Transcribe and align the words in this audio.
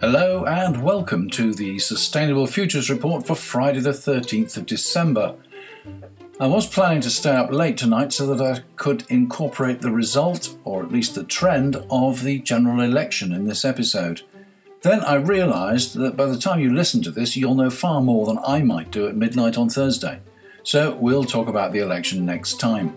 Hello 0.00 0.44
and 0.44 0.82
welcome 0.82 1.30
to 1.30 1.54
the 1.54 1.78
Sustainable 1.78 2.48
Futures 2.48 2.90
Report 2.90 3.24
for 3.28 3.36
Friday, 3.36 3.78
the 3.78 3.90
13th 3.90 4.56
of 4.56 4.66
December. 4.66 5.36
I 6.40 6.48
was 6.48 6.66
planning 6.66 7.00
to 7.02 7.10
stay 7.10 7.36
up 7.36 7.52
late 7.52 7.76
tonight 7.76 8.12
so 8.12 8.34
that 8.34 8.44
I 8.44 8.64
could 8.74 9.04
incorporate 9.08 9.82
the 9.82 9.92
result, 9.92 10.56
or 10.64 10.82
at 10.82 10.90
least 10.90 11.14
the 11.14 11.22
trend, 11.22 11.76
of 11.90 12.24
the 12.24 12.40
general 12.40 12.80
election 12.80 13.32
in 13.32 13.46
this 13.46 13.64
episode. 13.64 14.22
Then 14.82 15.00
I 15.02 15.14
realised 15.14 15.94
that 15.94 16.16
by 16.16 16.26
the 16.26 16.38
time 16.38 16.58
you 16.58 16.74
listen 16.74 17.04
to 17.04 17.12
this, 17.12 17.36
you'll 17.36 17.54
know 17.54 17.70
far 17.70 18.00
more 18.00 18.26
than 18.26 18.40
I 18.44 18.62
might 18.62 18.90
do 18.90 19.06
at 19.06 19.14
midnight 19.14 19.56
on 19.56 19.68
Thursday. 19.68 20.22
So 20.62 20.94
we'll 20.94 21.24
talk 21.24 21.48
about 21.48 21.72
the 21.72 21.78
election 21.78 22.26
next 22.26 22.60
time. 22.60 22.94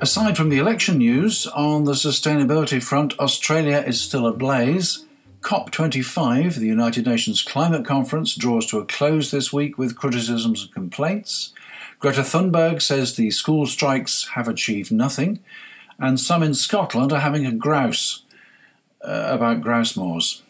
Aside 0.00 0.36
from 0.36 0.48
the 0.48 0.58
election 0.58 0.98
news, 0.98 1.46
on 1.48 1.84
the 1.84 1.92
sustainability 1.92 2.82
front, 2.82 3.18
Australia 3.18 3.82
is 3.86 4.00
still 4.00 4.26
ablaze. 4.26 5.04
COP25, 5.42 6.54
the 6.54 6.66
United 6.66 7.06
Nations 7.06 7.42
Climate 7.42 7.84
Conference, 7.84 8.34
draws 8.34 8.66
to 8.66 8.78
a 8.78 8.86
close 8.86 9.30
this 9.30 9.52
week 9.52 9.76
with 9.76 9.96
criticisms 9.96 10.62
and 10.62 10.72
complaints. 10.72 11.52
Greta 11.98 12.22
Thunberg 12.22 12.80
says 12.80 13.16
the 13.16 13.30
school 13.30 13.66
strikes 13.66 14.28
have 14.28 14.48
achieved 14.48 14.90
nothing, 14.90 15.40
and 15.98 16.18
some 16.18 16.42
in 16.42 16.54
Scotland 16.54 17.12
are 17.12 17.20
having 17.20 17.44
a 17.44 17.52
grouse 17.52 18.24
uh, 19.02 19.28
about 19.30 19.60
grouse 19.60 19.96
moors. 19.96 20.42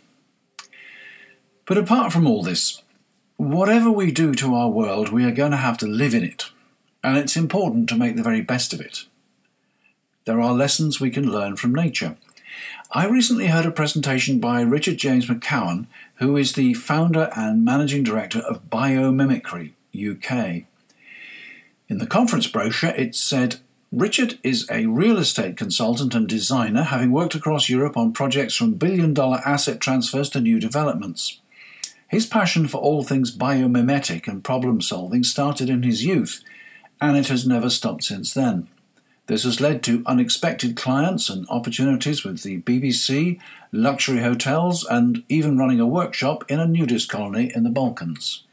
But 1.66 1.78
apart 1.78 2.12
from 2.12 2.27
all 2.27 2.42
this, 2.42 2.83
whatever 3.37 3.91
we 3.91 4.12
do 4.12 4.34
to 4.34 4.55
our 4.55 4.69
world, 4.69 5.11
we 5.11 5.24
are 5.24 5.33
going 5.33 5.51
to 5.51 5.56
have 5.56 5.79
to 5.79 5.87
live 5.87 6.15
in 6.15 6.25
it, 6.25 6.51
and 7.02 7.16
it's 7.16 7.37
important 7.37 7.88
to 7.88 7.97
make 7.97 8.16
the 8.16 8.23
very 8.23 8.41
best 8.41 8.73
of 8.73 8.80
it. 8.80 9.06
There 10.25 10.41
are 10.41 10.55
lessons 10.55 11.00
we 11.00 11.11
can 11.11 11.31
learn 11.31 11.56
from 11.56 11.75
nature. 11.75 12.17
I 12.92 13.06
recently 13.06 13.48
heard 13.48 13.67
a 13.67 13.70
presentation 13.70 14.39
by 14.39 14.62
Richard 14.62 14.98
James 14.98 15.27
MacCowan, 15.27 15.86
who 16.17 16.36
is 16.36 16.53
the 16.53 16.75
founder 16.75 17.31
and 17.36 17.64
managing 17.64 18.05
director 18.05 18.39
of 18.39 18.70
Biomimicry 18.70 19.72
UK. 19.94 20.64
In 21.89 21.98
the 21.98 22.06
conference 22.06 22.47
brochure, 22.47 22.91
it 22.91 23.14
said 23.14 23.56
Richard 23.92 24.39
is 24.42 24.66
a 24.70 24.87
real 24.87 25.19
estate 25.19 25.56
consultant 25.56 26.14
and 26.14 26.28
designer, 26.28 26.84
having 26.84 27.12
worked 27.12 27.34
across 27.34 27.69
Europe 27.69 27.97
on 27.97 28.12
projects 28.12 28.55
from 28.55 28.75
billion 28.75 29.12
dollar 29.12 29.41
asset 29.44 29.81
transfers 29.81 30.31
to 30.31 30.41
new 30.41 30.59
developments. 30.59 31.41
His 32.15 32.27
passion 32.27 32.69
for 32.69 32.79
all 32.79 33.03
things 33.03 33.37
biomimetic 33.37 34.29
and 34.29 34.45
problem 34.45 34.81
solving 34.81 35.25
started 35.25 35.69
in 35.69 35.83
his 35.83 36.05
youth, 36.05 36.45
and 37.01 37.17
it 37.17 37.27
has 37.27 37.45
never 37.45 37.69
stopped 37.69 38.05
since 38.05 38.33
then. 38.33 38.69
This 39.27 39.43
has 39.43 39.61
led 39.61 39.83
to 39.83 40.05
unexpected 40.06 40.77
clients 40.77 41.29
and 41.29 41.45
opportunities 41.48 42.23
with 42.23 42.45
the 42.45 42.61
BBC, 42.61 43.41
luxury 43.73 44.21
hotels, 44.21 44.84
and 44.84 45.25
even 45.29 45.59
running 45.59 45.81
a 45.81 45.89
workshop 45.89 46.48
in 46.48 46.61
a 46.61 46.69
nudist 46.69 47.09
colony 47.09 47.51
in 47.53 47.65
the 47.65 47.69
Balkans. 47.69 48.45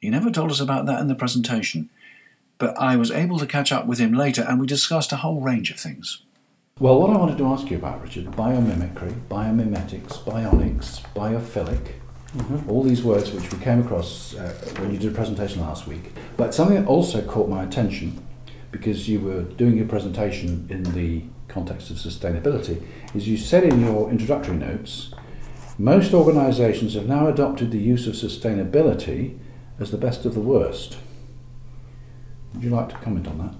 He 0.00 0.08
never 0.08 0.30
told 0.30 0.52
us 0.52 0.60
about 0.60 0.86
that 0.86 1.00
in 1.00 1.08
the 1.08 1.16
presentation, 1.16 1.90
but 2.56 2.78
I 2.78 2.94
was 2.94 3.10
able 3.10 3.40
to 3.40 3.48
catch 3.48 3.72
up 3.72 3.86
with 3.86 3.98
him 3.98 4.12
later 4.12 4.46
and 4.48 4.60
we 4.60 4.68
discussed 4.68 5.10
a 5.10 5.16
whole 5.16 5.40
range 5.40 5.72
of 5.72 5.80
things. 5.80 6.22
Well, 6.78 7.00
what 7.00 7.10
I 7.10 7.16
wanted 7.16 7.38
to 7.38 7.46
ask 7.46 7.68
you 7.68 7.78
about, 7.78 8.00
Richard, 8.00 8.26
biomimicry, 8.26 9.12
biomimetics, 9.28 10.22
bionics, 10.22 11.02
biophilic, 11.14 11.94
mm-hmm. 12.36 12.70
all 12.70 12.82
these 12.82 13.02
words 13.02 13.32
which 13.32 13.52
we 13.52 13.58
came 13.58 13.80
across 13.80 14.34
uh, 14.34 14.52
when 14.78 14.92
you 14.92 14.98
did 14.98 15.12
a 15.12 15.14
presentation 15.14 15.60
last 15.60 15.86
week. 15.86 16.12
But 16.36 16.54
something 16.54 16.76
that 16.76 16.88
also 16.88 17.22
caught 17.22 17.48
my 17.48 17.62
attention 17.62 18.22
because 18.72 19.08
you 19.08 19.20
were 19.20 19.42
doing 19.42 19.76
your 19.76 19.86
presentation 19.86 20.66
in 20.70 20.82
the 20.94 21.22
context 21.52 21.90
of 21.90 21.98
sustainability, 21.98 22.82
is 23.14 23.28
you 23.28 23.36
said 23.36 23.62
in 23.62 23.80
your 23.80 24.10
introductory 24.10 24.56
notes, 24.56 25.12
most 25.78 26.12
organisations 26.14 26.94
have 26.94 27.06
now 27.06 27.28
adopted 27.28 27.70
the 27.70 27.78
use 27.78 28.06
of 28.06 28.14
sustainability 28.14 29.38
as 29.78 29.90
the 29.90 29.98
best 29.98 30.24
of 30.24 30.34
the 30.34 30.40
worst. 30.40 30.96
Would 32.54 32.64
you 32.64 32.70
like 32.70 32.88
to 32.88 32.96
comment 32.96 33.28
on 33.28 33.38
that? 33.38 33.54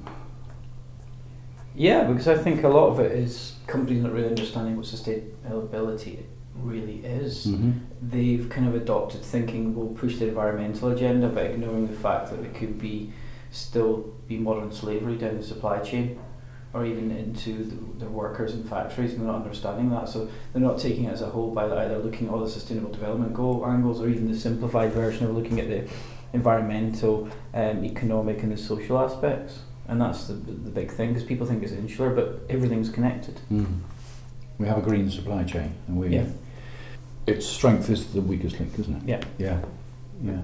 Yeah, 1.74 2.04
because 2.04 2.28
I 2.28 2.36
think 2.36 2.64
a 2.64 2.68
lot 2.68 2.88
of 2.88 3.00
it 3.00 3.12
is 3.12 3.56
companies 3.66 4.02
not 4.02 4.12
really 4.12 4.28
understanding 4.28 4.76
what 4.76 4.86
sustainability 4.86 6.24
really 6.54 7.04
is. 7.04 7.46
Mm-hmm. 7.46 7.72
They've 8.00 8.48
kind 8.48 8.68
of 8.68 8.74
adopted 8.74 9.22
thinking 9.22 9.74
we'll 9.74 9.94
push 9.94 10.18
the 10.18 10.28
environmental 10.28 10.90
agenda, 10.90 11.28
but 11.28 11.46
ignoring 11.46 11.86
the 11.86 11.96
fact 11.96 12.30
that 12.30 12.40
it 12.40 12.54
could 12.54 12.78
be 12.78 13.12
still 13.52 14.14
be 14.26 14.38
modern 14.38 14.72
slavery 14.72 15.16
down 15.16 15.36
the 15.36 15.42
supply 15.42 15.78
chain 15.80 16.18
or 16.74 16.86
even 16.86 17.10
into 17.10 17.64
the, 17.64 18.04
the 18.04 18.10
workers 18.10 18.54
in 18.54 18.64
factories 18.64 19.12
and 19.12 19.20
they're 19.20 19.26
not 19.26 19.42
understanding 19.42 19.90
that 19.90 20.08
so 20.08 20.28
they're 20.52 20.62
not 20.62 20.78
taking 20.78 21.04
it 21.04 21.12
as 21.12 21.20
a 21.20 21.26
whole 21.26 21.50
by 21.50 21.64
either 21.64 21.98
looking 21.98 22.28
at 22.28 22.32
all 22.32 22.40
the 22.40 22.48
sustainable 22.48 22.90
development 22.90 23.34
goal 23.34 23.64
angles 23.66 24.00
or 24.00 24.08
even 24.08 24.30
the 24.30 24.38
simplified 24.38 24.90
version 24.92 25.26
of 25.26 25.36
looking 25.36 25.60
at 25.60 25.68
the 25.68 25.86
environmental 26.32 27.28
um, 27.52 27.84
economic 27.84 28.42
and 28.42 28.52
the 28.52 28.56
social 28.56 28.98
aspects 28.98 29.60
and 29.86 30.00
that's 30.00 30.28
the, 30.28 30.32
the 30.32 30.70
big 30.70 30.90
thing 30.90 31.08
because 31.08 31.24
people 31.24 31.46
think 31.46 31.62
it's 31.62 31.72
insular 31.72 32.14
but 32.14 32.40
everything's 32.48 32.88
connected 32.88 33.38
mm. 33.52 33.80
we 34.58 34.66
have 34.66 34.78
a 34.78 34.82
green 34.82 35.10
supply 35.10 35.44
chain 35.44 35.74
and 35.88 35.98
we 35.98 36.08
yeah. 36.08 36.24
Its 37.26 37.46
strength 37.46 37.88
is 37.90 38.12
the 38.12 38.20
weakest 38.20 38.58
link 38.58 38.78
isn't 38.78 38.96
it 38.96 39.08
yeah 39.08 39.22
yeah 39.38 39.60
yeah 40.22 40.40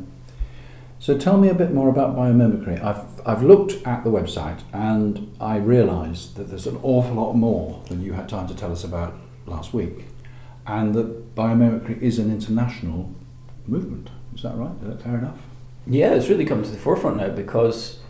so 1.00 1.16
tell 1.16 1.38
me 1.38 1.48
a 1.48 1.54
bit 1.54 1.72
more 1.72 1.88
about 1.88 2.16
biomimicry. 2.16 2.82
I've, 2.82 3.04
I've 3.24 3.42
looked 3.42 3.86
at 3.86 4.02
the 4.02 4.10
website 4.10 4.62
and 4.72 5.32
I 5.40 5.56
realised 5.56 6.36
that 6.36 6.48
there's 6.48 6.66
an 6.66 6.78
awful 6.82 7.14
lot 7.14 7.34
more 7.34 7.80
than 7.88 8.02
you 8.02 8.14
had 8.14 8.28
time 8.28 8.48
to 8.48 8.54
tell 8.54 8.72
us 8.72 8.82
about 8.82 9.14
last 9.46 9.72
week, 9.72 10.06
and 10.66 10.94
that 10.96 11.36
biomimicry 11.36 12.02
is 12.02 12.18
an 12.18 12.32
international 12.32 13.14
movement. 13.66 14.10
Is 14.34 14.42
that 14.42 14.56
right? 14.56 14.72
Is 14.82 14.88
that 14.88 15.02
fair 15.02 15.18
enough? 15.18 15.38
Yeah, 15.86 16.14
it's 16.14 16.28
really 16.28 16.44
come 16.44 16.64
to 16.64 16.70
the 16.70 16.76
forefront 16.76 17.16
now 17.18 17.28
because 17.28 18.00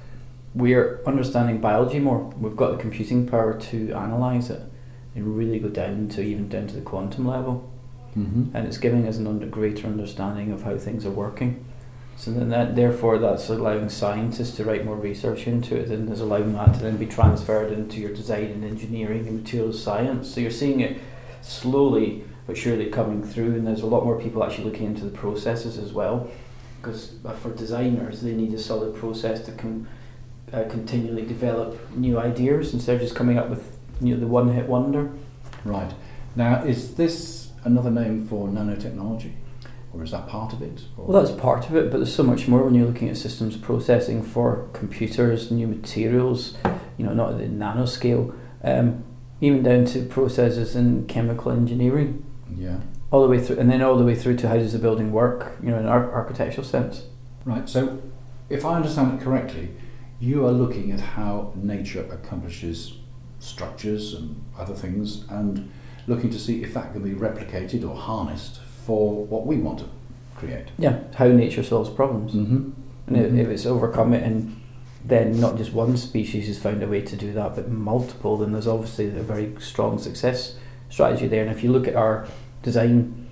we're 0.55 1.03
understanding 1.07 1.61
biology 1.61 1.99
more. 1.99 2.21
We've 2.39 2.57
got 2.57 2.73
the 2.73 2.79
computing 2.79 3.29
power 3.29 3.59
to 3.61 3.91
analyse 3.91 4.49
it 4.49 4.63
and 5.15 5.37
really 5.37 5.59
go 5.59 5.69
down 5.69 6.09
to 6.11 6.23
even 6.23 6.49
down 6.49 6.67
to 6.69 6.75
the 6.75 6.81
quantum 6.81 7.27
level. 7.27 7.68
Mm-hmm. 8.17 8.57
And 8.57 8.67
it's 8.67 8.79
giving 8.79 9.07
us 9.07 9.17
an 9.17 9.27
under, 9.27 9.47
greater 9.47 9.87
understanding 9.87 10.53
of 10.53 10.63
how 10.63 10.77
things 10.79 11.05
are 11.05 11.11
working. 11.11 11.65
So 12.19 12.33
then 12.33 12.49
that 12.49 12.75
therefore 12.75 13.19
that's 13.19 13.49
allowing 13.49 13.89
scientists 13.89 14.57
to 14.57 14.65
write 14.65 14.85
more 14.85 14.97
research 14.97 15.47
into 15.47 15.77
it 15.77 15.89
and 15.89 16.11
is 16.11 16.21
allowing 16.21 16.53
that 16.55 16.75
to 16.75 16.81
then 16.81 16.97
be 16.97 17.07
transferred 17.07 17.71
into 17.71 18.01
your 18.01 18.13
design 18.13 18.47
and 18.47 18.65
engineering 18.65 19.29
and 19.29 19.45
materials 19.45 19.81
science. 19.81 20.35
So 20.35 20.41
you're 20.41 20.51
seeing 20.51 20.81
it 20.81 21.01
slowly 21.43 22.25
but 22.49 22.57
surely 22.57 22.87
coming 22.87 23.23
through 23.23 23.55
and 23.55 23.65
there's 23.65 23.83
a 23.83 23.87
lot 23.87 24.05
more 24.05 24.21
people 24.21 24.43
actually 24.43 24.65
looking 24.65 24.87
into 24.87 25.05
the 25.05 25.17
processes 25.17 25.79
as 25.79 25.93
well. 25.93 26.29
Because 26.81 27.13
uh, 27.25 27.35
for 27.35 27.55
designers 27.55 28.21
they 28.23 28.33
need 28.33 28.53
a 28.53 28.59
solid 28.59 28.97
process 28.97 29.45
to 29.47 29.53
com- 29.53 29.87
uh, 30.53 30.65
continually 30.65 31.25
develop 31.25 31.79
new 31.95 32.19
ideas 32.19 32.75
instead 32.75 32.97
of 32.97 33.01
just 33.01 33.15
coming 33.15 33.39
up 33.39 33.49
with 33.49 33.79
you 34.01 34.15
know, 34.15 34.21
the 34.21 34.27
one 34.27 34.53
hit 34.53 34.67
wonder. 34.67 35.13
Right. 35.65 35.95
Now 36.35 36.65
is 36.65 36.97
this 36.97 37.48
another 37.65 37.91
name 37.91 38.27
for 38.27 38.49
nanotechnology? 38.49 39.35
or 39.93 40.05
is 40.05 40.11
that 40.11 40.29
part 40.29 40.53
of 40.53 40.63
it? 40.63 40.83
Or? 40.97 41.07
Well, 41.07 41.23
that's 41.23 41.39
part 41.39 41.69
of 41.69 41.77
it, 41.77 41.91
but 41.91 41.99
there's 41.99 42.15
so 42.15 42.23
much 42.23 42.47
more 42.47 42.63
when 42.63 42.75
you're 42.75 42.87
looking 42.87 43.09
at 43.09 43.17
systems 43.17 43.57
processing 43.57 44.23
for 44.23 44.69
computers, 44.73 45.51
new 45.51 45.67
materials, 45.67 46.55
you 46.97 47.05
know, 47.05 47.15
not 47.15 47.33
at 47.33 47.39
the 47.39 47.47
nanoscale, 47.47 48.35
um, 48.63 49.05
even 49.41 49.63
down 49.63 49.85
to 49.87 50.05
processes 50.05 50.77
in 50.77 51.07
chemical 51.07 51.53
engineering. 51.53 52.25
Yeah. 52.55 52.81
All 53.11 53.23
the 53.23 53.29
way 53.29 53.41
through, 53.41 53.59
and 53.59 53.71
then 53.71 53.81
all 53.81 53.97
the 53.97 54.05
way 54.05 54.15
through 54.15 54.37
to 54.39 54.49
how 54.49 54.57
does 54.57 54.73
the 54.73 54.79
building 54.79 55.13
work, 55.13 55.57
you 55.63 55.71
know, 55.71 55.79
in 55.79 55.87
our 55.87 56.13
architectural 56.13 56.67
sense. 56.67 57.05
Right. 57.45 57.67
So, 57.69 58.03
if 58.51 58.65
I 58.65 58.77
understand 58.77 59.19
it 59.19 59.25
correctly, 59.25 59.71
you 60.21 60.45
are 60.47 60.53
looking 60.53 60.93
at 60.93 61.01
how 61.01 61.53
nature 61.57 62.07
accomplishes 62.11 62.99
structures 63.39 64.13
and 64.13 64.45
other 64.59 64.75
things, 64.75 65.25
and 65.31 65.71
looking 66.09 66.31
to 66.31 66.39
see 66.39 66.63
if 66.63 66.75
that 66.75 66.93
can 66.93 67.03
be 67.03 67.11
replicated 67.11 67.89
or 67.89 67.95
harnessed 67.95 68.61
for 68.87 69.25
what 69.27 69.47
we 69.47 69.57
want 69.57 69.79
to 69.81 69.89
create. 70.35 70.69
Yeah, 70.79 71.01
how 71.15 71.29
nature 71.29 71.63
solves 71.63 71.91
problems. 71.91 72.33
Mm-hmm. 72.33 72.71
And 73.07 73.17
mm-hmm. 73.17 73.39
if 73.39 73.49
it's 73.49 73.67
overcome 73.67 74.13
it 74.15 74.23
and 74.23 74.61
then 75.05 75.39
not 75.41 75.57
just 75.57 75.73
one 75.73 75.97
species 75.97 76.49
has 76.49 76.59
found 76.59 76.83
a 76.83 76.89
way 76.89 77.03
to 77.03 77.17
do 77.17 77.33
that, 77.33 77.55
but 77.55 77.69
multiple, 77.69 78.37
then 78.39 78.53
there's 78.53 78.67
obviously 78.67 79.07
a 79.07 79.23
very 79.23 79.55
strong 79.61 79.99
success 79.99 80.57
strategy 80.91 81.29
there. 81.29 81.43
And 81.43 81.51
if 81.51 81.63
you 81.63 81.71
look 81.71 81.87
at 81.87 81.95
our 81.95 82.27
design 82.63 83.29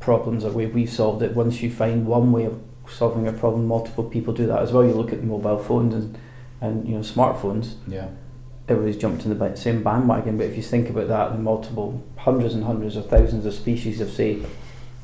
problems, 0.00 0.42
that 0.42 0.52
way 0.52 0.66
we've 0.66 0.90
solved 0.90 1.22
it, 1.22 1.34
once 1.34 1.62
you 1.62 1.70
find 1.70 2.06
one 2.06 2.32
way 2.32 2.44
of 2.44 2.60
solving 2.88 3.26
a 3.26 3.32
problem, 3.32 3.66
multiple 3.66 4.04
people 4.04 4.32
do 4.32 4.46
that 4.46 4.60
as 4.60 4.72
well. 4.72 4.84
You 4.84 4.94
look 4.94 5.12
at 5.12 5.22
mobile 5.22 5.58
phones 5.58 5.94
and, 5.94 6.18
and 6.60 6.86
you 6.86 6.94
know 6.94 7.00
smartphones. 7.00 7.74
Yeah. 7.86 8.08
Everybody's 8.68 8.96
jumped 8.96 9.24
in 9.24 9.38
the 9.38 9.56
same 9.56 9.82
bandwagon, 9.84 10.38
but 10.38 10.46
if 10.46 10.56
you 10.56 10.62
think 10.62 10.90
about 10.90 11.08
that, 11.08 11.32
the 11.32 11.38
multiple 11.38 12.02
hundreds 12.16 12.52
and 12.54 12.64
hundreds 12.64 12.96
of 12.96 13.08
thousands 13.08 13.46
of 13.46 13.54
species 13.54 14.00
have 14.00 14.10
say 14.10 14.42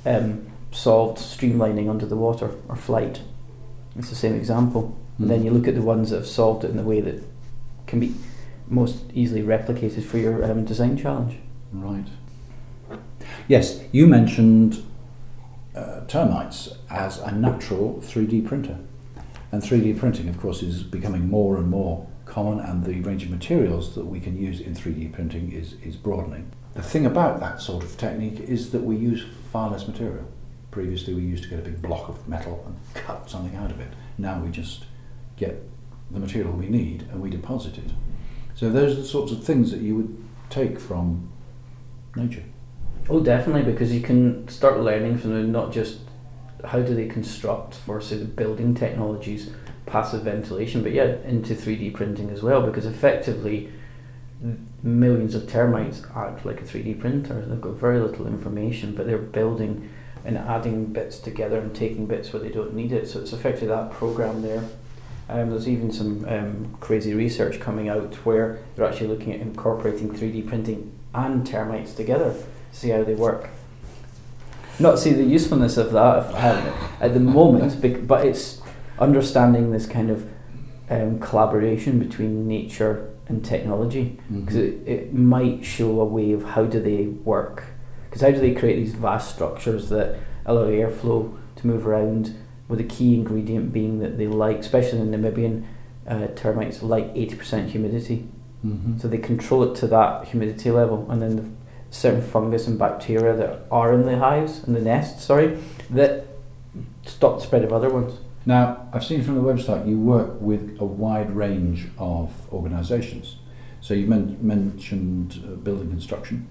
um, 0.05 0.47
solved 0.73 1.19
streamlining 1.19 1.89
under 1.89 2.07
the 2.07 2.17
water 2.17 2.51
or 2.69 2.75
flight. 2.75 3.21
It's 3.97 4.09
the 4.11 4.17
same 4.17 4.35
example. 4.35 4.97
And 5.19 5.31
then 5.31 5.41
Mm. 5.41 5.45
you 5.45 5.51
look 5.53 5.69
at 5.69 5.75
the 5.75 5.83
ones 5.83 6.11
that 6.11 6.17
have 6.17 6.27
solved 6.27 6.65
it 6.65 6.71
in 6.71 6.77
the 6.77 6.83
way 6.83 7.01
that 7.01 7.23
can 7.87 8.01
be 8.01 8.15
most 8.69 9.05
easily 9.15 9.43
replicated 9.43 10.03
for 10.03 10.19
your 10.19 10.43
um, 10.51 10.65
design 10.65 10.97
challenge. 10.97 11.37
Right. 11.73 12.07
Yes, 13.47 13.81
you 13.93 14.07
mentioned 14.07 14.83
uh, 15.77 16.01
termites 16.07 16.71
as 16.91 17.19
a 17.19 17.31
natural 17.33 18.01
3D 18.03 18.47
printer. 18.47 18.79
And 19.53 19.63
3D 19.63 19.99
printing, 19.99 20.29
of 20.29 20.41
course, 20.41 20.63
is 20.63 20.83
becoming 20.83 21.29
more 21.29 21.57
and 21.59 21.69
more 21.69 22.07
common, 22.33 22.61
and 22.61 22.85
the 22.85 23.01
range 23.03 23.25
of 23.25 23.31
materials 23.31 23.95
that 23.95 24.07
we 24.07 24.19
can 24.19 24.37
use 24.39 24.59
in 24.59 24.75
3D 24.75 25.13
printing 25.13 25.53
is, 25.53 25.75
is 25.83 25.97
broadening. 25.97 26.51
The 26.73 26.83
thing 26.83 27.05
about 27.05 27.41
that 27.41 27.61
sort 27.61 27.85
of 27.85 27.99
technique 27.99 28.41
is 28.41 28.71
that 28.71 28.83
we 28.83 28.97
use 28.97 29.25
far 29.53 29.71
less 29.71 29.87
material. 29.87 30.27
Previously, 30.71 31.13
we 31.13 31.21
used 31.21 31.43
to 31.45 31.51
get 31.51 31.59
a 31.59 31.63
big 31.63 31.83
block 31.83 32.09
of 32.09 32.27
metal 32.27 32.65
and 32.67 32.77
cut 32.95 33.29
something 33.29 33.55
out 33.55 33.71
of 33.71 33.81
it. 33.81 33.93
Now 34.17 34.43
we 34.43 34.51
just 34.51 34.87
get 35.37 35.63
the 36.11 36.21
material 36.21 36.53
we 36.53 36.69
need 36.69 37.03
and 37.11 37.21
we 37.21 37.29
deposit 37.29 37.77
it. 37.77 37.91
So, 38.55 38.71
those 38.71 38.93
are 38.93 39.03
the 39.03 39.07
sorts 39.07 39.33
of 39.33 39.45
things 39.45 39.71
that 39.71 39.81
you 39.81 39.97
would 39.97 40.25
take 40.49 40.81
from 40.81 41.31
nature. 42.17 42.45
Oh, 43.11 43.21
definitely, 43.21 43.71
because 43.71 43.93
you 43.93 44.01
can 44.01 44.49
start 44.49 44.81
learning 44.81 45.19
from 45.19 45.35
them, 45.35 45.53
not 45.53 45.71
just 45.71 45.99
how 46.65 46.81
do 46.81 46.95
they 46.95 47.09
construct 47.09 47.75
for, 47.75 48.01
say, 48.01 48.17
the 48.17 48.25
building 48.25 48.75
technologies, 48.75 49.51
passive 49.87 50.23
ventilation, 50.23 50.83
but 50.83 50.93
yeah, 50.93 51.17
into 51.25 51.55
3D 51.55 51.95
printing 51.95 52.31
as 52.31 52.43
well, 52.43 52.63
because 52.63 52.87
effectively 52.87 53.73
millions 54.83 55.35
of 55.35 55.49
termites 55.49 56.03
act 56.17 56.45
like 56.45 56.61
a 56.61 56.65
3D 56.65 57.01
printer. 57.01 57.45
They've 57.47 57.61
got 57.61 57.75
very 57.75 58.01
little 58.01 58.27
information, 58.27 58.95
but 58.95 59.07
they're 59.07 59.19
building 59.19 59.91
and 60.25 60.39
adding 60.39 60.87
bits 60.87 61.19
together 61.19 61.59
and 61.59 61.75
taking 61.75 62.07
bits 62.07 62.33
where 62.33 62.43
they 62.43 62.49
don't 62.49 62.75
need 62.75 62.93
it. 62.93 63.09
So 63.09 63.21
it's 63.21 63.33
effectively 63.33 63.69
that 63.69 63.93
program 63.93 64.43
there. 64.43 64.65
Um, 65.29 65.51
there's 65.51 65.69
even 65.69 65.93
some 65.93 66.27
um, 66.29 66.77
crazy 66.81 67.15
research 67.15 67.61
coming 67.61 67.89
out 67.89 68.15
where 68.17 68.59
they're 68.75 68.87
actually 68.87 69.09
looking 69.09 69.33
at 69.33 69.41
incorporating 69.41 70.11
3D 70.11 70.47
printing 70.47 70.93
and 71.15 71.47
termites 71.47 71.95
together 71.95 72.33
to 72.33 72.77
see 72.77 72.91
how 72.91 73.05
they 73.05 73.15
work. 73.15 73.49
Not 74.79 74.99
see 74.99 75.13
the 75.13 75.25
usefulness 75.25 75.77
of 75.77 75.93
that 75.93 76.35
at 77.01 77.15
the 77.15 77.21
moment, 77.21 78.09
but 78.09 78.27
it's 78.27 78.62
understanding 79.03 79.71
this 79.71 79.87
kind 79.87 80.11
of 80.11 80.29
um, 80.89 81.19
collaboration 81.19 81.99
between 81.99 82.47
nature 82.47 83.11
and 83.29 83.45
technology. 83.45 84.19
Because 84.31 84.57
it, 84.57 84.87
it 84.87 85.15
might 85.15 85.65
show 85.65 86.01
a 86.01 86.05
way 86.05 86.33
of 86.33 86.45
how 86.45 86.65
do 86.65 86.81
they 86.81 87.07
work. 87.07 87.65
Because 88.05 88.23
how 88.23 88.31
do 88.31 88.41
they 88.41 88.55
create 88.55 88.77
these 88.77 88.95
vast 88.95 89.35
structures 89.35 89.89
that 89.89 90.19
allow 90.47 90.67
airflow 90.67 91.37
to 91.57 91.67
move 91.67 91.87
around 91.87 92.35
with 92.69 92.79
the 92.79 92.85
key 92.85 93.15
ingredient 93.15 93.73
being 93.73 93.99
that 94.01 94.19
they 94.19 94.27
like 94.27 94.59
especially 94.61 95.01
in 95.01 95.11
Namibian 95.11 95.65
uh, 96.07 96.27
termites 96.35 96.83
like 96.83 97.13
80% 97.15 97.69
humidity. 97.69 98.29
Mhm. 98.65 99.01
so 99.01 99.09
they 99.09 99.19
control 99.19 99.65
it 99.65 99.75
to 99.77 99.89
that 99.89 100.29
humidity 100.29 100.71
level. 100.71 101.07
And 101.11 101.21
then 101.21 101.37
the 101.37 101.45
certain 101.91 102.23
fungus 102.23 102.67
and 102.67 102.79
bacteria 102.79 103.35
that 103.37 103.67
are 103.71 103.93
in 103.93 104.07
the 104.07 104.19
hives 104.19 104.65
in 104.65 104.73
the 104.73 104.81
nests 104.81 105.25
sorry 105.25 105.59
that 105.91 106.27
stop 107.05 107.37
the 107.37 107.43
spread 107.43 107.63
of 107.65 107.73
other 107.73 107.91
ones 107.91 108.15
Now, 108.45 108.89
I've 108.93 109.05
seen 109.05 109.23
from 109.23 109.37
the 109.37 109.43
website 109.43 109.89
you 109.89 109.99
work 109.99 110.41
with 110.41 110.77
a 110.81 110.85
wide 110.85 111.31
range 111.31 111.89
of 111.99 112.53
organisations. 112.53 113.37
So 113.81 113.95
you 113.95 114.07
men- 114.07 114.39
mentioned 114.41 115.43
uh, 115.45 115.57
building 115.57 115.91
construction. 115.91 116.49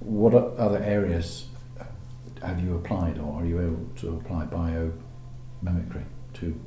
What 0.00 0.34
other 0.34 0.78
areas 0.78 1.48
have 2.42 2.62
you 2.62 2.76
applied, 2.76 3.18
or 3.18 3.42
are 3.42 3.44
you 3.44 3.60
able 3.60 3.88
to 3.96 4.14
apply 4.16 4.46
biomimicry 4.46 6.04
to? 6.34 6.60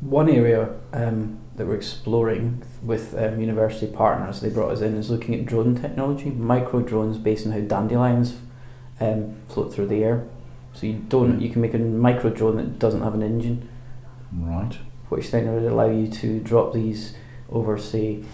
One 0.00 0.28
area 0.28 0.74
um, 0.92 1.40
that 1.56 1.66
we're 1.66 1.74
exploring 1.74 2.62
with 2.82 3.14
um, 3.18 3.40
university 3.40 3.90
partners, 3.92 4.40
they 4.40 4.50
brought 4.50 4.70
us 4.70 4.80
in, 4.80 4.96
is 4.96 5.10
looking 5.10 5.34
at 5.34 5.46
drone 5.46 5.74
technology, 5.74 6.30
micro 6.30 6.80
drones 6.80 7.18
based 7.18 7.46
on 7.46 7.52
how 7.52 7.60
dandelions 7.60 8.36
um, 9.00 9.36
float 9.48 9.72
through 9.72 9.86
the 9.86 10.04
air. 10.04 10.28
So 10.72 10.86
you 10.86 11.04
don't, 11.08 11.40
you 11.40 11.50
can 11.50 11.62
make 11.62 11.74
a 11.74 11.78
micro 11.78 12.30
drone 12.30 12.56
that 12.58 12.78
doesn't 12.78 13.02
have 13.02 13.14
an 13.14 13.22
engine, 13.22 13.68
Right. 14.32 14.78
which 15.08 15.30
then 15.30 15.52
would 15.52 15.64
allow 15.64 15.88
you 15.88 16.08
to 16.08 16.40
drop 16.40 16.72
these 16.72 17.14
over, 17.50 17.78
say, 17.78 18.24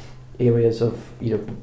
areas 0.40 0.82
of 0.82 1.12
you 1.20 1.36
know, 1.36 1.56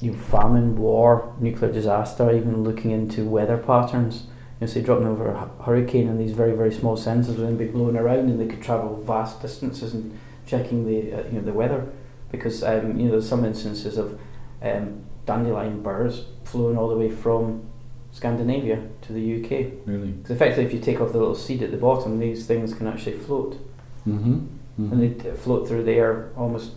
you 0.00 0.12
know, 0.12 0.18
famine, 0.18 0.76
war, 0.76 1.34
nuclear 1.38 1.72
disaster, 1.72 2.30
even 2.32 2.64
looking 2.64 2.90
into 2.90 3.24
weather 3.24 3.56
patterns. 3.58 4.24
You 4.60 4.66
know, 4.66 4.72
say 4.72 4.80
dropping 4.80 5.06
over 5.06 5.28
a 5.28 5.62
hurricane 5.64 6.08
and 6.08 6.18
these 6.18 6.32
very 6.32 6.56
very 6.56 6.72
small 6.72 6.96
sensors 6.96 7.36
would 7.36 7.46
then 7.46 7.56
be 7.56 7.66
blown 7.66 7.96
around 7.96 8.30
and 8.30 8.40
they 8.40 8.46
could 8.46 8.62
travel 8.62 9.02
vast 9.02 9.42
distances 9.42 9.92
and 9.92 10.18
checking 10.46 10.86
the 10.86 11.12
uh, 11.12 11.24
you 11.26 11.32
know 11.32 11.42
the 11.42 11.52
weather 11.52 11.86
because 12.32 12.62
um, 12.62 12.98
you 12.98 13.04
know 13.04 13.12
there's 13.12 13.28
some 13.28 13.44
instances 13.44 13.98
of 13.98 14.18
um, 14.62 15.04
dandelion 15.26 15.82
burrs 15.82 16.24
flowing 16.44 16.78
all 16.78 16.88
the 16.88 16.96
way 16.96 17.10
from 17.10 17.68
Scandinavia 18.12 18.82
to 19.02 19.12
the 19.12 19.44
UK. 19.44 19.72
Really. 19.84 20.12
Because 20.12 20.30
effectively, 20.30 20.64
if 20.64 20.72
you 20.72 20.80
take 20.80 21.00
off 21.02 21.12
the 21.12 21.18
little 21.18 21.34
seed 21.34 21.62
at 21.62 21.70
the 21.70 21.76
bottom, 21.76 22.18
these 22.18 22.46
things 22.46 22.72
can 22.72 22.86
actually 22.86 23.18
float 23.18 23.58
Mm-hmm. 24.06 24.92
and 24.92 25.02
they 25.02 25.30
float 25.36 25.66
through 25.68 25.84
the 25.84 25.92
air 25.92 26.30
almost 26.36 26.72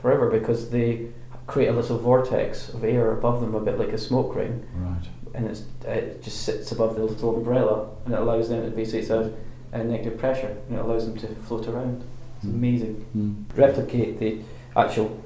forever 0.00 0.28
because 0.28 0.70
they 0.70 1.08
create 1.46 1.68
a 1.68 1.72
little 1.72 1.98
vortex 1.98 2.68
of 2.74 2.84
air 2.84 3.12
above 3.12 3.40
them, 3.40 3.54
a 3.54 3.60
bit 3.60 3.78
like 3.78 3.88
a 3.92 3.98
smoke 3.98 4.34
ring, 4.34 4.64
Right. 4.74 5.06
and 5.34 5.46
it's, 5.46 5.64
it 5.84 6.22
just 6.22 6.42
sits 6.42 6.72
above 6.72 6.94
the 6.96 7.04
little 7.04 7.36
umbrella, 7.36 7.88
and 8.04 8.14
it 8.14 8.20
allows 8.20 8.48
them 8.48 8.64
to 8.64 8.70
basically 8.76 9.08
a, 9.16 9.32
a 9.72 9.84
negative 9.84 10.18
pressure, 10.18 10.56
and 10.68 10.78
it 10.78 10.84
allows 10.84 11.06
them 11.06 11.16
to 11.18 11.26
float 11.46 11.66
around. 11.68 12.04
It's 12.38 12.46
Mm. 12.46 12.54
amazing. 12.54 13.06
Mm. 13.16 13.44
Replicate 13.56 14.18
the 14.18 14.40
actual 14.76 15.18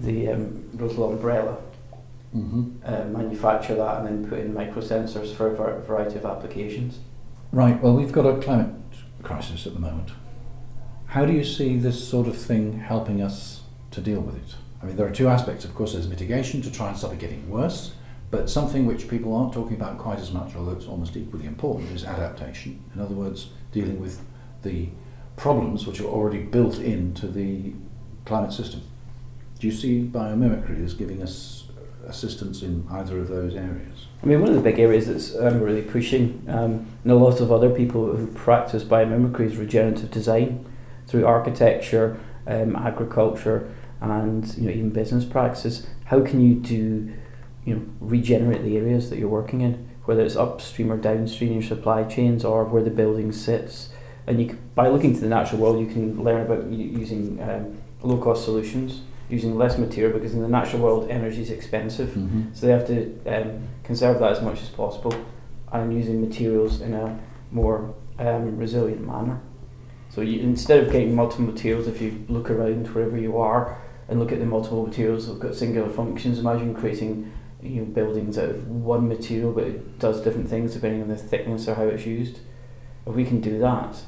the 0.00 0.28
um, 0.32 0.64
little 0.74 1.10
umbrella, 1.10 1.56
Mm-hmm. 2.36 2.64
uh, 2.84 3.04
manufacture 3.18 3.74
that, 3.76 3.98
and 3.98 4.06
then 4.06 4.28
put 4.28 4.38
in 4.40 4.52
microsensors 4.52 5.32
for 5.34 5.46
a 5.54 5.80
variety 5.82 6.16
of 6.16 6.24
applications. 6.26 6.98
Right. 7.50 7.80
Well, 7.82 7.94
we've 7.94 8.12
got 8.12 8.26
a 8.26 8.38
climate 8.42 8.74
crisis 9.22 9.66
at 9.66 9.72
the 9.74 9.80
moment. 9.80 10.10
How 11.16 11.24
do 11.24 11.32
you 11.32 11.44
see 11.44 11.78
this 11.78 12.06
sort 12.06 12.26
of 12.26 12.36
thing 12.36 12.78
helping 12.78 13.22
us 13.22 13.62
to 13.92 14.02
deal 14.02 14.20
with 14.20 14.36
it? 14.36 14.54
I 14.82 14.84
mean, 14.84 14.96
there 14.96 15.06
are 15.06 15.10
two 15.10 15.28
aspects. 15.28 15.64
Of 15.64 15.74
course, 15.74 15.94
there's 15.94 16.08
mitigation 16.08 16.60
to 16.60 16.70
try 16.70 16.88
and 16.88 16.98
stop 16.98 17.14
it 17.14 17.18
getting 17.18 17.48
worse, 17.48 17.92
but 18.30 18.50
something 18.50 18.84
which 18.84 19.08
people 19.08 19.34
aren't 19.34 19.54
talking 19.54 19.76
about 19.76 19.96
quite 19.96 20.18
as 20.18 20.30
much, 20.30 20.54
although 20.54 20.72
it's 20.72 20.84
almost 20.84 21.16
equally 21.16 21.46
important, 21.46 21.90
is 21.92 22.04
adaptation. 22.04 22.84
In 22.94 23.00
other 23.00 23.14
words, 23.14 23.48
dealing 23.72 23.98
with 23.98 24.20
the 24.62 24.90
problems 25.38 25.86
which 25.86 26.02
are 26.02 26.04
already 26.04 26.42
built 26.42 26.76
into 26.78 27.28
the 27.28 27.72
climate 28.26 28.52
system. 28.52 28.82
Do 29.58 29.66
you 29.66 29.72
see 29.72 30.06
biomimicry 30.06 30.84
as 30.84 30.92
giving 30.92 31.22
us 31.22 31.64
assistance 32.06 32.60
in 32.60 32.86
either 32.90 33.18
of 33.18 33.28
those 33.28 33.54
areas? 33.54 34.08
I 34.22 34.26
mean, 34.26 34.42
one 34.42 34.50
of 34.50 34.56
the 34.56 34.60
big 34.60 34.78
areas 34.78 35.06
that's 35.06 35.34
um, 35.34 35.62
really 35.62 35.80
pushing, 35.80 36.44
um, 36.46 36.86
and 37.04 37.10
a 37.10 37.16
lot 37.16 37.40
of 37.40 37.50
other 37.50 37.70
people 37.70 38.14
who 38.14 38.26
practice 38.26 38.84
biomimicry 38.84 39.46
is 39.46 39.56
regenerative 39.56 40.10
design 40.10 40.66
through 41.06 41.26
architecture, 41.26 42.18
um, 42.46 42.76
agriculture, 42.76 43.72
and 44.00 44.56
you 44.56 44.64
know 44.64 44.70
even 44.70 44.90
business 44.90 45.24
practices. 45.24 45.86
How 46.06 46.20
can 46.22 46.40
you 46.40 46.54
do, 46.54 47.12
you 47.64 47.74
know, 47.74 47.82
regenerate 48.00 48.62
the 48.62 48.76
areas 48.76 49.10
that 49.10 49.18
you're 49.18 49.28
working 49.28 49.60
in, 49.60 49.88
whether 50.04 50.22
it's 50.22 50.36
upstream 50.36 50.92
or 50.92 50.96
downstream 50.96 51.50
in 51.50 51.60
your 51.60 51.68
supply 51.68 52.04
chains, 52.04 52.44
or 52.44 52.64
where 52.64 52.82
the 52.82 52.90
building 52.90 53.32
sits. 53.32 53.90
And 54.26 54.40
you, 54.40 54.58
by 54.74 54.88
looking 54.88 55.14
to 55.14 55.20
the 55.20 55.28
natural 55.28 55.60
world, 55.60 55.80
you 55.80 55.86
can 55.86 56.22
learn 56.22 56.42
about 56.42 56.70
using 56.70 57.40
um, 57.40 57.78
low 58.02 58.18
cost 58.18 58.44
solutions, 58.44 59.02
using 59.28 59.56
less 59.56 59.78
material 59.78 60.12
because 60.12 60.34
in 60.34 60.42
the 60.42 60.48
natural 60.48 60.82
world 60.82 61.10
energy 61.10 61.42
is 61.42 61.50
expensive. 61.50 62.10
Mm-hmm. 62.10 62.54
So 62.54 62.66
they 62.66 62.72
have 62.72 62.86
to 62.88 63.20
um, 63.26 63.68
conserve 63.84 64.18
that 64.20 64.32
as 64.32 64.42
much 64.42 64.62
as 64.62 64.68
possible 64.68 65.14
and 65.72 65.92
using 65.94 66.20
materials 66.20 66.80
in 66.80 66.94
a 66.94 67.18
more 67.50 67.94
um, 68.18 68.56
resilient 68.56 69.06
manner. 69.06 69.40
So 70.16 70.22
you, 70.22 70.40
instead 70.40 70.82
of 70.82 70.90
getting 70.90 71.14
multiple 71.14 71.44
materials, 71.44 71.86
if 71.86 72.00
you 72.00 72.24
look 72.30 72.48
around 72.48 72.88
wherever 72.94 73.18
you 73.18 73.36
are 73.36 73.76
and 74.08 74.18
look 74.18 74.32
at 74.32 74.38
the 74.38 74.46
multiple 74.46 74.86
materials 74.86 75.26
that 75.26 75.32
have 75.32 75.42
got 75.42 75.54
singular 75.54 75.90
functions, 75.90 76.38
imagine 76.38 76.74
creating 76.74 77.30
you 77.62 77.82
know, 77.82 77.84
buildings 77.84 78.38
out 78.38 78.48
of 78.48 78.66
one 78.66 79.08
material 79.08 79.52
but 79.52 79.64
it 79.64 79.98
does 79.98 80.22
different 80.22 80.48
things 80.48 80.72
depending 80.72 81.02
on 81.02 81.08
the 81.08 81.18
thickness 81.18 81.68
or 81.68 81.74
how 81.74 81.82
it's 81.82 82.06
used. 82.06 82.38
If 83.06 83.14
we 83.14 83.26
can 83.26 83.42
do 83.42 83.58
that, 83.58 84.04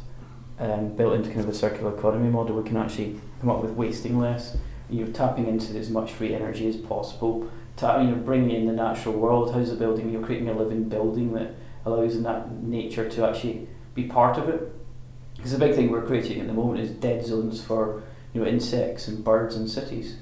um, 0.58 0.96
built 0.96 1.12
into 1.12 1.28
kind 1.28 1.40
of 1.40 1.50
a 1.50 1.54
circular 1.54 1.94
economy 1.94 2.30
model, 2.30 2.56
we 2.56 2.66
can 2.66 2.78
actually 2.78 3.20
come 3.42 3.50
up 3.50 3.60
with 3.62 3.72
wasting 3.72 4.18
less. 4.18 4.56
You're 4.88 5.08
tapping 5.08 5.46
into 5.46 5.78
as 5.78 5.90
much 5.90 6.12
free 6.12 6.34
energy 6.34 6.66
as 6.68 6.76
possible. 6.78 7.50
Ta- 7.76 8.00
you 8.00 8.08
know, 8.08 8.16
bringing 8.16 8.56
in 8.56 8.66
the 8.66 8.72
natural 8.72 9.14
world. 9.14 9.52
How's 9.52 9.68
the 9.68 9.76
building? 9.76 10.10
You're 10.10 10.24
creating 10.24 10.48
a 10.48 10.54
living 10.54 10.88
building 10.88 11.34
that 11.34 11.54
allows 11.84 12.16
in 12.16 12.22
that 12.22 12.50
nature 12.50 13.10
to 13.10 13.28
actually 13.28 13.68
be 13.94 14.04
part 14.04 14.38
of 14.38 14.48
it. 14.48 14.72
Because 15.38 15.52
the 15.52 15.58
big 15.58 15.74
thing 15.74 15.90
we're 15.90 16.02
creating 16.04 16.40
at 16.40 16.46
the 16.46 16.52
moment 16.52 16.80
is 16.80 16.90
dead 16.90 17.24
zones 17.24 17.62
for 17.62 18.02
you 18.34 18.42
know 18.42 18.46
insects 18.46 19.08
and 19.08 19.24
birds 19.24 19.56
and 19.56 19.68
cities. 19.70 20.16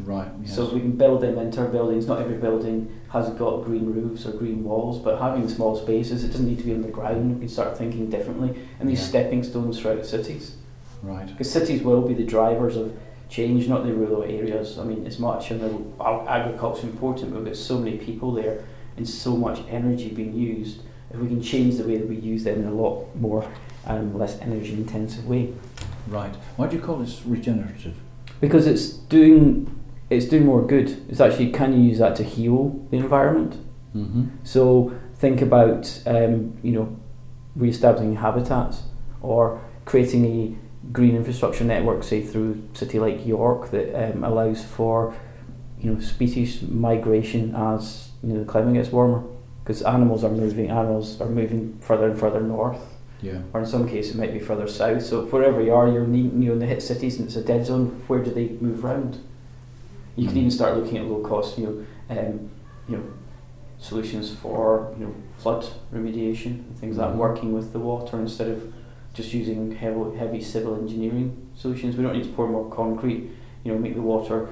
Right. 0.00 0.28
Yes. 0.42 0.54
So 0.56 0.66
if 0.66 0.72
we 0.72 0.80
can 0.80 0.92
build 0.92 1.20
them 1.20 1.36
into 1.38 1.60
our 1.60 1.66
buildings, 1.68 2.06
not 2.06 2.20
every 2.22 2.38
building 2.38 2.98
has 3.10 3.28
got 3.30 3.64
green 3.64 3.92
roofs 3.92 4.24
or 4.24 4.32
green 4.32 4.64
walls, 4.64 4.98
but 4.98 5.20
having 5.20 5.46
small 5.50 5.76
spaces, 5.76 6.24
it 6.24 6.28
doesn't 6.28 6.46
need 6.46 6.58
to 6.58 6.64
be 6.64 6.72
on 6.72 6.80
the 6.80 6.88
ground. 6.88 7.34
We 7.34 7.40
can 7.40 7.48
start 7.50 7.76
thinking 7.76 8.08
differently, 8.08 8.58
and 8.80 8.88
these 8.88 9.00
Yeah. 9.00 9.08
stepping 9.08 9.42
stones 9.42 9.78
throughout 9.78 10.06
cities. 10.06 10.56
Right. 11.02 11.26
Because 11.26 11.50
cities 11.50 11.82
will 11.82 12.00
be 12.02 12.14
the 12.14 12.24
drivers 12.24 12.76
of 12.76 12.92
change, 13.28 13.68
not 13.68 13.84
the 13.84 13.92
rural 13.92 14.22
areas. 14.22 14.78
I 14.78 14.84
mean, 14.84 15.06
as 15.06 15.18
much 15.18 15.50
and 15.50 15.60
the 15.60 16.02
ag- 16.04 16.26
agriculture 16.26 16.86
important, 16.86 17.32
but 17.32 17.38
we've 17.40 17.46
got 17.48 17.56
so 17.56 17.78
many 17.78 17.98
people 17.98 18.32
there 18.32 18.64
and 18.96 19.06
so 19.08 19.36
much 19.36 19.60
energy 19.68 20.08
being 20.08 20.32
used. 20.34 20.80
If 21.12 21.20
we 21.20 21.28
can 21.28 21.42
change 21.42 21.76
the 21.76 21.84
way 21.84 21.98
that 21.98 22.08
we 22.08 22.16
use 22.16 22.44
them 22.44 22.60
in 22.60 22.66
a 22.66 22.72
lot 22.72 23.06
more 23.20 23.44
um, 23.86 24.18
less 24.18 24.38
energy 24.40 24.72
intensive 24.72 25.26
way, 25.26 25.52
Right. 26.08 26.34
Why 26.56 26.66
do 26.66 26.76
you 26.76 26.82
call 26.82 26.96
this 26.96 27.22
regenerative? 27.24 27.96
because 28.40 28.66
it's 28.66 28.88
doing 28.88 29.68
it's 30.10 30.26
doing 30.26 30.44
more 30.44 30.66
good. 30.66 30.88
It's 31.08 31.20
actually 31.20 31.50
can 31.52 31.72
you 31.72 31.88
use 31.90 31.98
that 31.98 32.16
to 32.16 32.22
heal 32.24 32.86
the 32.90 32.98
environment? 32.98 33.54
Mm-hmm. 33.96 34.26
So 34.44 34.92
think 35.16 35.40
about 35.40 36.02
um, 36.06 36.58
you 36.62 36.72
know 36.72 36.98
re-establishing 37.54 38.16
habitats 38.16 38.82
or 39.20 39.60
creating 39.84 40.24
a 40.26 40.56
green 40.90 41.14
infrastructure 41.16 41.64
network, 41.64 42.02
say 42.02 42.20
through 42.22 42.68
a 42.74 42.76
city 42.76 42.98
like 42.98 43.24
York, 43.26 43.70
that 43.70 43.94
um, 43.94 44.24
allows 44.24 44.64
for 44.64 45.14
you 45.78 45.92
know 45.92 46.00
species 46.00 46.62
migration 46.62 47.54
as 47.54 48.10
you 48.22 48.32
know 48.32 48.40
the 48.40 48.50
climate 48.50 48.74
gets 48.74 48.90
warmer. 48.90 49.22
Because 49.62 49.82
animals 49.82 50.24
are 50.24 50.30
moving, 50.30 50.70
animals 50.70 51.20
are 51.20 51.28
moving 51.28 51.78
further 51.80 52.08
and 52.08 52.18
further 52.18 52.40
north, 52.40 52.80
Yeah. 53.22 53.38
or 53.54 53.60
in 53.60 53.66
some 53.66 53.88
cases 53.88 54.14
it 54.14 54.18
might 54.18 54.32
be 54.32 54.40
further 54.40 54.66
south. 54.66 55.02
So 55.04 55.24
wherever 55.26 55.62
you 55.62 55.72
are, 55.72 55.88
you're 55.88 56.06
needing, 56.06 56.42
you 56.42 56.48
know, 56.48 56.52
in 56.54 56.58
the 56.58 56.66
hit 56.66 56.82
cities 56.82 57.18
and 57.18 57.26
it's 57.28 57.36
a 57.36 57.42
dead 57.44 57.64
zone. 57.64 58.02
Where 58.08 58.22
do 58.22 58.30
they 58.32 58.48
move 58.60 58.82
round? 58.84 59.18
You 60.16 60.26
can 60.26 60.34
Mhm. 60.34 60.38
even 60.40 60.50
start 60.50 60.76
looking 60.76 60.98
at 60.98 61.06
low 61.06 61.20
cost, 61.20 61.56
you 61.58 61.64
know, 61.66 61.74
um, 62.18 62.50
you 62.88 62.96
know, 62.96 63.02
solutions 63.78 64.30
for 64.32 64.92
you 64.98 65.06
know 65.06 65.14
flood 65.38 65.64
remediation 65.94 66.52
and 66.66 66.76
things 66.76 66.98
like 66.98 67.08
Mhm. 67.08 67.12
that. 67.12 67.18
Working 67.18 67.52
with 67.54 67.72
the 67.72 67.78
water 67.78 68.18
instead 68.18 68.48
of 68.48 68.72
just 69.14 69.32
using 69.34 69.70
heavy, 69.72 70.16
heavy 70.16 70.40
civil 70.40 70.74
engineering 70.74 71.36
solutions. 71.54 71.96
We 71.96 72.02
don't 72.02 72.14
need 72.14 72.24
to 72.24 72.30
pour 72.30 72.48
more 72.48 72.68
concrete. 72.70 73.30
You 73.64 73.72
know, 73.72 73.78
make 73.78 73.94
the 73.94 74.02
water. 74.02 74.48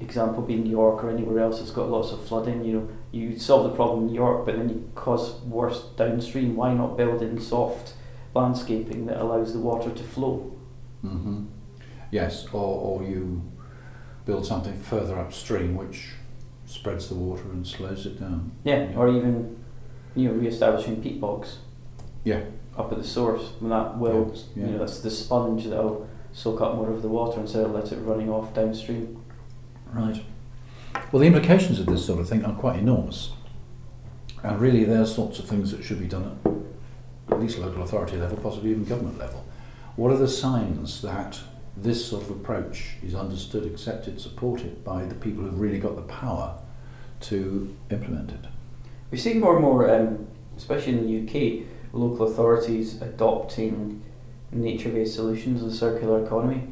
Example 0.00 0.42
being 0.44 0.62
New 0.62 0.70
York 0.70 1.02
or 1.02 1.10
anywhere 1.10 1.40
else 1.40 1.58
that's 1.58 1.72
got 1.72 1.90
lots 1.90 2.12
of 2.12 2.20
flooding. 2.20 2.64
You 2.64 2.72
know, 2.74 2.88
you 3.12 3.38
solve 3.38 3.64
the 3.70 3.76
problem 3.76 4.00
in 4.00 4.06
New 4.08 4.14
York, 4.14 4.44
but 4.46 4.56
then 4.56 4.68
you 4.68 4.90
cause 4.94 5.40
worse 5.42 5.84
downstream. 5.96 6.56
Why 6.56 6.74
not 6.74 6.96
build 6.96 7.22
in 7.22 7.40
soft 7.40 7.94
landscaping 8.34 9.06
that 9.06 9.20
allows 9.20 9.52
the 9.52 9.58
water 9.60 9.90
to 9.90 10.02
flow? 10.02 10.52
Mm-hmm. 11.04 11.44
Yes, 12.10 12.46
or, 12.52 13.00
or 13.00 13.02
you 13.04 13.42
build 14.26 14.44
something 14.46 14.74
further 14.78 15.18
upstream 15.18 15.74
which 15.76 16.10
spreads 16.66 17.08
the 17.08 17.14
water 17.14 17.44
and 17.50 17.66
slows 17.66 18.04
it 18.06 18.20
down. 18.20 18.52
Yeah, 18.64 18.90
Yeah. 18.90 18.96
or 18.98 19.08
even 19.08 19.56
you 20.14 20.28
know 20.28 20.34
re-establishing 20.34 21.02
peat 21.02 21.20
bogs. 21.20 21.58
Yeah. 22.24 22.42
Up 22.76 22.92
at 22.92 22.98
the 22.98 23.04
source, 23.04 23.52
when 23.58 23.70
that 23.70 23.98
will, 23.98 24.34
Yeah, 24.54 24.66
you 24.66 24.72
know, 24.72 24.78
that's 24.78 25.00
the 25.00 25.10
sponge 25.10 25.64
that'll 25.66 26.08
soak 26.32 26.60
up 26.60 26.76
more 26.76 26.90
of 26.90 27.02
the 27.02 27.08
water 27.08 27.40
instead 27.40 27.64
of 27.64 27.72
let 27.72 27.90
it 27.90 27.96
running 27.96 28.28
off 28.30 28.54
downstream. 28.54 29.22
Right. 29.92 30.22
Well, 31.10 31.20
the 31.20 31.26
implications 31.26 31.80
of 31.80 31.86
this 31.86 32.04
sort 32.04 32.20
of 32.20 32.28
thing 32.28 32.44
are 32.44 32.54
quite 32.54 32.78
enormous. 32.78 33.32
And 34.42 34.60
really, 34.60 34.84
there 34.84 35.02
are 35.02 35.06
sorts 35.06 35.38
of 35.38 35.46
things 35.46 35.72
that 35.72 35.82
should 35.82 35.98
be 35.98 36.06
done 36.06 36.38
at 36.44 36.52
at 37.38 37.40
least 37.40 37.58
local 37.58 37.82
authority 37.82 38.16
level, 38.16 38.36
possibly 38.38 38.70
even 38.70 38.84
government 38.84 39.18
level. 39.18 39.44
What 39.96 40.12
are 40.12 40.16
the 40.16 40.28
signs 40.28 41.02
that 41.02 41.40
this 41.76 42.04
sort 42.04 42.24
of 42.24 42.30
approach 42.30 42.96
is 43.02 43.14
understood, 43.14 43.64
accepted, 43.64 44.20
supported 44.20 44.84
by 44.84 45.04
the 45.04 45.14
people 45.14 45.44
who've 45.44 45.60
really 45.60 45.78
got 45.78 45.96
the 45.96 46.02
power 46.02 46.58
to 47.20 47.76
implement 47.90 48.30
it? 48.30 48.46
We're 49.10 49.18
seeing 49.18 49.40
more 49.40 49.54
and 49.54 49.62
more, 49.62 49.88
um, 49.90 50.26
especially 50.56 50.92
in 50.92 51.06
the 51.06 51.22
UK, 51.22 51.66
local 51.92 52.26
authorities 52.26 53.00
adopting 53.00 54.02
nature-based 54.50 55.14
solutions 55.14 55.62
and 55.62 55.72
circular 55.72 56.24
economy 56.24 56.68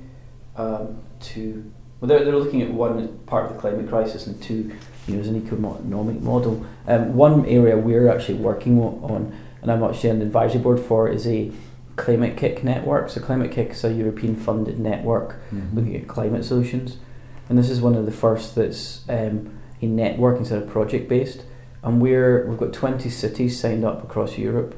um, 0.56 1.02
to. 1.20 1.72
Well, 2.00 2.08
they're, 2.08 2.24
they're 2.24 2.36
looking 2.36 2.62
at 2.62 2.70
one 2.70 3.18
part 3.26 3.46
of 3.46 3.54
the 3.54 3.60
climate 3.60 3.88
crisis 3.88 4.26
and 4.26 4.40
two, 4.42 4.76
you 5.06 5.14
know, 5.14 5.20
as 5.20 5.28
an 5.28 5.36
economic 5.36 6.20
model. 6.20 6.66
Um, 6.86 7.14
one 7.14 7.46
area 7.46 7.76
we're 7.76 8.08
actually 8.08 8.34
working 8.34 8.78
on, 8.80 9.34
and 9.62 9.72
I'm 9.72 9.82
actually 9.82 10.10
on 10.10 10.18
the 10.18 10.26
advisory 10.26 10.60
board 10.60 10.80
for, 10.80 11.08
is 11.08 11.26
a 11.26 11.52
Climate-KIC 11.96 12.62
network. 12.62 13.08
So 13.08 13.22
Climate-KIC 13.22 13.70
is 13.70 13.84
a 13.84 13.92
European-funded 13.92 14.78
network 14.78 15.36
looking 15.72 15.96
at 15.96 16.06
climate 16.06 16.44
solutions. 16.44 16.98
And 17.48 17.58
this 17.58 17.70
is 17.70 17.80
one 17.80 17.94
of 17.94 18.04
the 18.04 18.12
first 18.12 18.54
that's 18.54 19.08
um, 19.08 19.58
a 19.80 19.86
network 19.86 20.38
instead 20.38 20.62
of 20.62 20.68
project 20.68 21.08
based. 21.08 21.44
And 21.82 22.02
we're 22.02 22.46
we've 22.46 22.58
got 22.58 22.72
20 22.74 23.08
cities 23.08 23.58
signed 23.58 23.84
up 23.84 24.02
across 24.02 24.36
Europe, 24.36 24.74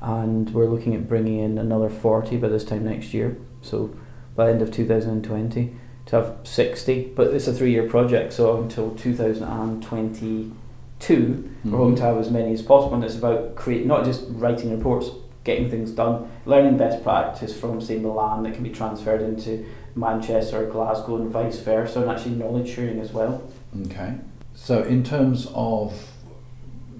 and 0.00 0.50
we're 0.50 0.68
looking 0.68 0.94
at 0.94 1.08
bringing 1.08 1.40
in 1.40 1.58
another 1.58 1.90
40 1.90 2.36
by 2.36 2.48
this 2.48 2.64
time 2.64 2.84
next 2.84 3.12
year. 3.12 3.36
So 3.60 3.94
by 4.36 4.46
the 4.46 4.52
end 4.52 4.62
of 4.62 4.70
2020 4.70 5.76
to 6.06 6.16
have 6.16 6.36
60. 6.44 7.12
But 7.14 7.34
it's 7.34 7.46
a 7.46 7.52
three-year 7.52 7.88
project, 7.88 8.32
so 8.32 8.60
until 8.60 8.94
2022, 8.94 11.50
we're 11.64 11.70
hoping 11.70 11.96
to 11.96 12.02
mm-hmm. 12.02 12.04
have 12.04 12.18
as 12.18 12.30
many 12.30 12.52
as 12.52 12.62
possible. 12.62 12.94
And 12.94 13.04
it's 13.04 13.16
about 13.16 13.56
create 13.56 13.86
not 13.86 14.04
just 14.04 14.24
writing 14.28 14.76
reports, 14.76 15.08
getting 15.44 15.70
things 15.70 15.90
done, 15.90 16.30
learning 16.46 16.76
best 16.76 17.02
practice 17.02 17.58
from 17.58 17.80
say 17.80 17.98
Milan 17.98 18.42
that 18.44 18.54
can 18.54 18.62
be 18.62 18.70
transferred 18.70 19.22
into 19.22 19.66
Manchester 19.94 20.66
or 20.66 20.70
Glasgow 20.70 21.16
and 21.16 21.30
vice 21.30 21.58
versa, 21.60 22.00
and 22.00 22.10
actually 22.10 22.34
knowledge 22.34 22.74
sharing 22.74 23.00
as 23.00 23.12
well. 23.12 23.42
Okay. 23.86 24.14
So, 24.54 24.82
in 24.82 25.02
terms 25.02 25.48
of 25.54 26.10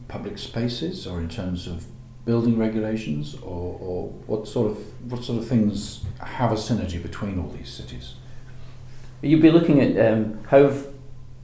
public 0.08 0.38
spaces, 0.38 1.06
or 1.06 1.20
in 1.20 1.28
terms 1.28 1.66
of 1.66 1.86
building 2.24 2.58
regulations, 2.58 3.34
or, 3.36 3.78
or 3.80 4.08
what 4.26 4.48
sort 4.48 4.70
of 4.70 4.78
what 5.10 5.24
sort 5.24 5.38
of 5.38 5.48
things 5.48 6.04
have 6.20 6.52
a 6.52 6.56
synergy 6.56 7.02
between 7.02 7.38
all 7.38 7.48
these 7.48 7.70
cities? 7.70 8.14
You'd 9.24 9.42
be 9.42 9.50
looking 9.50 9.80
at 9.80 10.12
um, 10.12 10.38
how, 10.48 10.70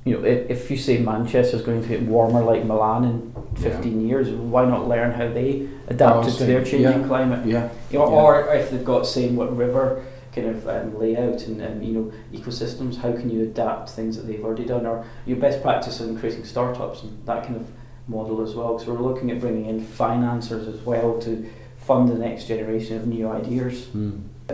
you 0.05 0.19
know, 0.19 0.25
if, 0.25 0.51
if 0.51 0.71
you 0.71 0.77
say 0.77 0.99
Manchester's 0.99 1.63
going 1.63 1.83
to 1.83 1.89
get 1.89 2.03
warmer 2.03 2.43
like 2.43 2.65
Milan 2.65 3.05
in 3.05 3.33
15 3.57 4.07
years, 4.07 4.29
why 4.31 4.65
not 4.65 4.87
learn 4.89 5.13
how 5.13 5.29
they 5.29 5.69
adapted 5.89 6.35
to 6.35 6.45
their 6.45 6.63
changing 6.65 7.01
Yeah. 7.03 7.07
climate? 7.07 7.47
Yeah. 7.47 7.69
You 7.91 7.99
know, 7.99 8.09
Yeah. 8.11 8.15
Or 8.23 8.55
if 8.55 8.71
they've 8.71 8.85
got, 8.85 9.07
say, 9.07 9.31
what 9.31 9.57
river 9.57 10.05
kind 10.35 10.47
of 10.47 10.69
um, 10.69 10.97
layout 10.99 11.43
and 11.49 11.61
um, 11.61 11.83
you 11.83 11.93
know 11.93 12.13
ecosystems, 12.33 12.99
how 12.99 13.11
can 13.13 13.29
you 13.31 13.43
adapt 13.43 13.91
things 13.91 14.17
that 14.17 14.29
they've 14.29 14.45
already 14.45 14.65
done, 14.65 14.87
or 14.87 15.05
your 15.27 15.37
best 15.39 15.61
practice 15.61 16.01
in 16.01 16.17
creating 16.19 16.45
startups 16.45 17.03
and 17.03 17.27
that 17.27 17.43
kind 17.45 17.57
of 17.57 17.67
model 18.07 18.41
as 18.41 18.55
well. 18.55 18.75
Because 18.75 18.87
we're 18.87 19.03
looking 19.03 19.31
at 19.33 19.41
bringing 19.41 19.67
in 19.67 19.85
financiers 19.85 20.69
as 20.69 20.81
well 20.83 21.19
to 21.23 21.51
fund 21.79 22.09
the 22.09 22.15
next 22.15 22.45
generation 22.47 22.97
of 22.97 23.07
new 23.09 23.29
ideas. 23.29 23.89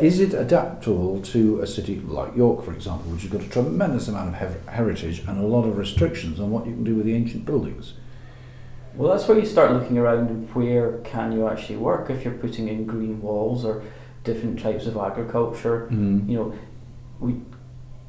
Is 0.01 0.21
it 0.21 0.35
adaptable 0.35 1.21
to 1.23 1.61
a 1.61 1.67
city 1.67 2.01
like 2.01 2.37
York, 2.37 2.65
for 2.65 2.73
example, 2.73 3.11
which 3.13 3.23
has 3.23 3.31
got 3.31 3.43
a 3.43 3.49
tremendous 3.49 4.09
amount 4.09 4.35
of 4.35 4.67
heritage 4.67 5.21
and 5.21 5.39
a 5.39 5.47
lot 5.47 5.65
of 5.65 5.77
restrictions 5.77 6.41
on 6.41 6.51
what 6.51 6.67
you 6.67 6.73
can 6.73 6.85
do 6.85 6.95
with 6.95 7.07
the 7.07 7.15
ancient 7.15 7.45
buildings? 7.45 7.95
Well, 8.95 9.13
that's 9.13 9.29
where 9.29 9.39
you 9.39 9.45
start 9.45 9.73
looking 9.73 9.99
around 9.99 10.31
and 10.31 10.55
where 10.55 10.99
can 10.99 11.33
you 11.33 11.47
actually 11.47 11.77
work 11.77 12.09
if 12.09 12.25
you're 12.25 12.35
putting 12.35 12.69
in 12.69 12.87
green 12.87 13.21
walls 13.21 13.65
or 13.65 13.83
different 14.27 14.61
types 14.61 14.87
of 14.87 14.97
agriculture. 14.99 15.89
Mm. 15.91 16.29
You 16.29 16.37
know, 16.37 16.59
we 17.21 17.41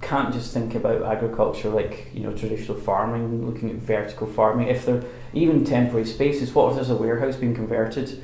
can't 0.02 0.34
just 0.34 0.54
think 0.54 0.76
about 0.76 1.02
agriculture 1.04 1.70
like 1.70 2.12
you 2.14 2.22
know 2.22 2.36
traditional 2.36 2.78
farming, 2.78 3.46
looking 3.46 3.70
at 3.70 3.78
vertical 3.78 4.28
farming. 4.28 4.68
If 4.68 4.86
they're 4.86 5.04
even 5.34 5.64
temporary 5.64 6.06
spaces, 6.06 6.54
what 6.54 6.70
if 6.70 6.76
there's 6.76 6.90
a 6.90 6.96
warehouse 6.96 7.38
being 7.38 7.56
converted? 7.56 8.22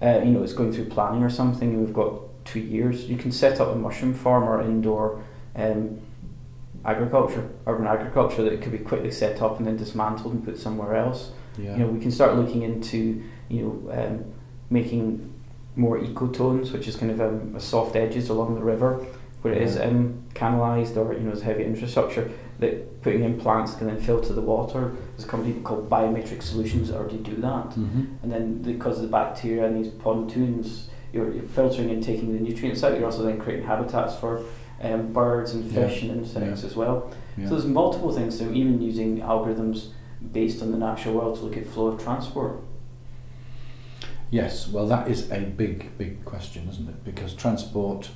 Uh, 0.00 0.20
you 0.24 0.30
know, 0.30 0.42
it's 0.42 0.52
going 0.52 0.72
through 0.72 0.86
planning 0.86 1.22
or 1.22 1.30
something, 1.30 1.70
and 1.70 1.84
we've 1.84 1.94
got 1.94 2.22
two 2.50 2.60
years. 2.60 3.04
You 3.12 3.16
can 3.16 3.32
set 3.32 3.60
up 3.60 3.68
a 3.68 3.74
mushroom 3.74 4.14
farm 4.14 4.44
or 4.44 4.60
indoor 4.62 5.22
um, 5.56 6.00
agriculture, 6.84 7.48
urban 7.66 7.86
agriculture 7.86 8.42
that 8.42 8.62
could 8.62 8.72
be 8.72 8.78
quickly 8.78 9.10
set 9.10 9.42
up 9.42 9.58
and 9.58 9.66
then 9.66 9.76
dismantled 9.76 10.32
and 10.34 10.44
put 10.44 10.58
somewhere 10.58 10.94
else 10.96 11.30
Yeah. 11.58 11.76
you 11.76 11.84
know, 11.84 11.90
we 11.90 12.00
can 12.00 12.10
start 12.10 12.36
looking 12.36 12.62
into, 12.62 13.22
you 13.48 13.62
know, 13.62 13.92
um, 13.92 14.24
making 14.70 15.32
more 15.76 15.98
ecotones, 15.98 16.72
which 16.72 16.86
is 16.88 16.96
kind 16.96 17.10
of 17.12 17.20
um, 17.20 17.54
a 17.56 17.60
soft 17.60 17.96
edges 17.96 18.28
along 18.30 18.54
the 18.54 18.62
river, 18.62 19.04
where 19.42 19.52
it 19.54 19.62
is 19.62 19.78
um, 19.78 20.22
canalised 20.34 20.96
or 20.96 21.12
you 21.12 21.20
know, 21.20 21.26
there's 21.32 21.42
heavy 21.42 21.64
infrastructure. 21.64 22.30
That 22.60 23.02
putting 23.02 23.24
in 23.24 23.38
plants 23.40 23.74
can 23.74 23.86
then 23.86 23.98
filter 23.98 24.32
the 24.34 24.42
water. 24.42 24.92
There's 25.16 25.24
a 25.24 25.28
company 25.28 25.54
called 25.62 25.88
Biometric 25.88 26.42
Solutions 26.42 26.88
that 26.88 26.96
already 26.98 27.16
do 27.18 27.36
that. 27.36 27.72
hmm 27.74 28.04
And 28.22 28.30
then 28.32 28.60
because 28.62 28.96
of 28.98 29.02
the 29.02 29.08
bacteria 29.08 29.64
and 29.66 29.74
these 29.82 29.90
pontoons, 30.04 30.90
you're, 31.12 31.32
you're 31.32 31.42
filtering 31.42 31.90
and 31.90 32.02
taking 32.02 32.32
the 32.32 32.40
nutrients 32.40 32.82
out. 32.82 32.94
You're 32.96 33.06
also 33.06 33.22
then 33.22 33.38
creating 33.38 33.66
habitats 33.66 34.16
for 34.16 34.44
um, 34.80 35.12
birds 35.12 35.54
and 35.54 35.70
Yeah. 35.70 35.86
fish 35.88 36.02
and 36.02 36.10
insects 36.12 36.64
as 36.64 36.76
well. 36.76 37.10
Yeah. 37.36 37.44
So 37.46 37.50
there's 37.50 37.66
multiple 37.66 38.12
things. 38.12 38.38
So 38.38 38.50
even 38.50 38.80
using 38.80 39.20
algorithms 39.20 39.88
based 40.32 40.62
on 40.62 40.72
the 40.72 40.78
natural 40.78 41.14
world 41.14 41.36
to 41.38 41.44
look 41.44 41.56
at 41.56 41.66
flow 41.66 41.88
of 41.88 42.02
transport. 42.02 42.60
Yes, 44.30 44.68
well, 44.68 44.86
that 44.86 45.08
is 45.08 45.30
a 45.32 45.40
big, 45.40 45.96
big 45.98 46.24
question, 46.24 46.68
isn't 46.68 46.88
it? 46.88 47.04
Because 47.04 47.34
transport 47.34 48.10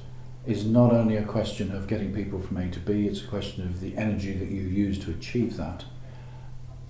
is 0.46 0.64
not 0.64 0.92
only 0.92 1.16
a 1.16 1.24
question 1.24 1.72
of 1.74 1.88
getting 1.88 2.12
people 2.14 2.38
from 2.38 2.56
A 2.58 2.70
to 2.70 2.78
B, 2.78 3.06
it's 3.06 3.22
a 3.22 3.26
question 3.26 3.64
of 3.66 3.80
the 3.80 3.96
energy 3.96 4.32
that 4.34 4.48
you 4.48 4.60
use 4.62 4.98
to 5.04 5.10
achieve 5.10 5.56
that. 5.56 5.84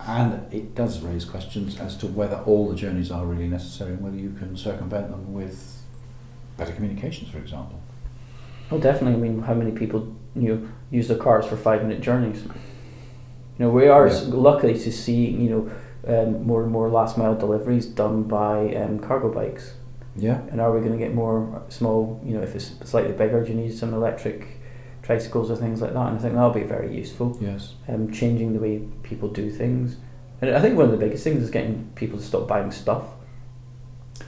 And 0.00 0.52
it 0.52 0.75
does 0.75 1.00
raise 1.00 1.25
questions 1.25 1.78
as 1.78 1.96
to 1.99 2.06
whether 2.06 2.37
all 2.38 2.68
the 2.68 2.75
journeys 2.75 3.11
are 3.11 3.25
really 3.25 3.49
necessary 3.49 3.92
and 3.92 4.02
whether 4.02 4.16
you 4.16 4.30
can 4.32 4.56
circumvent 4.56 5.08
them 5.11 5.32
with 5.32 5.84
better 6.56 6.73
communications, 6.73 7.30
for 7.30 7.38
example. 7.38 7.80
Oh, 8.70 8.78
definitely. 8.78 9.14
I 9.14 9.23
mean, 9.28 9.42
how 9.42 9.54
many 9.54 9.70
people 9.73 10.14
you 10.34 10.49
know 10.54 10.68
use 10.90 11.08
their 11.08 11.18
cars 11.18 11.46
for 11.46 11.56
five 11.56 11.82
minute 11.82 12.00
journeys? 12.00 12.42
You 12.44 13.66
know, 13.66 13.70
we 13.70 13.87
are 13.88 14.06
Yeah. 14.08 14.20
lucky 14.28 14.75
to 14.75 14.92
see 14.92 15.26
you 15.30 15.50
know 15.50 15.70
um, 16.06 16.46
more 16.46 16.62
and 16.62 16.70
more 16.73 16.88
last 16.88 17.16
mile 17.16 17.34
deliveries 17.34 17.87
done 17.87 18.25
by 18.25 18.75
um, 18.75 18.99
cargo 18.99 19.32
bikes. 19.32 19.75
Yeah. 20.16 20.40
And 20.50 20.61
are 20.61 20.73
we 20.73 20.80
going 20.80 20.92
to 20.92 20.99
get 20.99 21.14
more 21.14 21.62
small? 21.68 22.20
You 22.25 22.37
know, 22.37 22.42
if 22.42 22.54
it's 22.54 22.73
slightly 22.84 23.12
bigger, 23.12 23.42
do 23.42 23.50
you 23.50 23.56
need 23.56 23.75
some 23.76 23.92
electric 23.94 24.46
tricycles 25.02 25.50
or 25.50 25.56
things 25.56 25.80
like 25.80 25.92
that? 25.92 26.06
And 26.08 26.18
I 26.18 26.20
think 26.20 26.34
that'll 26.34 26.50
be 26.50 26.62
very 26.62 26.94
useful. 26.94 27.37
Yes. 27.40 27.75
Um, 27.88 28.12
changing 28.12 28.52
the 28.52 28.61
way 28.61 28.82
people 29.02 29.28
do 29.28 29.50
things. 29.50 29.96
And 30.40 30.54
I 30.54 30.61
think 30.61 30.76
one 30.76 30.84
of 30.87 30.92
the 30.92 30.99
biggest 30.99 31.25
things 31.25 31.42
is 31.42 31.50
getting 31.50 31.90
people 31.94 32.18
to 32.18 32.25
stop 32.25 32.46
buying 32.46 32.70
stuff. 32.70 33.04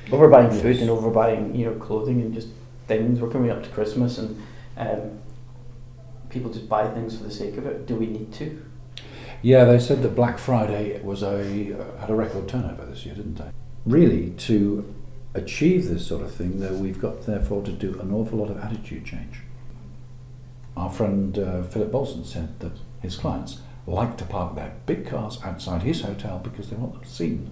Overbuying 0.07 0.53
food 0.61 0.77
Yes. 0.77 0.83
and 0.83 0.91
overbuying, 0.91 1.57
you 1.59 1.67
know, 1.67 1.75
clothing 1.75 2.21
and 2.23 2.33
just 2.33 2.49
things. 2.87 3.21
We're 3.21 3.31
coming 3.31 3.51
up 3.51 3.63
to 3.65 3.69
Christmas 3.71 4.19
and 4.19 4.41
um, 4.77 5.19
people 6.29 6.51
just 6.53 6.69
buy 6.69 6.89
things 6.93 7.17
for 7.17 7.25
the 7.25 7.31
sake 7.31 7.57
of 7.57 7.67
it. 7.67 7.87
Do 7.87 7.97
we 7.97 8.07
need 8.07 8.33
to? 8.35 8.63
Yeah, 9.43 9.65
they 9.65 9.79
said 9.79 10.03
that 10.03 10.15
Black 10.15 10.39
Friday 10.39 11.01
was 11.03 11.23
a 11.23 11.79
uh, 11.79 11.99
had 11.99 12.11
a 12.11 12.15
record 12.15 12.49
turnover 12.49 12.87
this 12.87 13.05
year, 13.05 13.15
didn't 13.15 13.37
they? 13.37 13.51
Really, 13.85 14.31
to 14.31 14.95
achieve 15.35 15.89
this 15.89 16.07
sort 16.07 16.23
of 16.23 16.33
thing, 16.35 16.61
though, 16.61 16.73
we've 16.75 17.01
got 17.01 17.27
therefore 17.27 17.63
to 17.65 17.73
do 17.73 18.01
an 18.01 18.13
awful 18.13 18.39
lot 18.39 18.51
of 18.51 18.59
attitude 18.59 19.05
change. 19.05 19.41
Our 20.77 20.91
friend 20.91 21.39
uh, 21.39 21.63
Philip 21.65 21.91
Bolson 21.93 22.25
said 22.25 22.59
that 22.61 22.73
his 23.03 23.17
clients 23.17 23.61
like 23.87 24.17
to 24.19 24.25
park 24.25 24.57
their 24.57 24.75
big 24.87 25.07
cars 25.07 25.39
outside 25.45 25.83
his 25.83 26.01
hotel 26.03 26.39
because 26.43 26.71
they 26.71 26.77
want 26.77 26.95
them 26.95 27.05
seen. 27.05 27.51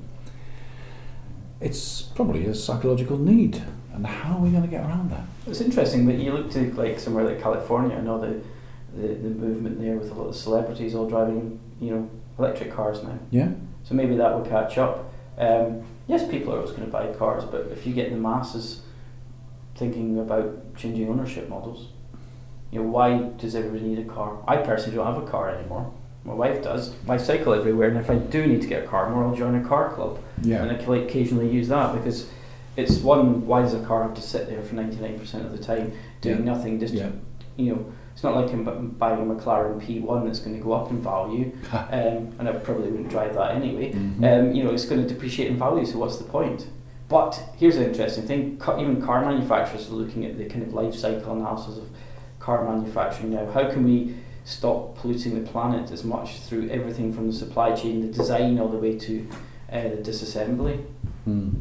It's 1.64 2.02
probably 2.02 2.44
a 2.44 2.54
psychological 2.54 3.16
need, 3.16 3.62
and 3.94 4.06
how 4.06 4.34
are 4.36 4.40
we 4.40 4.50
going 4.50 4.64
to 4.64 4.68
get 4.68 4.84
around 4.84 5.10
that? 5.10 5.24
It's 5.46 5.62
interesting, 5.62 6.04
but 6.04 6.16
you 6.16 6.32
look 6.32 6.50
to 6.52 6.70
like 6.74 6.98
somewhere 7.00 7.24
like 7.24 7.40
California. 7.40 7.96
I 7.96 8.02
know 8.02 8.20
the, 8.20 8.40
the 8.94 9.14
the 9.14 9.30
movement 9.30 9.80
there 9.80 9.96
with 9.96 10.10
a 10.10 10.14
lot 10.14 10.28
of 10.28 10.36
celebrities 10.36 10.94
all 10.94 11.08
driving, 11.08 11.58
you 11.80 11.90
know, 11.90 12.10
electric 12.38 12.70
cars 12.70 13.02
now. 13.02 13.18
Yeah, 13.30 13.48
So 13.84 13.94
maybe 13.94 14.14
that 14.16 14.34
will 14.34 14.44
catch 14.44 14.76
up. 14.76 15.10
Um, 15.38 15.82
yes, 16.06 16.28
people 16.28 16.52
are 16.52 16.58
always 16.58 16.72
going 16.72 16.84
to 16.84 16.92
buy 16.92 17.06
cars, 17.14 17.44
but 17.44 17.68
if 17.72 17.86
you 17.86 17.94
get 17.94 18.10
the 18.10 18.16
masses 18.18 18.82
thinking 19.74 20.18
about 20.18 20.76
changing 20.76 21.08
ownership 21.08 21.48
models, 21.48 21.88
you 22.70 22.80
know, 22.80 22.88
why 22.88 23.18
does 23.38 23.54
everybody 23.54 23.84
need 23.84 23.98
a 24.00 24.04
car? 24.12 24.38
I 24.46 24.58
personally 24.58 24.96
don't 24.96 25.06
have 25.06 25.22
a 25.22 25.26
car 25.26 25.48
anymore. 25.48 25.92
My 26.24 26.32
wife 26.34 26.62
does. 26.62 26.94
I 27.08 27.18
cycle 27.18 27.52
everywhere, 27.52 27.88
and 27.88 27.98
if 27.98 28.08
I 28.10 28.14
do 28.14 28.46
need 28.46 28.62
to 28.62 28.66
get 28.68 28.84
a 28.84 28.86
car 28.86 29.10
more, 29.10 29.24
I'll 29.24 29.34
join 29.34 29.54
a 29.56 29.68
car 29.68 29.92
club, 29.92 30.18
and 30.42 30.70
I 30.70 30.74
can 30.76 30.86
like, 30.88 31.02
occasionally 31.02 31.48
use 31.50 31.68
that 31.68 31.94
because 31.94 32.28
it's 32.76 32.96
one. 32.98 33.46
Why 33.46 33.60
does 33.62 33.74
a 33.74 33.84
car 33.84 34.02
have 34.04 34.14
to 34.14 34.22
sit 34.22 34.48
there 34.48 34.62
for 34.62 34.74
ninety 34.74 34.96
nine 34.96 35.18
percent 35.18 35.44
of 35.44 35.52
the 35.52 35.62
time 35.62 35.92
doing 36.22 36.38
Yeah. 36.46 36.52
nothing? 36.54 36.80
Just 36.80 36.94
yeah. 36.94 37.10
you 37.56 37.72
know, 37.74 37.92
it's 38.14 38.22
not 38.24 38.34
like 38.36 38.50
I'm 38.52 38.64
buying 38.98 39.20
a 39.20 39.34
McLaren 39.34 39.80
P1 39.80 40.24
that's 40.24 40.40
going 40.40 40.56
to 40.56 40.62
go 40.62 40.72
up 40.72 40.90
in 40.90 41.00
value, 41.02 41.52
um, 41.72 42.32
and 42.38 42.48
I 42.48 42.52
probably 42.52 42.88
wouldn't 42.90 43.10
drive 43.10 43.34
that 43.34 43.54
anyway. 43.54 43.92
Mhm. 43.92 44.24
Um, 44.24 44.54
you 44.54 44.64
know, 44.64 44.70
it's 44.72 44.86
going 44.86 45.02
to 45.02 45.08
depreciate 45.08 45.48
in 45.50 45.58
value. 45.58 45.84
So 45.84 45.98
what's 45.98 46.16
the 46.16 46.24
point? 46.24 46.68
But 47.10 47.38
here's 47.58 47.76
an 47.76 47.84
interesting 47.84 48.26
thing: 48.26 48.58
even 48.80 49.02
car 49.02 49.20
manufacturers 49.26 49.90
are 49.90 49.94
looking 49.94 50.24
at 50.24 50.38
the 50.38 50.46
kind 50.46 50.62
of 50.62 50.72
life 50.72 50.94
cycle 50.94 51.34
analysis 51.34 51.76
of 51.76 51.88
car 52.40 52.64
manufacturing 52.64 53.30
now. 53.34 53.44
How 53.50 53.70
can 53.70 53.84
we 53.84 54.14
stop 54.44 54.96
polluting 54.96 55.42
the 55.42 55.50
planet 55.50 55.90
as 55.90 56.04
much 56.04 56.40
through 56.40 56.68
everything 56.68 57.12
from 57.12 57.26
the 57.26 57.32
supply 57.32 57.74
chain, 57.74 58.00
the 58.00 58.12
design, 58.12 58.58
all 58.58 58.68
the 58.68 58.78
way 58.78 58.98
to 58.98 59.28
uh, 59.72 59.82
the 59.82 59.96
disassembly? 59.96 60.84
Hmm. 61.24 61.60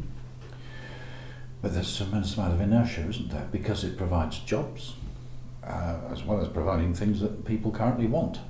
But 1.62 1.72
there's 1.72 2.00
a 2.00 2.04
tremendous 2.04 2.36
amount 2.36 2.52
of 2.52 2.60
inertia, 2.60 3.08
isn't 3.08 3.30
there? 3.30 3.48
Because 3.50 3.84
it 3.84 3.96
provides 3.96 4.38
jobs, 4.38 4.94
uh, 5.64 5.96
as 6.10 6.22
well 6.22 6.40
as 6.40 6.48
providing 6.48 6.94
things 6.94 7.20
that 7.20 7.46
people 7.46 7.70
currently 7.70 8.06
want. 8.06 8.40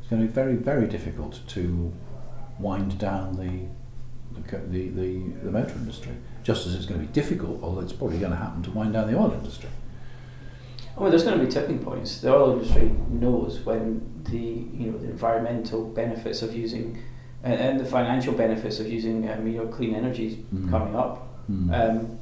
It's 0.00 0.10
going 0.10 0.20
to 0.20 0.28
be 0.28 0.32
very, 0.32 0.56
very 0.56 0.86
difficult 0.86 1.40
to 1.48 1.94
wind 2.58 2.98
down 2.98 3.36
the 3.36 3.68
the, 4.32 4.56
the, 4.56 4.88
the, 4.88 5.18
the 5.44 5.50
motor 5.50 5.74
industry, 5.74 6.12
just 6.42 6.66
as 6.66 6.74
it's 6.74 6.86
going 6.86 7.00
to 7.00 7.06
be 7.06 7.12
difficult, 7.12 7.62
although 7.62 7.80
it's 7.80 7.92
probably 7.92 8.18
going 8.18 8.32
to 8.32 8.38
happen 8.38 8.62
to 8.62 8.70
wind 8.70 8.94
down 8.94 9.10
the 9.10 9.18
oil 9.18 9.32
industry. 9.32 9.68
Oh, 10.96 11.08
there's 11.08 11.24
going 11.24 11.38
to 11.38 11.44
be 11.44 11.50
tipping 11.50 11.78
points. 11.78 12.20
The 12.20 12.34
oil 12.34 12.52
industry 12.52 12.90
knows 13.08 13.60
when 13.60 14.22
the 14.24 14.36
you 14.38 14.90
know 14.90 14.98
the 14.98 15.10
environmental 15.10 15.84
benefits 15.86 16.42
of 16.42 16.54
using 16.54 17.02
and, 17.42 17.54
and 17.60 17.80
the 17.80 17.84
financial 17.84 18.32
benefits 18.34 18.78
of 18.78 18.86
using 18.88 19.28
um, 19.30 19.46
you 19.46 19.58
know 19.58 19.66
clean 19.66 19.94
energy 19.94 20.26
is 20.28 20.34
Mm. 20.54 20.70
coming 20.70 20.94
up, 20.94 21.26
Mm. 21.50 21.72
um, 21.72 22.18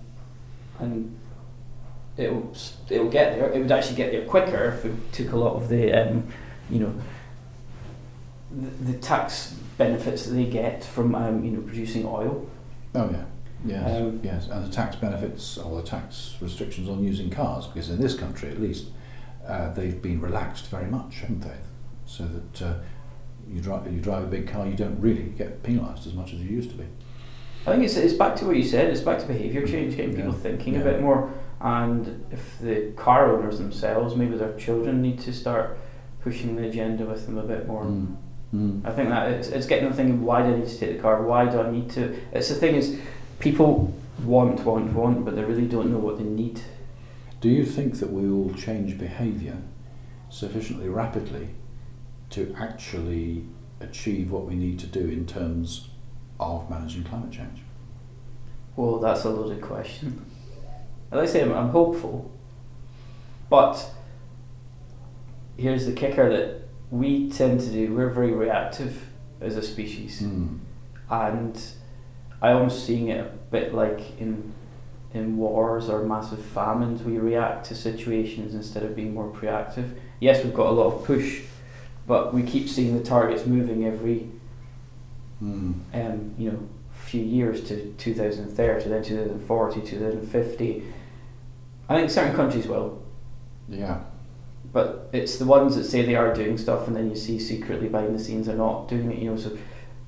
and 0.78 1.16
it'll 2.16 2.52
it'll 2.88 3.10
get 3.10 3.36
there. 3.36 3.50
It 3.52 3.58
would 3.60 3.72
actually 3.72 3.96
get 3.96 4.12
there 4.12 4.24
quicker 4.24 4.74
if 4.76 4.84
we 4.84 4.92
took 5.12 5.32
a 5.32 5.36
lot 5.36 5.54
of 5.56 5.68
the 5.68 5.92
um, 5.92 6.24
you 6.70 6.78
know 6.80 6.94
the, 8.52 8.92
the 8.92 8.98
tax 8.98 9.54
benefits 9.78 10.24
that 10.26 10.32
they 10.34 10.44
get 10.44 10.84
from 10.84 11.14
um, 11.14 11.44
you 11.44 11.50
know 11.50 11.60
producing 11.62 12.06
oil. 12.06 12.48
Oh 12.94 13.10
yeah, 13.10 13.24
yes, 13.64 14.00
Um, 14.00 14.20
yes, 14.22 14.48
and 14.48 14.64
the 14.64 14.70
tax 14.70 14.96
benefits 14.96 15.58
or 15.58 15.80
the 15.80 15.86
tax 15.86 16.36
restrictions 16.40 16.88
on 16.88 17.02
using 17.04 17.30
cars, 17.30 17.66
because 17.66 17.90
in 17.90 18.00
this 18.00 18.14
country 18.14 18.48
at 18.50 18.60
least, 18.60 18.86
uh, 19.46 19.72
they've 19.72 20.00
been 20.00 20.20
relaxed 20.20 20.68
very 20.68 20.86
much, 20.86 21.20
haven't 21.20 21.40
they? 21.40 21.56
So 22.06 22.24
that 22.24 22.62
uh, 22.62 22.74
you 23.48 23.60
drive 23.60 23.92
you 23.92 24.00
drive 24.00 24.24
a 24.24 24.26
big 24.26 24.48
car, 24.48 24.66
you 24.66 24.76
don't 24.76 25.00
really 25.00 25.24
get 25.36 25.62
penalised 25.62 26.06
as 26.06 26.14
much 26.14 26.32
as 26.32 26.40
you 26.40 26.48
used 26.50 26.70
to 26.70 26.76
be. 26.76 26.84
I 27.66 27.72
think 27.72 27.84
it's, 27.84 27.96
it's 27.96 28.14
back 28.14 28.36
to 28.36 28.46
what 28.46 28.56
you 28.56 28.62
said. 28.64 28.88
It's 28.90 29.02
back 29.02 29.18
to 29.18 29.26
behaviour 29.26 29.66
change, 29.66 29.96
getting 29.96 30.14
people 30.16 30.32
Yeah. 30.32 30.38
thinking 30.38 30.76
a 30.76 30.84
bit 30.84 31.02
more. 31.02 31.30
And 31.60 32.24
if 32.30 32.58
the 32.58 32.92
car 32.96 33.36
owners 33.36 33.58
themselves, 33.58 34.16
maybe 34.16 34.36
their 34.36 34.54
children, 34.54 35.02
need 35.02 35.18
to 35.20 35.32
start 35.32 35.78
pushing 36.22 36.56
the 36.56 36.66
agenda 36.66 37.04
with 37.04 37.26
them 37.26 37.36
a 37.36 37.42
bit 37.42 37.66
more. 37.66 37.84
Mm. 37.84 38.16
Mm. 38.54 38.86
I 38.86 38.90
think 38.92 39.10
that 39.10 39.30
it's, 39.30 39.48
it's 39.48 39.66
getting 39.66 39.84
them 39.84 39.92
thinking, 39.92 40.22
why 40.22 40.42
do 40.42 40.54
I 40.54 40.56
need 40.56 40.68
to 40.68 40.78
take 40.78 40.96
the 40.96 41.02
car? 41.02 41.22
Why 41.22 41.46
do 41.46 41.60
I 41.60 41.70
need 41.70 41.90
to? 41.90 42.16
It's 42.32 42.48
the 42.48 42.54
thing 42.54 42.76
is, 42.76 42.98
people 43.40 43.92
want, 44.22 44.60
want, 44.60 44.92
want, 44.92 45.24
but 45.24 45.34
they 45.34 45.42
really 45.42 45.66
don't 45.66 45.90
know 45.90 45.98
what 45.98 46.18
they 46.18 46.24
need. 46.24 46.60
Do 47.40 47.48
you 47.48 47.64
think 47.64 47.98
that 47.98 48.12
we 48.12 48.30
will 48.30 48.54
change 48.54 48.98
behaviour 48.98 49.56
sufficiently 50.28 50.88
rapidly 50.88 51.48
to 52.30 52.54
actually 52.58 53.46
achieve 53.80 54.30
what 54.30 54.44
we 54.44 54.54
need 54.54 54.78
to 54.78 54.86
do 54.86 55.00
in 55.00 55.26
terms 55.26 55.88
of 56.38 56.68
managing 56.70 57.04
climate 57.04 57.32
change? 57.32 57.62
Well, 58.76 58.98
that's 58.98 59.24
a 59.24 59.30
loaded 59.30 59.62
question. 59.62 60.24
As 61.10 61.18
I 61.18 61.26
say, 61.26 61.42
I'm, 61.42 61.52
I'm 61.52 61.70
hopeful, 61.70 62.30
but 63.48 63.90
here's 65.56 65.86
the 65.86 65.92
kicker 65.92 66.28
that 66.30 66.68
we 66.90 67.30
tend 67.30 67.60
to 67.60 67.70
do. 67.70 67.94
We're 67.94 68.10
very 68.10 68.32
reactive 68.32 69.06
as 69.40 69.56
a 69.56 69.62
species. 69.62 70.20
Mm. 70.20 70.58
and 71.08 71.60
I 72.42 72.52
almost 72.52 72.86
seeing 72.86 73.08
it 73.08 73.20
a 73.20 73.28
bit 73.50 73.74
like 73.74 74.18
in 74.20 74.52
in 75.12 75.36
wars 75.36 75.88
or 75.88 76.04
massive 76.04 76.42
famines, 76.44 77.02
we 77.02 77.18
react 77.18 77.66
to 77.66 77.74
situations 77.74 78.54
instead 78.54 78.84
of 78.84 78.94
being 78.94 79.12
more 79.12 79.28
proactive. 79.28 79.90
Yes, 80.20 80.44
we've 80.44 80.54
got 80.54 80.68
a 80.68 80.70
lot 80.70 80.86
of 80.94 81.04
push, 81.04 81.42
but 82.06 82.32
we 82.32 82.42
keep 82.44 82.68
seeing 82.68 82.96
the 82.96 83.02
targets 83.04 83.44
moving 83.46 83.84
every 83.84 84.28
Mm. 85.42 85.74
um, 85.94 86.34
you 86.36 86.50
know 86.52 86.58
few 86.92 87.22
years 87.22 87.64
to 87.64 87.92
2030, 87.94 88.88
then 88.90 89.02
2040, 89.02 89.80
2050. 89.80 90.82
I 91.88 91.96
think 91.96 92.10
certain 92.10 92.36
countries 92.36 92.68
will, 92.68 93.00
Yeah. 93.68 94.00
but 94.72 95.08
it's 95.12 95.38
the 95.38 95.46
ones 95.46 95.74
that 95.76 95.84
say 95.84 96.02
they 96.04 96.14
are 96.14 96.32
doing 96.34 96.56
stuff, 96.58 96.86
and 96.86 96.94
then 96.94 97.08
you 97.08 97.16
see 97.16 97.38
secretly 97.38 97.88
behind 97.88 98.14
the 98.14 98.18
scenes 98.22 98.46
they're 98.46 98.56
not 98.56 98.86
doing 98.86 99.10
it. 99.10 99.18
You 99.18 99.30
know, 99.30 99.36
so 99.36 99.50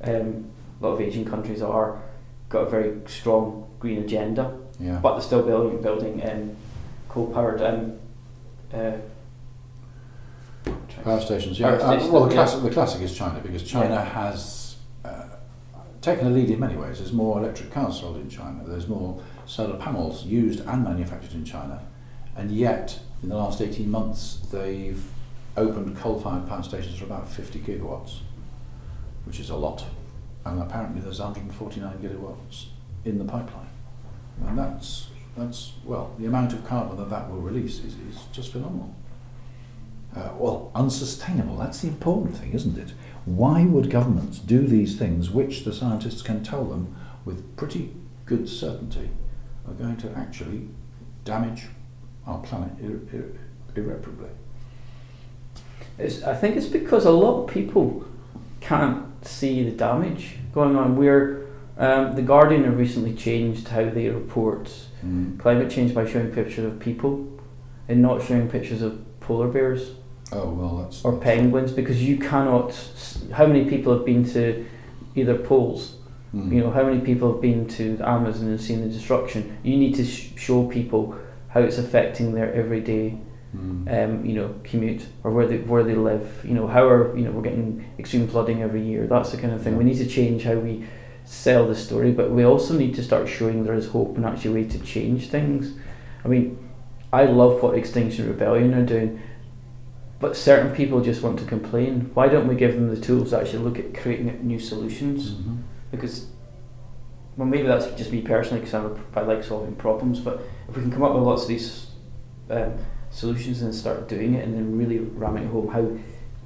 um, 0.04 0.44
a 0.80 0.86
lot 0.86 0.92
of 0.92 1.00
Asian 1.00 1.24
countries 1.24 1.62
are 1.62 1.98
got 2.52 2.66
a 2.66 2.70
very 2.70 3.00
strong 3.06 3.66
green 3.80 3.98
agenda, 3.98 4.56
Yeah. 4.78 4.98
but 5.02 5.12
they're 5.14 5.22
still 5.22 5.42
building 5.42 5.80
building 5.82 6.22
um, 6.30 6.56
coal 7.08 7.26
powered 7.32 7.60
um, 7.62 7.98
uh, 8.72 8.92
Power 11.02 11.20
stations, 11.20 11.58
yeah. 11.58 11.70
Power 11.70 11.80
Uh, 11.80 11.90
stations, 11.92 12.10
well, 12.12 12.24
the 12.24 12.28
yeah. 12.30 12.34
classic, 12.44 12.62
the 12.62 12.70
classic 12.70 13.02
is 13.02 13.12
China 13.16 13.40
because 13.42 13.62
China 13.64 13.94
Yeah. 13.94 14.04
has 14.04 14.76
uh, 15.04 15.24
taken 16.00 16.26
a 16.28 16.30
lead 16.30 16.50
in 16.50 16.60
many 16.60 16.76
ways. 16.76 16.98
There's 16.98 17.12
more 17.12 17.38
electric 17.40 17.72
cars 17.72 17.98
sold 17.98 18.16
in 18.18 18.28
China. 18.28 18.62
There's 18.66 18.86
more 18.86 19.20
solar 19.46 19.76
panels 19.78 20.24
used 20.24 20.60
and 20.60 20.84
manufactured 20.84 21.32
in 21.34 21.44
China, 21.44 21.80
and 22.36 22.52
yet 22.52 23.00
in 23.22 23.28
the 23.30 23.36
last 23.36 23.60
18 23.60 23.90
months 23.90 24.38
they've 24.52 25.02
opened 25.56 25.96
coal-fired 25.96 26.46
power 26.48 26.62
stations 26.62 26.96
for 26.98 27.04
about 27.04 27.28
50 27.28 27.58
gigawatts, 27.60 28.18
which 29.24 29.40
is 29.40 29.50
a 29.50 29.56
lot. 29.56 29.84
And 30.44 30.60
apparently 30.60 31.00
there's 31.00 31.20
149 31.20 31.98
gigawatts 31.98 32.66
in 33.04 33.18
the 33.18 33.24
pipeline, 33.24 33.70
and 34.46 34.58
that's 34.58 35.08
that's 35.36 35.72
well 35.84 36.14
the 36.18 36.26
amount 36.26 36.52
of 36.52 36.66
carbon 36.66 36.96
that 36.96 37.10
that 37.10 37.30
will 37.30 37.40
release 37.40 37.78
is, 37.78 37.94
is 37.94 38.24
just 38.32 38.52
phenomenal 38.52 38.94
uh, 40.14 40.30
well, 40.36 40.70
unsustainable. 40.74 41.56
That's 41.56 41.80
the 41.80 41.88
important 41.88 42.36
thing, 42.36 42.52
isn't 42.52 42.76
it? 42.76 42.92
Why 43.24 43.64
would 43.64 43.90
governments 43.90 44.38
do 44.38 44.66
these 44.66 44.98
things 44.98 45.30
which 45.30 45.64
the 45.64 45.72
scientists 45.72 46.22
can 46.22 46.42
tell 46.42 46.64
them 46.64 46.94
with 47.24 47.56
pretty 47.56 47.94
good 48.26 48.48
certainty 48.48 49.10
are 49.66 49.74
going 49.74 49.96
to 49.98 50.10
actually 50.16 50.68
damage 51.24 51.66
our 52.26 52.40
planet 52.40 52.72
ir- 52.80 53.00
ir- 53.12 53.32
irreparably. 53.74 54.30
It's, 55.98 56.22
I 56.22 56.34
think 56.34 56.56
it's 56.56 56.66
because 56.66 57.04
a 57.04 57.10
lot 57.10 57.42
of 57.44 57.50
people 57.50 58.04
can't 58.62 59.04
see 59.26 59.62
the 59.64 59.70
damage 59.72 60.36
going 60.52 60.76
on. 60.76 60.96
Where 60.96 61.42
um, 61.78 62.14
the 62.14 62.22
Guardian 62.22 62.64
have 62.64 62.78
recently 62.78 63.14
changed 63.14 63.68
how 63.68 63.84
they 63.90 64.08
report 64.08 64.70
Mm. 65.04 65.36
climate 65.36 65.68
change 65.68 65.92
by 65.92 66.06
showing 66.06 66.30
pictures 66.30 66.64
of 66.64 66.78
people 66.78 67.26
and 67.88 68.00
not 68.00 68.22
showing 68.22 68.48
pictures 68.48 68.82
of 68.82 68.92
polar 69.18 69.48
bears 69.48 69.82
Oh 70.30 70.48
well, 70.50 70.76
that's 70.76 71.04
or 71.04 71.12
that's- 71.14 71.24
penguins 71.24 71.72
because 71.72 72.00
you 72.08 72.16
cannot. 72.18 72.68
How 73.32 73.46
many 73.46 73.64
people 73.68 73.92
have 73.96 74.06
been 74.06 74.24
to 74.32 74.64
either 75.16 75.34
poles? 75.36 75.96
Mm. 76.32 76.52
You 76.52 76.60
know, 76.60 76.70
how 76.70 76.84
many 76.84 77.00
people 77.00 77.32
have 77.32 77.40
been 77.42 77.66
to 77.78 77.96
the 77.96 78.08
Amazon 78.08 78.46
and 78.46 78.60
seen 78.60 78.80
the 78.80 78.88
destruction? 78.88 79.58
You 79.64 79.76
need 79.76 79.96
to 79.96 80.04
sh- 80.04 80.30
show 80.36 80.66
people 80.68 81.16
how 81.48 81.60
it's 81.60 81.78
affecting 81.78 82.32
their 82.32 82.52
everyday, 82.54 83.18
Mm. 83.56 83.86
um, 84.04 84.24
you 84.24 84.34
know, 84.34 84.54
commute 84.64 85.04
or 85.24 85.30
where 85.30 85.46
they 85.46 85.58
where 85.58 85.84
they 85.84 85.94
live. 85.94 86.40
You 86.42 86.54
know, 86.54 86.66
how 86.66 86.86
are 86.88 87.14
you 87.16 87.24
know 87.24 87.30
we're 87.32 87.42
getting 87.42 87.84
extreme 87.98 88.26
flooding 88.26 88.62
every 88.62 88.80
year. 88.82 89.06
That's 89.06 89.30
the 89.32 89.36
kind 89.36 89.52
of 89.52 89.62
thing. 89.62 89.76
We 89.76 89.84
need 89.84 89.98
to 89.98 90.06
change 90.06 90.44
how 90.44 90.54
we 90.54 90.86
sell 91.26 91.68
the 91.68 91.74
story, 91.74 92.12
but 92.12 92.30
we 92.30 92.44
also 92.44 92.72
need 92.74 92.94
to 92.94 93.02
start 93.02 93.28
showing 93.28 93.64
there 93.64 93.74
is 93.74 93.88
hope 93.88 94.16
and 94.16 94.24
actually 94.24 94.50
a 94.50 94.54
way 94.54 94.64
to 94.70 94.78
change 94.78 95.28
things. 95.28 95.74
I 96.24 96.28
mean, 96.28 96.58
I 97.12 97.24
love 97.24 97.62
what 97.62 97.74
Extinction 97.76 98.26
Rebellion 98.26 98.72
are 98.72 98.86
doing, 98.86 99.20
but 100.18 100.34
certain 100.34 100.74
people 100.74 101.00
just 101.02 101.22
want 101.22 101.38
to 101.40 101.44
complain. 101.44 102.10
Why 102.14 102.28
don't 102.28 102.48
we 102.48 102.54
give 102.54 102.74
them 102.74 102.88
the 102.88 103.00
tools 103.00 103.30
to 103.30 103.40
actually 103.40 103.64
look 103.64 103.78
at 103.78 103.92
creating 103.94 104.46
new 104.46 104.58
solutions? 104.58 105.32
Mhm. 105.32 105.58
because 105.90 106.26
well 107.36 107.46
maybe 107.46 107.66
that's 107.68 107.86
just 107.98 108.10
me 108.10 108.22
personally 108.22 108.60
because 108.64 108.96
I 109.14 109.20
like 109.20 109.44
solving 109.44 109.74
problems 109.76 110.20
but 110.20 110.40
if 110.68 110.76
we 110.76 110.82
can 110.82 110.90
come 110.90 111.02
up 111.02 111.14
with 111.14 111.22
lots 111.22 111.42
of 111.42 111.48
these 111.48 111.86
um, 112.50 112.72
solutions 113.12 113.62
and 113.62 113.74
start 113.74 114.08
doing 114.08 114.34
it 114.34 114.44
and 114.44 114.54
then 114.54 114.76
really 114.76 114.98
ramming 114.98 115.48
home 115.48 115.68
how 115.68 115.86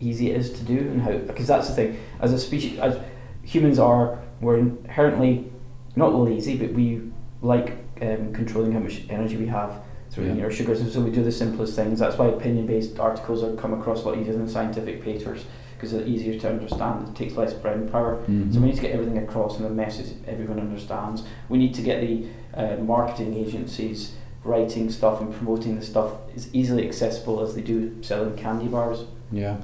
easy 0.00 0.30
it 0.30 0.36
is 0.36 0.50
to 0.52 0.64
do 0.64 0.76
and 0.78 1.00
how 1.00 1.12
because 1.16 1.46
that's 1.46 1.68
the 1.68 1.74
thing 1.74 1.98
as 2.20 2.32
a 2.32 2.38
species 2.38 2.78
as 2.80 2.98
humans 3.42 3.78
are 3.78 4.18
we're 4.40 4.58
inherently 4.58 5.50
not 5.94 6.12
lazy 6.14 6.56
but 6.58 6.72
we 6.72 7.00
like 7.40 7.78
um, 8.02 8.32
controlling 8.34 8.72
how 8.72 8.80
much 8.80 9.02
energy 9.08 9.36
we 9.36 9.46
have 9.46 9.80
through 10.10 10.26
Yeah. 10.26 10.34
know, 10.34 10.50
sugars 10.50 10.80
and 10.80 10.90
so 10.92 11.00
we 11.00 11.10
do 11.10 11.22
the 11.22 11.32
simplest 11.32 11.74
things 11.76 11.98
that's 12.00 12.18
why 12.18 12.26
opinion 12.26 12.66
based 12.66 12.98
articles 12.98 13.42
are 13.42 13.54
come 13.54 13.72
across 13.72 14.02
a 14.04 14.08
lot 14.08 14.18
easier 14.18 14.34
than 14.34 14.48
scientific 14.48 15.02
papers 15.02 15.44
because 15.76 15.92
they're 15.92 16.06
easier 16.06 16.38
to 16.40 16.48
understand 16.48 17.08
it 17.08 17.14
takes 17.14 17.34
less 17.36 17.54
brain 17.54 17.88
power 17.88 18.22
Mhm. 18.28 18.52
so 18.52 18.60
we 18.60 18.66
need 18.66 18.76
to 18.76 18.82
get 18.82 18.90
everything 18.92 19.18
across 19.18 19.56
and 19.56 19.64
the 19.64 19.70
message 19.70 20.08
everyone 20.26 20.58
understands. 20.58 21.22
We 21.48 21.58
need 21.58 21.74
to 21.74 21.82
get 21.82 22.00
the 22.00 22.26
uh, 22.54 22.76
marketing 22.82 23.34
agencies 23.34 24.14
writing 24.46 24.90
stuff 24.90 25.20
and 25.20 25.34
promoting 25.34 25.78
the 25.78 25.84
stuff 25.84 26.12
as 26.34 26.52
easily 26.54 26.86
accessible 26.86 27.40
as 27.40 27.54
they 27.54 27.60
do 27.62 28.02
selling 28.02 28.36
candy 28.36 28.68
bars. 28.68 29.04
Yeah. 29.32 29.58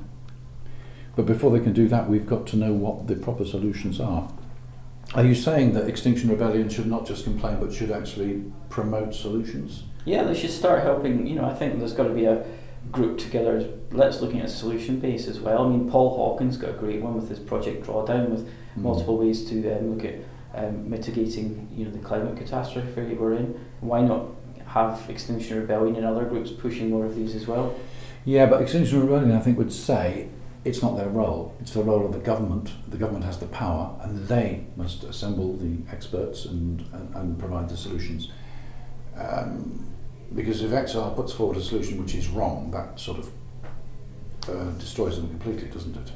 But 1.16 1.26
before 1.26 1.50
they 1.50 1.60
can 1.62 1.72
do 1.72 1.88
that, 1.88 2.08
we've 2.08 2.26
got 2.26 2.46
to 2.48 2.56
know 2.56 2.72
what 2.72 3.06
the 3.06 3.16
proper 3.16 3.44
solutions 3.44 4.00
are. 4.00 4.30
Are 5.14 5.24
you 5.24 5.34
saying 5.34 5.74
that 5.74 5.86
Extinction 5.88 6.30
Rebellion 6.30 6.68
should 6.70 6.86
not 6.86 7.06
just 7.06 7.24
complain 7.24 7.58
but 7.60 7.72
should 7.72 7.90
actually 7.90 8.44
promote 8.70 9.14
solutions? 9.14 9.84
Yeah, 10.06 10.24
they 10.24 10.34
should 10.34 10.50
start 10.50 10.82
helping. 10.82 11.26
You 11.26 11.36
know, 11.36 11.44
I 11.44 11.54
think 11.54 11.78
there's 11.78 11.92
got 11.92 12.04
to 12.04 12.14
be 12.14 12.24
a 12.24 12.44
group 12.90 13.18
together. 13.18 13.68
Let's 13.90 14.20
looking 14.22 14.40
at 14.40 14.46
a 14.46 14.50
solution 14.50 14.98
base 15.00 15.28
as 15.28 15.38
well. 15.38 15.66
I 15.66 15.68
mean, 15.68 15.88
Paul 15.90 16.16
Hawken's 16.16 16.56
got 16.56 16.70
a 16.70 16.74
great 16.74 17.02
one 17.02 17.14
with 17.14 17.28
his 17.28 17.38
Project 17.38 17.86
Drawdown 17.86 18.30
with 18.30 18.48
Mm. 18.72 18.84
multiple 18.84 19.18
ways 19.18 19.44
to 19.50 19.70
um, 19.76 19.90
look 19.94 20.04
at 20.06 20.14
um, 20.54 20.88
mitigating. 20.88 21.68
You 21.76 21.84
know, 21.84 21.90
the 21.90 21.98
climate 21.98 22.38
catastrophe 22.38 23.12
we're 23.14 23.34
in. 23.34 23.60
Why 23.80 24.00
not 24.00 24.28
have 24.72 25.08
Extinction 25.08 25.60
Rebellion 25.60 25.96
and 25.96 26.06
other 26.06 26.24
groups 26.24 26.50
pushing 26.50 26.90
more 26.90 27.04
of 27.04 27.14
these 27.14 27.34
as 27.34 27.46
well? 27.46 27.78
Yeah, 28.24 28.46
but 28.46 28.62
Extinction 28.62 29.00
Rebellion, 29.00 29.32
I 29.32 29.40
think, 29.40 29.58
would 29.58 29.72
say 29.72 30.28
it's 30.64 30.82
not 30.82 30.96
their 30.96 31.08
role. 31.08 31.54
It's 31.60 31.72
the 31.72 31.82
role 31.82 32.06
of 32.06 32.12
the 32.12 32.18
government. 32.18 32.72
The 32.88 32.96
government 32.96 33.24
has 33.24 33.38
the 33.38 33.46
power, 33.46 33.94
and 34.02 34.28
they 34.28 34.64
must 34.76 35.04
assemble 35.04 35.56
the 35.56 35.78
experts 35.90 36.46
and, 36.46 36.86
and, 36.92 37.14
and 37.14 37.38
provide 37.38 37.68
the 37.68 37.76
solutions. 37.76 38.30
Um, 39.16 39.88
because 40.34 40.62
if 40.62 40.70
XR 40.70 41.14
puts 41.14 41.32
forward 41.32 41.58
a 41.58 41.62
solution 41.62 42.02
which 42.02 42.14
is 42.14 42.28
wrong, 42.28 42.70
that 42.70 42.98
sort 42.98 43.18
of 43.18 43.30
uh, 44.48 44.70
destroys 44.78 45.16
them 45.16 45.28
completely, 45.28 45.68
doesn't 45.68 45.96
it? 45.96 46.12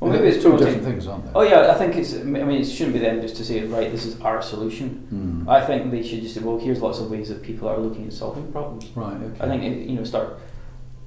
Well, 0.00 0.12
maybe 0.12 0.28
it's 0.28 0.42
two 0.42 0.56
different 0.56 0.84
things, 0.84 1.06
aren't 1.08 1.24
they? 1.24 1.30
Oh 1.34 1.42
yeah, 1.42 1.72
I 1.72 1.74
think 1.74 1.96
it's. 1.96 2.14
I 2.14 2.22
mean, 2.22 2.60
it 2.60 2.64
shouldn't 2.64 2.94
be 2.94 3.00
them 3.00 3.20
just 3.20 3.36
to 3.36 3.44
say, 3.44 3.64
right, 3.64 3.90
this 3.90 4.04
is 4.04 4.20
our 4.20 4.40
solution. 4.40 4.88
Hmm. 5.10 5.48
I 5.48 5.60
think 5.64 5.90
they 5.90 6.02
should 6.02 6.22
just 6.22 6.34
say, 6.34 6.40
well, 6.40 6.58
here's 6.58 6.80
lots 6.80 7.00
of 7.00 7.10
ways 7.10 7.28
that 7.30 7.42
people 7.42 7.68
are 7.68 7.78
looking 7.78 8.06
at 8.06 8.12
solving 8.12 8.52
problems. 8.52 8.86
Right. 8.94 9.16
Okay. 9.20 9.40
I 9.40 9.48
think 9.48 9.64
it, 9.64 9.88
you 9.88 9.96
know 9.96 10.04
start 10.04 10.38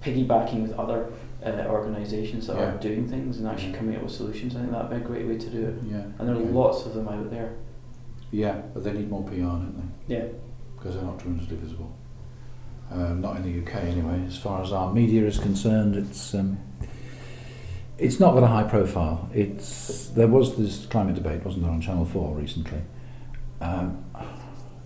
piggybacking 0.01 0.61
with 0.63 0.73
other 0.73 1.11
uh, 1.45 1.51
organisations 1.67 2.47
that 2.47 2.57
Yeah. 2.57 2.73
are 2.73 2.77
doing 2.79 3.07
things 3.07 3.37
and 3.37 3.47
actually 3.47 3.73
coming 3.73 3.95
up 3.95 4.03
with 4.03 4.11
solutions. 4.11 4.55
I 4.55 4.59
think 4.59 4.71
that'd 4.71 4.89
be 4.89 4.97
a 4.97 4.99
great 4.99 5.27
way 5.27 5.37
to 5.37 5.49
do 5.49 5.65
it. 5.67 5.75
Yeah. 5.89 6.01
And 6.19 6.27
there 6.27 6.35
are 6.35 6.39
okay. 6.39 6.49
lots 6.49 6.85
of 6.85 6.93
them 6.93 7.07
out 7.07 7.29
there. 7.31 7.53
Yeah, 8.31 8.61
but 8.73 8.83
they 8.83 8.93
need 8.93 9.09
more 9.09 9.23
PR, 9.23 9.35
don't 9.35 9.75
they? 10.07 10.15
Yeah. 10.15 10.25
Because 10.77 10.95
they're 10.95 11.03
not 11.03 11.19
tremendously 11.19 11.57
visible. 11.57 11.95
Um, 12.91 13.21
not 13.21 13.37
in 13.37 13.43
the 13.43 13.61
UK 13.61 13.83
anyway. 13.85 14.23
As 14.27 14.37
far 14.37 14.61
as 14.61 14.71
our 14.71 14.91
media 14.91 15.25
is 15.25 15.37
concerned, 15.37 15.95
it's 15.95 16.33
um, 16.33 16.57
it's 18.01 18.19
not 18.19 18.33
got 18.33 18.43
a 18.43 18.47
high 18.47 18.63
profile. 18.63 19.29
It's 19.33 20.07
there 20.09 20.27
was 20.27 20.57
this 20.57 20.85
climate 20.87 21.15
debate, 21.15 21.45
wasn't 21.45 21.63
there, 21.63 21.71
on 21.71 21.81
Channel 21.81 22.05
Four 22.05 22.35
recently. 22.35 22.81
Um, 23.61 24.03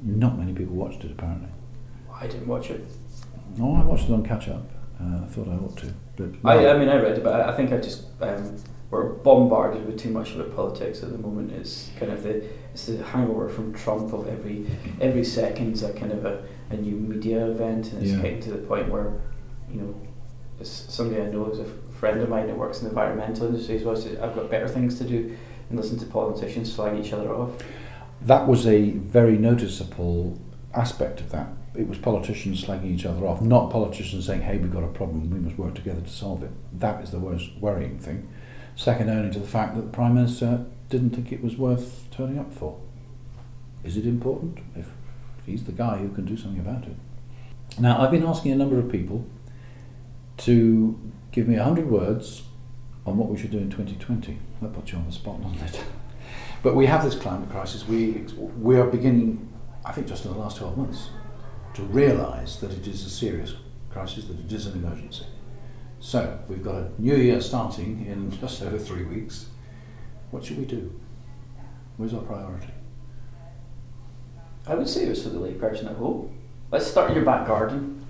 not 0.03 0.37
many 0.37 0.53
people 0.53 0.75
watched 0.75 1.03
it 1.03 1.11
apparently. 1.11 1.49
I 2.13 2.27
didn't 2.27 2.47
watch 2.47 2.69
it. 2.69 2.85
No, 3.57 3.75
I 3.75 3.83
watched 3.83 4.09
it 4.09 4.13
on 4.13 4.23
catch 4.23 4.49
up. 4.49 4.69
Uh, 5.01 5.23
I 5.23 5.27
thought 5.27 5.47
I 5.47 5.55
ought 5.55 5.77
to, 5.77 5.93
but 6.15 6.29
I, 6.49 6.69
I 6.73 6.77
mean, 6.77 6.89
I 6.89 6.97
read 6.97 7.17
it, 7.17 7.23
but 7.23 7.33
I 7.41 7.51
I 7.51 7.55
think 7.57 7.71
I 7.73 7.77
just 7.77 8.05
um, 8.21 8.57
we're 8.91 9.09
bombarded 9.13 9.85
with 9.85 9.97
too 9.99 10.09
much 10.11 10.31
of 10.31 10.39
about 10.39 10.55
politics 10.55 11.03
at 11.03 11.11
the 11.11 11.17
moment. 11.17 11.51
It's 11.51 11.89
kind 11.99 12.11
of 12.11 12.23
the 12.23 12.43
it's 12.73 12.85
the 12.87 13.03
hangover 13.03 13.49
from 13.49 13.73
Trump 13.73 14.13
of 14.13 14.27
every 14.27 14.65
every 15.01 15.23
second's 15.23 15.83
a 15.83 15.91
kind 15.93 16.11
of 16.11 16.25
a, 16.25 16.43
a 16.69 16.77
new 16.77 16.95
media 16.95 17.45
event, 17.47 17.91
and 17.91 18.03
it's 18.03 18.11
Yeah. 18.13 18.21
getting 18.21 18.41
to 18.41 18.51
the 18.51 18.57
point 18.59 18.89
where 18.89 19.13
you 19.71 19.81
know 19.81 19.95
somebody 20.63 21.21
I 21.21 21.29
know 21.29 21.47
is 21.51 21.59
a 21.59 21.65
friend 21.95 22.21
of 22.21 22.29
mine 22.29 22.47
that 22.47 22.57
works 22.57 22.79
in 22.79 22.83
the 22.85 22.89
environmental 22.89 23.47
industry. 23.47 23.75
I 23.85 23.93
said, 23.95 24.19
I've 24.19 24.35
got 24.35 24.49
better 24.49 24.67
things 24.67 24.97
to 24.99 25.03
do 25.03 25.37
than 25.67 25.77
listen 25.77 25.97
to 25.99 26.05
politicians 26.05 26.73
slag 26.73 26.97
each 26.99 27.13
other 27.13 27.33
off. 27.33 27.51
that 28.21 28.47
was 28.47 28.65
a 28.65 28.91
very 28.91 29.37
noticeable 29.37 30.39
aspect 30.73 31.19
of 31.21 31.31
that. 31.31 31.47
It 31.75 31.87
was 31.87 31.97
politicians 31.97 32.63
slagging 32.63 32.93
each 32.93 33.05
other 33.05 33.25
off, 33.27 33.41
not 33.41 33.69
politicians 33.69 34.25
saying, 34.25 34.41
hey, 34.41 34.57
we've 34.57 34.71
got 34.71 34.83
a 34.83 34.87
problem, 34.87 35.29
we 35.29 35.39
must 35.39 35.57
work 35.57 35.75
together 35.75 36.01
to 36.01 36.09
solve 36.09 36.41
it. 36.43 36.51
That 36.79 37.03
is 37.03 37.11
the 37.11 37.19
worst 37.19 37.49
worrying 37.59 37.99
thing. 37.99 38.29
Second 38.75 39.09
only 39.09 39.31
to 39.31 39.39
the 39.39 39.47
fact 39.47 39.75
that 39.75 39.81
the 39.81 39.91
Prime 39.91 40.15
Minister 40.15 40.65
didn't 40.89 41.11
think 41.11 41.31
it 41.31 41.43
was 41.43 41.57
worth 41.57 42.05
turning 42.11 42.39
up 42.39 42.53
for. 42.53 42.79
Is 43.83 43.97
it 43.97 44.05
important? 44.05 44.59
If 44.75 44.87
he's 45.45 45.65
the 45.65 45.71
guy 45.71 45.97
who 45.97 46.09
can 46.09 46.25
do 46.25 46.37
something 46.37 46.59
about 46.59 46.85
it. 46.85 46.95
Now, 47.77 48.01
I've 48.01 48.11
been 48.11 48.25
asking 48.25 48.51
a 48.51 48.55
number 48.55 48.79
of 48.79 48.89
people 48.89 49.25
to 50.37 50.99
give 51.35 51.49
me 51.49 51.57
100 51.57 51.89
words 51.89 52.43
on 53.05 53.17
what 53.17 53.29
we 53.29 53.37
should 53.37 53.51
do 53.51 53.57
in 53.57 53.69
2020. 53.69 54.39
That 54.61 54.73
puts 54.73 54.93
you 54.93 54.97
on 54.97 55.05
the 55.05 55.11
spot, 55.11 55.41
doesn't 55.43 55.61
it? 55.61 55.83
But 56.63 56.75
we 56.75 56.87
have 56.87 57.03
this 57.03 57.13
climate 57.13 57.51
crisis. 57.51 57.87
We, 57.87 58.25
we 58.59 58.75
are 58.77 58.87
beginning, 58.87 59.53
I 59.85 59.91
think, 59.91 60.07
just 60.07 60.25
in 60.25 60.33
the 60.33 60.39
last 60.39 60.57
12 60.57 60.75
months, 60.75 61.09
to 61.75 61.83
realise 61.83 62.55
that 62.55 62.71
it 62.71 62.87
is 62.87 63.05
a 63.05 63.09
serious 63.09 63.53
crisis, 63.91 64.25
that 64.25 64.39
it 64.39 64.51
is 64.51 64.65
an 64.65 64.73
emergency. 64.83 65.27
So, 65.99 66.39
we've 66.47 66.63
got 66.63 66.75
a 66.75 66.89
new 66.97 67.15
year 67.17 67.39
starting 67.39 68.07
in 68.07 68.31
just 68.39 68.63
over 68.63 68.79
three 68.79 69.03
weeks. 69.03 69.45
What 70.31 70.43
should 70.43 70.57
we 70.57 70.65
do? 70.65 70.99
Where's 71.97 72.15
our 72.15 72.21
priority? 72.21 72.73
I 74.65 74.73
would 74.73 74.89
say 74.89 75.03
it 75.03 75.09
was 75.09 75.21
for 75.21 75.29
the 75.29 75.37
layperson 75.37 75.85
at 75.85 75.97
home. 75.97 76.35
Let's 76.71 76.87
start 76.87 77.11
in 77.11 77.15
your 77.15 77.25
back 77.25 77.45
garden. 77.45 78.04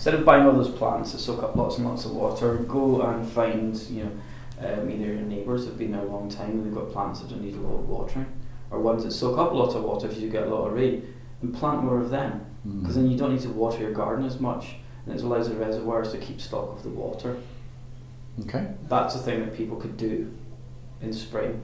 Instead 0.00 0.14
of 0.14 0.24
buying 0.24 0.46
all 0.46 0.52
those 0.52 0.70
plants 0.70 1.12
that 1.12 1.18
soak 1.18 1.42
up 1.42 1.54
lots 1.54 1.76
and 1.76 1.86
lots 1.86 2.06
of 2.06 2.12
water, 2.12 2.56
go 2.56 3.02
and 3.02 3.28
find, 3.28 3.76
you 3.90 4.04
know, 4.04 4.10
um, 4.58 4.90
either 4.90 5.04
your 5.04 5.16
neighbours 5.16 5.66
have 5.66 5.76
been 5.76 5.92
there 5.92 6.00
a 6.00 6.06
long 6.06 6.26
time 6.26 6.52
and 6.52 6.64
they've 6.64 6.74
got 6.74 6.90
plants 6.90 7.20
that 7.20 7.28
don't 7.28 7.42
need 7.42 7.54
a 7.54 7.60
lot 7.60 7.80
of 7.80 7.86
watering, 7.86 8.24
or 8.70 8.80
ones 8.80 9.04
that 9.04 9.10
soak 9.10 9.36
up 9.36 9.52
lots 9.52 9.74
of 9.74 9.82
water 9.82 10.08
if 10.08 10.16
you 10.16 10.30
get 10.30 10.44
a 10.44 10.46
lot 10.46 10.68
of 10.68 10.72
rain, 10.72 11.14
and 11.42 11.54
plant 11.54 11.84
more 11.84 12.00
of 12.00 12.08
them. 12.08 12.46
Hmm. 12.62 12.80
Because 12.80 12.94
then 12.94 13.10
you 13.10 13.18
don't 13.18 13.34
need 13.34 13.42
to 13.42 13.50
water 13.50 13.82
your 13.82 13.92
garden 13.92 14.24
as 14.24 14.40
much, 14.40 14.76
and 15.04 15.14
it 15.14 15.22
allows 15.22 15.50
the 15.50 15.56
reservoirs 15.56 16.12
to 16.12 16.16
keep 16.16 16.40
stock 16.40 16.70
of 16.70 16.82
the 16.82 16.88
water. 16.88 17.36
Okay. 18.46 18.68
That's 18.88 19.16
a 19.16 19.18
thing 19.18 19.40
that 19.40 19.54
people 19.54 19.76
could 19.76 19.98
do 19.98 20.34
in 21.02 21.12
spring. 21.12 21.60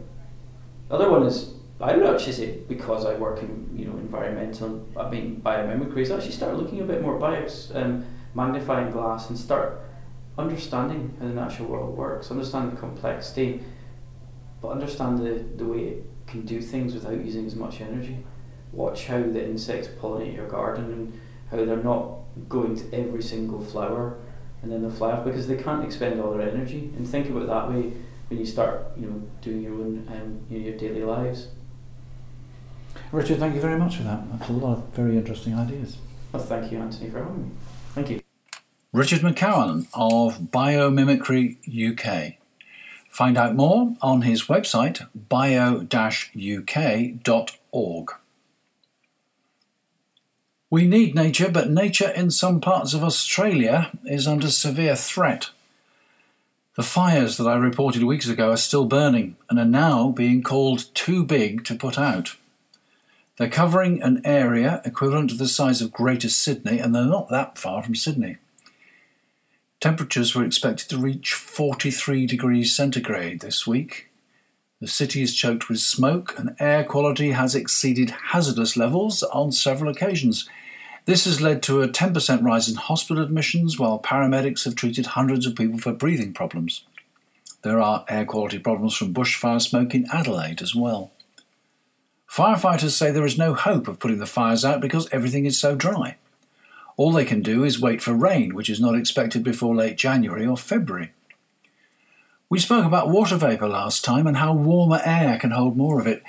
The 0.90 0.96
other 0.96 1.10
one 1.10 1.22
is 1.22 1.54
I 1.80 1.96
would 1.96 2.06
actually 2.06 2.32
say 2.32 2.58
because 2.68 3.06
I 3.06 3.14
work 3.14 3.42
in 3.42 3.70
you 3.74 3.86
know 3.86 3.96
environmental, 3.96 4.86
I 4.94 5.08
mean 5.08 5.40
biomimicry, 5.42 6.10
I 6.10 6.16
actually 6.16 6.32
start 6.32 6.58
looking 6.58 6.82
a 6.82 6.84
bit 6.84 7.00
more 7.00 7.18
bios, 7.18 7.72
um, 7.74 8.04
magnifying 8.36 8.92
glass, 8.92 9.28
and 9.28 9.38
start 9.38 9.80
understanding 10.38 11.16
how 11.18 11.26
the 11.26 11.34
natural 11.34 11.68
world 11.68 11.96
works, 11.96 12.30
understand 12.30 12.72
the 12.72 12.76
complexity, 12.76 13.62
but 14.60 14.68
understand 14.68 15.18
the, 15.18 15.44
the 15.56 15.64
way 15.64 15.80
it 15.80 16.04
can 16.26 16.42
do 16.42 16.60
things 16.60 16.94
without 16.94 17.24
using 17.24 17.46
as 17.46 17.56
much 17.56 17.80
energy. 17.80 18.18
Watch 18.72 19.06
how 19.06 19.22
the 19.22 19.44
insects 19.44 19.88
pollinate 19.88 20.34
your 20.34 20.48
garden 20.48 20.84
and 20.92 21.20
how 21.50 21.64
they're 21.64 21.76
not 21.76 22.18
going 22.48 22.76
to 22.76 22.94
every 22.94 23.22
single 23.22 23.64
flower 23.64 24.18
and 24.62 24.72
then 24.72 24.82
they'll 24.82 24.90
fly 24.90 25.12
off 25.12 25.24
because 25.24 25.46
they 25.46 25.56
can't 25.56 25.84
expend 25.84 26.20
all 26.20 26.32
their 26.32 26.48
energy. 26.48 26.90
And 26.96 27.06
think 27.06 27.30
about 27.30 27.46
that 27.46 27.70
way 27.72 27.92
when 28.28 28.40
you 28.40 28.44
start, 28.44 28.86
you 28.98 29.06
know, 29.06 29.22
doing 29.40 29.62
your 29.62 29.74
own, 29.74 30.06
um, 30.08 30.40
you 30.50 30.58
know, 30.58 30.66
your 30.66 30.76
daily 30.76 31.04
lives. 31.04 31.48
Richard, 33.12 33.38
thank 33.38 33.54
you 33.54 33.60
very 33.60 33.78
much 33.78 33.96
for 33.96 34.02
that. 34.02 34.28
That's 34.32 34.50
a 34.50 34.52
lot 34.52 34.78
of 34.78 34.84
very 34.94 35.16
interesting 35.16 35.54
ideas. 35.54 35.98
Well, 36.32 36.42
thank 36.42 36.72
you, 36.72 36.78
Anthony, 36.78 37.10
for 37.10 37.18
having 37.18 37.42
me. 37.44 37.50
Thank 37.94 38.10
you. 38.10 38.25
Richard 38.96 39.20
MacCowan 39.20 39.88
of 39.92 40.38
Biomimicry 40.50 41.58
UK. 41.68 42.38
Find 43.10 43.36
out 43.36 43.54
more 43.54 43.94
on 44.00 44.22
his 44.22 44.44
website 44.44 45.06
bio-uk.org. 45.28 45.90
We 50.70 50.86
need 50.86 51.14
nature, 51.14 51.50
but 51.50 51.68
nature 51.68 52.08
in 52.08 52.30
some 52.30 52.58
parts 52.62 52.94
of 52.94 53.04
Australia 53.04 53.90
is 54.06 54.26
under 54.26 54.48
severe 54.48 54.96
threat. 54.96 55.50
The 56.76 56.82
fires 56.82 57.36
that 57.36 57.46
I 57.46 57.56
reported 57.56 58.02
weeks 58.02 58.28
ago 58.30 58.52
are 58.52 58.56
still 58.56 58.86
burning 58.86 59.36
and 59.50 59.58
are 59.58 59.66
now 59.66 60.08
being 60.08 60.42
called 60.42 60.86
too 60.94 61.22
big 61.22 61.66
to 61.66 61.74
put 61.74 61.98
out. 61.98 62.36
They're 63.36 63.50
covering 63.50 64.00
an 64.00 64.22
area 64.24 64.80
equivalent 64.86 65.28
to 65.28 65.36
the 65.36 65.48
size 65.48 65.82
of 65.82 65.92
Greater 65.92 66.30
Sydney, 66.30 66.78
and 66.78 66.94
they're 66.94 67.04
not 67.04 67.28
that 67.28 67.58
far 67.58 67.82
from 67.82 67.94
Sydney. 67.94 68.38
Temperatures 69.80 70.34
were 70.34 70.44
expected 70.44 70.88
to 70.88 70.98
reach 70.98 71.34
43 71.34 72.26
degrees 72.26 72.74
centigrade 72.74 73.40
this 73.40 73.66
week. 73.66 74.08
The 74.80 74.88
city 74.88 75.22
is 75.22 75.34
choked 75.34 75.68
with 75.68 75.80
smoke, 75.80 76.34
and 76.38 76.56
air 76.58 76.82
quality 76.82 77.32
has 77.32 77.54
exceeded 77.54 78.10
hazardous 78.30 78.76
levels 78.76 79.22
on 79.22 79.52
several 79.52 79.90
occasions. 79.90 80.48
This 81.04 81.24
has 81.24 81.40
led 81.40 81.62
to 81.64 81.82
a 81.82 81.88
10% 81.88 82.42
rise 82.42 82.68
in 82.68 82.76
hospital 82.76 83.22
admissions, 83.22 83.78
while 83.78 83.98
paramedics 83.98 84.64
have 84.64 84.74
treated 84.74 85.06
hundreds 85.06 85.46
of 85.46 85.54
people 85.54 85.78
for 85.78 85.92
breathing 85.92 86.32
problems. 86.32 86.84
There 87.62 87.80
are 87.80 88.04
air 88.08 88.24
quality 88.24 88.58
problems 88.58 88.96
from 88.96 89.14
bushfire 89.14 89.60
smoke 89.60 89.94
in 89.94 90.06
Adelaide 90.12 90.62
as 90.62 90.74
well. 90.74 91.12
Firefighters 92.30 92.90
say 92.90 93.10
there 93.10 93.24
is 93.24 93.38
no 93.38 93.54
hope 93.54 93.88
of 93.88 93.98
putting 93.98 94.18
the 94.18 94.26
fires 94.26 94.64
out 94.64 94.80
because 94.80 95.08
everything 95.12 95.46
is 95.46 95.58
so 95.58 95.74
dry. 95.74 96.16
All 96.96 97.12
they 97.12 97.24
can 97.24 97.42
do 97.42 97.62
is 97.62 97.80
wait 97.80 98.02
for 98.02 98.14
rain, 98.14 98.54
which 98.54 98.70
is 98.70 98.80
not 98.80 98.94
expected 98.94 99.44
before 99.44 99.74
late 99.74 99.98
January 99.98 100.46
or 100.46 100.56
February. 100.56 101.12
We 102.48 102.58
spoke 102.58 102.84
about 102.84 103.10
water 103.10 103.36
vapour 103.36 103.68
last 103.68 104.04
time 104.04 104.26
and 104.26 104.36
how 104.36 104.54
warmer 104.54 105.00
air 105.04 105.38
can 105.38 105.50
hold 105.50 105.76
more 105.76 106.00
of 106.00 106.06
it. 106.06 106.22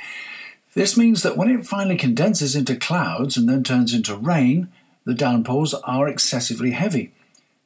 This 0.73 0.97
means 0.97 1.23
that 1.23 1.37
when 1.37 1.49
it 1.49 1.65
finally 1.65 1.95
condenses 1.95 2.55
into 2.55 2.75
clouds 2.75 3.37
and 3.37 3.47
then 3.47 3.63
turns 3.63 3.93
into 3.93 4.15
rain, 4.15 4.69
the 5.05 5.13
downpours 5.13 5.73
are 5.73 6.07
excessively 6.07 6.71
heavy. 6.71 7.13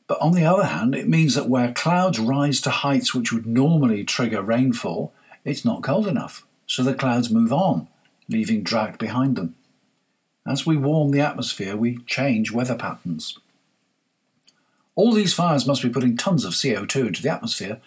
But 0.08 0.22
on 0.22 0.34
the 0.34 0.46
other 0.46 0.66
hand, 0.66 0.94
it 0.94 1.08
means 1.08 1.36
that 1.36 1.50
where 1.50 1.72
clouds 1.72 2.20
rise 2.20 2.62
to 2.62 2.70
heights 2.70 3.16
which 3.16 3.32
would 3.32 3.48
normally 3.48 4.04
trigger 4.04 4.42
rainfall, 4.42 5.14
it's 5.44 5.66
not 5.66 5.82
cold 5.82 6.06
enough, 6.06 6.46
so 6.68 6.84
the 6.84 6.94
clouds 6.94 7.32
move 7.32 7.52
on, 7.52 7.88
leaving 8.30 8.62
drought 8.62 9.00
behind 9.00 9.38
them. 9.38 9.56
As 10.46 10.66
we 10.66 10.76
warm 10.76 11.12
the 11.12 11.22
atmosphere, 11.22 11.78
we 11.78 12.00
change 12.08 12.52
weather 12.52 12.76
patterns. 12.76 13.38
All 14.96 15.14
these 15.14 15.34
fires 15.34 15.68
must 15.68 15.84
be 15.84 15.90
putting 15.90 16.18
tons 16.18 16.46
of 16.46 16.54
CO2 16.54 17.08
into 17.08 17.22
the 17.22 17.32
atmosphere, 17.32 17.80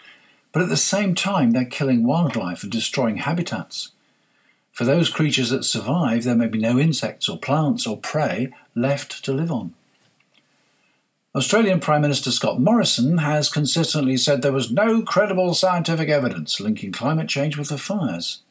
but 0.52 0.62
at 0.62 0.68
the 0.68 0.76
same 0.76 1.14
time, 1.14 1.50
they're 1.50 1.64
killing 1.64 2.04
wildlife 2.04 2.62
and 2.62 2.70
destroying 2.70 3.18
habitats. 3.18 3.90
For 4.72 4.84
those 4.84 5.10
creatures 5.10 5.50
that 5.50 5.64
survive, 5.64 6.24
there 6.24 6.36
may 6.36 6.48
be 6.48 6.58
no 6.58 6.78
insects 6.78 7.28
or 7.28 7.38
plants 7.38 7.86
or 7.86 7.96
prey 7.96 8.52
left 8.74 9.24
to 9.24 9.32
live 9.32 9.52
on. 9.52 9.74
Australian 11.34 11.80
Prime 11.80 12.02
Minister 12.02 12.30
Scott 12.30 12.60
Morrison 12.60 13.18
has 13.18 13.48
consistently 13.48 14.16
said 14.16 14.42
there 14.42 14.52
was 14.52 14.70
no 14.70 15.02
credible 15.02 15.52
scientific 15.54 16.08
evidence 16.08 16.60
linking 16.60 16.92
climate 16.92 17.28
change 17.28 17.58
with 17.58 17.68
the 17.68 17.78
fires. 17.78 18.42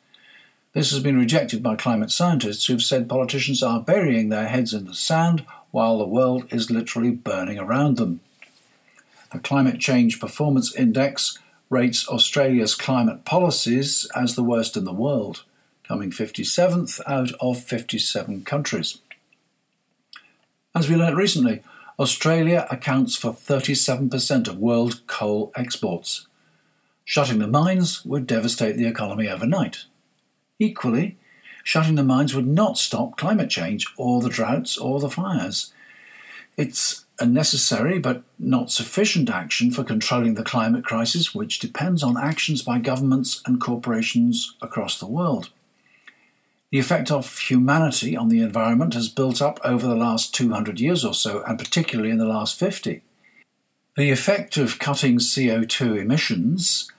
This 0.74 0.90
has 0.90 1.02
been 1.02 1.20
rejected 1.20 1.62
by 1.62 1.76
climate 1.76 2.10
scientists 2.10 2.66
who've 2.66 2.82
said 2.82 3.08
politicians 3.08 3.62
are 3.62 3.80
burying 3.80 4.30
their 4.30 4.48
heads 4.48 4.74
in 4.74 4.86
the 4.86 4.96
sand 4.96 5.46
while 5.70 6.00
the 6.00 6.08
world 6.08 6.52
is 6.52 6.72
literally 6.72 7.12
burning 7.12 7.60
around 7.60 7.98
them. 7.98 8.22
The 9.32 9.38
Climate 9.38 9.80
Change 9.80 10.20
Performance 10.20 10.76
Index 10.76 11.38
rates 11.70 12.08
Australia's 12.08 12.74
climate 12.74 13.24
policies 13.24 14.10
as 14.16 14.34
the 14.36 14.44
worst 14.44 14.76
in 14.76 14.84
the 14.84 14.94
world, 14.94 15.44
coming 15.88 16.10
57th 16.10 17.00
out 17.06 17.32
of 17.40 17.64
57 17.64 18.44
countries. 18.44 19.00
As 20.74 20.90
we 20.90 20.96
learnt 20.96 21.16
recently, 21.16 21.62
Australia 22.00 22.68
accounts 22.72 23.16
for 23.16 23.32
37% 23.32 24.48
of 24.48 24.58
world 24.58 25.02
coal 25.06 25.52
exports. 25.56 26.26
Shutting 27.06 27.38
the 27.38 27.48
mines 27.48 28.04
would 28.06 28.26
devastate 28.26 28.76
the 28.76 28.88
economy 28.88 29.30
overnight. 29.30 29.86
Equally, 30.64 31.18
shutting 31.62 31.96
the 31.96 32.04
mines 32.04 32.34
would 32.34 32.48
not 32.48 32.78
stop 32.78 33.18
climate 33.18 33.50
change 33.50 33.86
or 33.98 34.22
the 34.22 34.30
droughts 34.30 34.78
or 34.78 35.02
the 35.02 35.10
fires. 35.10 35.74
It's 36.56 37.04
a 37.20 37.26
necessary 37.26 38.00
but 38.00 38.24
not 38.40 38.72
sufficient 38.72 39.30
action 39.30 39.72
for 39.72 39.84
controlling 39.84 40.36
the 40.36 40.44
climate 40.44 40.86
crisis, 40.86 41.36
which 41.36 41.60
depends 41.60 42.02
on 42.02 42.18
actions 42.18 42.62
by 42.62 42.80
governments 42.80 43.42
and 43.46 43.60
corporations 43.60 44.56
across 44.62 44.98
the 44.98 45.06
world. 45.06 45.50
The 46.72 46.80
effect 46.80 47.12
of 47.12 47.38
humanity 47.40 48.16
on 48.16 48.30
the 48.30 48.40
environment 48.40 48.94
has 48.94 49.10
built 49.10 49.42
up 49.42 49.60
over 49.66 49.86
the 49.86 49.98
last 49.98 50.34
200 50.34 50.80
years 50.80 51.04
or 51.04 51.14
so, 51.14 51.44
and 51.44 51.60
particularly 51.60 52.10
in 52.10 52.20
the 52.20 52.26
last 52.26 52.58
50. 52.58 53.02
The 53.98 54.12
effect 54.12 54.56
of 54.56 54.80
cutting 54.80 55.18
CO2 55.18 56.00
emissions 56.00 56.90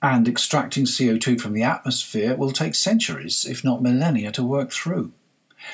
and 0.00 0.28
extracting 0.28 0.84
CO2 0.84 1.40
from 1.40 1.52
the 1.52 1.62
atmosphere 1.62 2.36
will 2.36 2.52
take 2.52 2.74
centuries, 2.74 3.44
if 3.44 3.64
not 3.64 3.82
millennia, 3.82 4.30
to 4.32 4.44
work 4.44 4.70
through. 4.70 5.12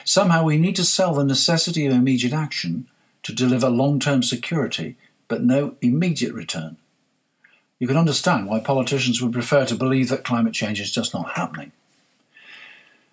Somehow 0.04 0.44
we 0.44 0.56
need 0.56 0.76
to 0.76 0.84
sell 0.84 1.14
the 1.14 1.24
necessity 1.24 1.86
of 1.86 1.92
immediate 1.92 2.32
action 2.32 2.88
to 3.22 3.34
deliver 3.34 3.68
long 3.68 4.00
term 4.00 4.22
security, 4.22 4.96
but 5.28 5.42
no 5.42 5.76
immediate 5.80 6.32
return. 6.32 6.76
You 7.78 7.86
can 7.86 7.96
understand 7.96 8.46
why 8.46 8.60
politicians 8.60 9.20
would 9.20 9.32
prefer 9.32 9.66
to 9.66 9.74
believe 9.74 10.08
that 10.08 10.24
climate 10.24 10.54
change 10.54 10.80
is 10.80 10.92
just 10.92 11.12
not 11.12 11.32
happening. 11.32 11.72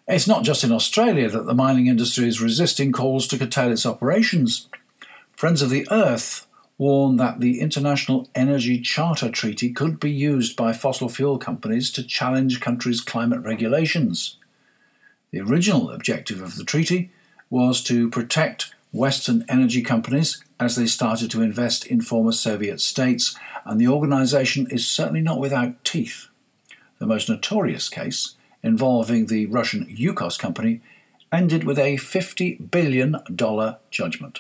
It's 0.08 0.28
not 0.28 0.44
just 0.44 0.64
in 0.64 0.72
Australia 0.72 1.30
that 1.30 1.46
the 1.46 1.54
mining 1.54 1.88
industry 1.88 2.28
is 2.28 2.42
resisting 2.42 2.92
calls 2.92 3.28
to 3.28 3.38
curtail 3.38 3.72
its 3.72 3.86
operations. 3.86 4.68
Friends 5.36 5.62
of 5.62 5.70
the 5.70 5.88
Earth 5.92 6.48
warned 6.82 7.20
that 7.20 7.40
the 7.40 7.60
International 7.60 8.28
Energy 8.34 8.82
Charter 8.82 9.30
Treaty 9.30 9.72
could 9.72 10.00
be 10.00 10.10
used 10.10 10.56
by 10.56 10.74
fossil 10.74 11.10
fuel 11.10 11.38
companies 11.38 11.92
to 11.92 12.02
challenge 12.02 12.60
countries' 12.60 13.02
climate 13.02 13.42
regulations. 13.44 14.38
The 15.30 15.42
original 15.42 15.92
objective 15.92 16.42
of 16.42 16.56
the 16.56 16.64
treaty 16.64 17.12
was 17.52 17.84
to 17.84 18.10
protect 18.10 18.74
Western 18.92 19.46
energy 19.48 19.84
companies 19.84 20.44
as 20.60 20.76
they 20.76 20.88
started 20.88 21.30
to 21.30 21.44
invest 21.44 21.86
in 21.86 22.02
former 22.02 22.32
Soviet 22.32 22.82
states, 22.82 23.36
and 23.64 23.80
the 23.80 23.88
organization 23.88 24.66
is 24.72 24.88
certainly 24.88 25.22
not 25.22 25.40
without 25.40 25.84
teeth. 25.84 26.30
The 26.98 27.06
most 27.06 27.30
notorious 27.30 27.90
case, 27.90 28.34
involving 28.64 29.28
the 29.28 29.46
Russian 29.46 29.86
Yukos 29.86 30.40
company, 30.40 30.82
ended 31.32 31.64
with 31.64 31.78
a 31.78 31.98
$50 31.98 32.72
billion 32.72 33.18
judgment. 33.92 34.40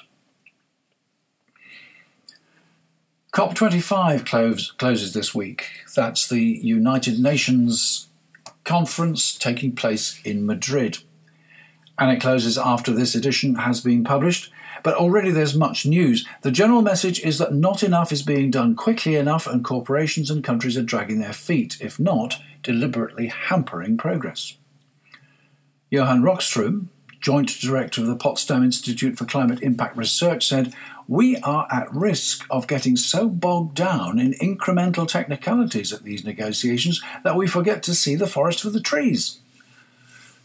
COP25 3.33 4.25
close, 4.25 4.71
closes 4.71 5.13
this 5.13 5.33
week. 5.33 5.65
That's 5.95 6.27
the 6.27 6.41
United 6.41 7.17
Nations 7.17 8.09
conference 8.65 9.37
taking 9.37 9.73
place 9.73 10.19
in 10.25 10.45
Madrid. 10.45 10.97
And 11.97 12.11
it 12.11 12.19
closes 12.19 12.57
after 12.57 12.91
this 12.91 13.15
edition 13.15 13.55
has 13.55 13.79
been 13.79 14.03
published. 14.03 14.51
But 14.83 14.95
already 14.95 15.31
there's 15.31 15.55
much 15.55 15.85
news. 15.85 16.27
The 16.41 16.51
general 16.51 16.81
message 16.81 17.21
is 17.21 17.37
that 17.37 17.53
not 17.53 17.83
enough 17.83 18.11
is 18.11 18.21
being 18.21 18.51
done 18.51 18.75
quickly 18.75 19.15
enough, 19.15 19.47
and 19.47 19.63
corporations 19.63 20.29
and 20.29 20.43
countries 20.43 20.75
are 20.75 20.81
dragging 20.81 21.19
their 21.19 21.33
feet, 21.33 21.77
if 21.79 21.99
not 21.99 22.41
deliberately 22.63 23.27
hampering 23.27 23.97
progress. 23.97 24.57
Johan 25.89 26.21
Rockström, 26.21 26.87
Joint 27.21 27.59
Director 27.61 28.01
of 28.01 28.07
the 28.07 28.15
Potsdam 28.15 28.63
Institute 28.63 29.17
for 29.17 29.25
Climate 29.25 29.61
Impact 29.61 29.95
Research, 29.95 30.47
said 30.47 30.73
we 31.11 31.35
are 31.39 31.67
at 31.69 31.93
risk 31.93 32.45
of 32.49 32.67
getting 32.67 32.95
so 32.95 33.27
bogged 33.27 33.75
down 33.75 34.17
in 34.17 34.31
incremental 34.35 35.05
technicalities 35.05 35.91
at 35.91 36.03
these 36.03 36.23
negotiations 36.23 37.01
that 37.25 37.35
we 37.35 37.45
forget 37.45 37.83
to 37.83 37.93
see 37.93 38.15
the 38.15 38.25
forest 38.25 38.61
for 38.61 38.69
the 38.69 38.79
trees. 38.79 39.41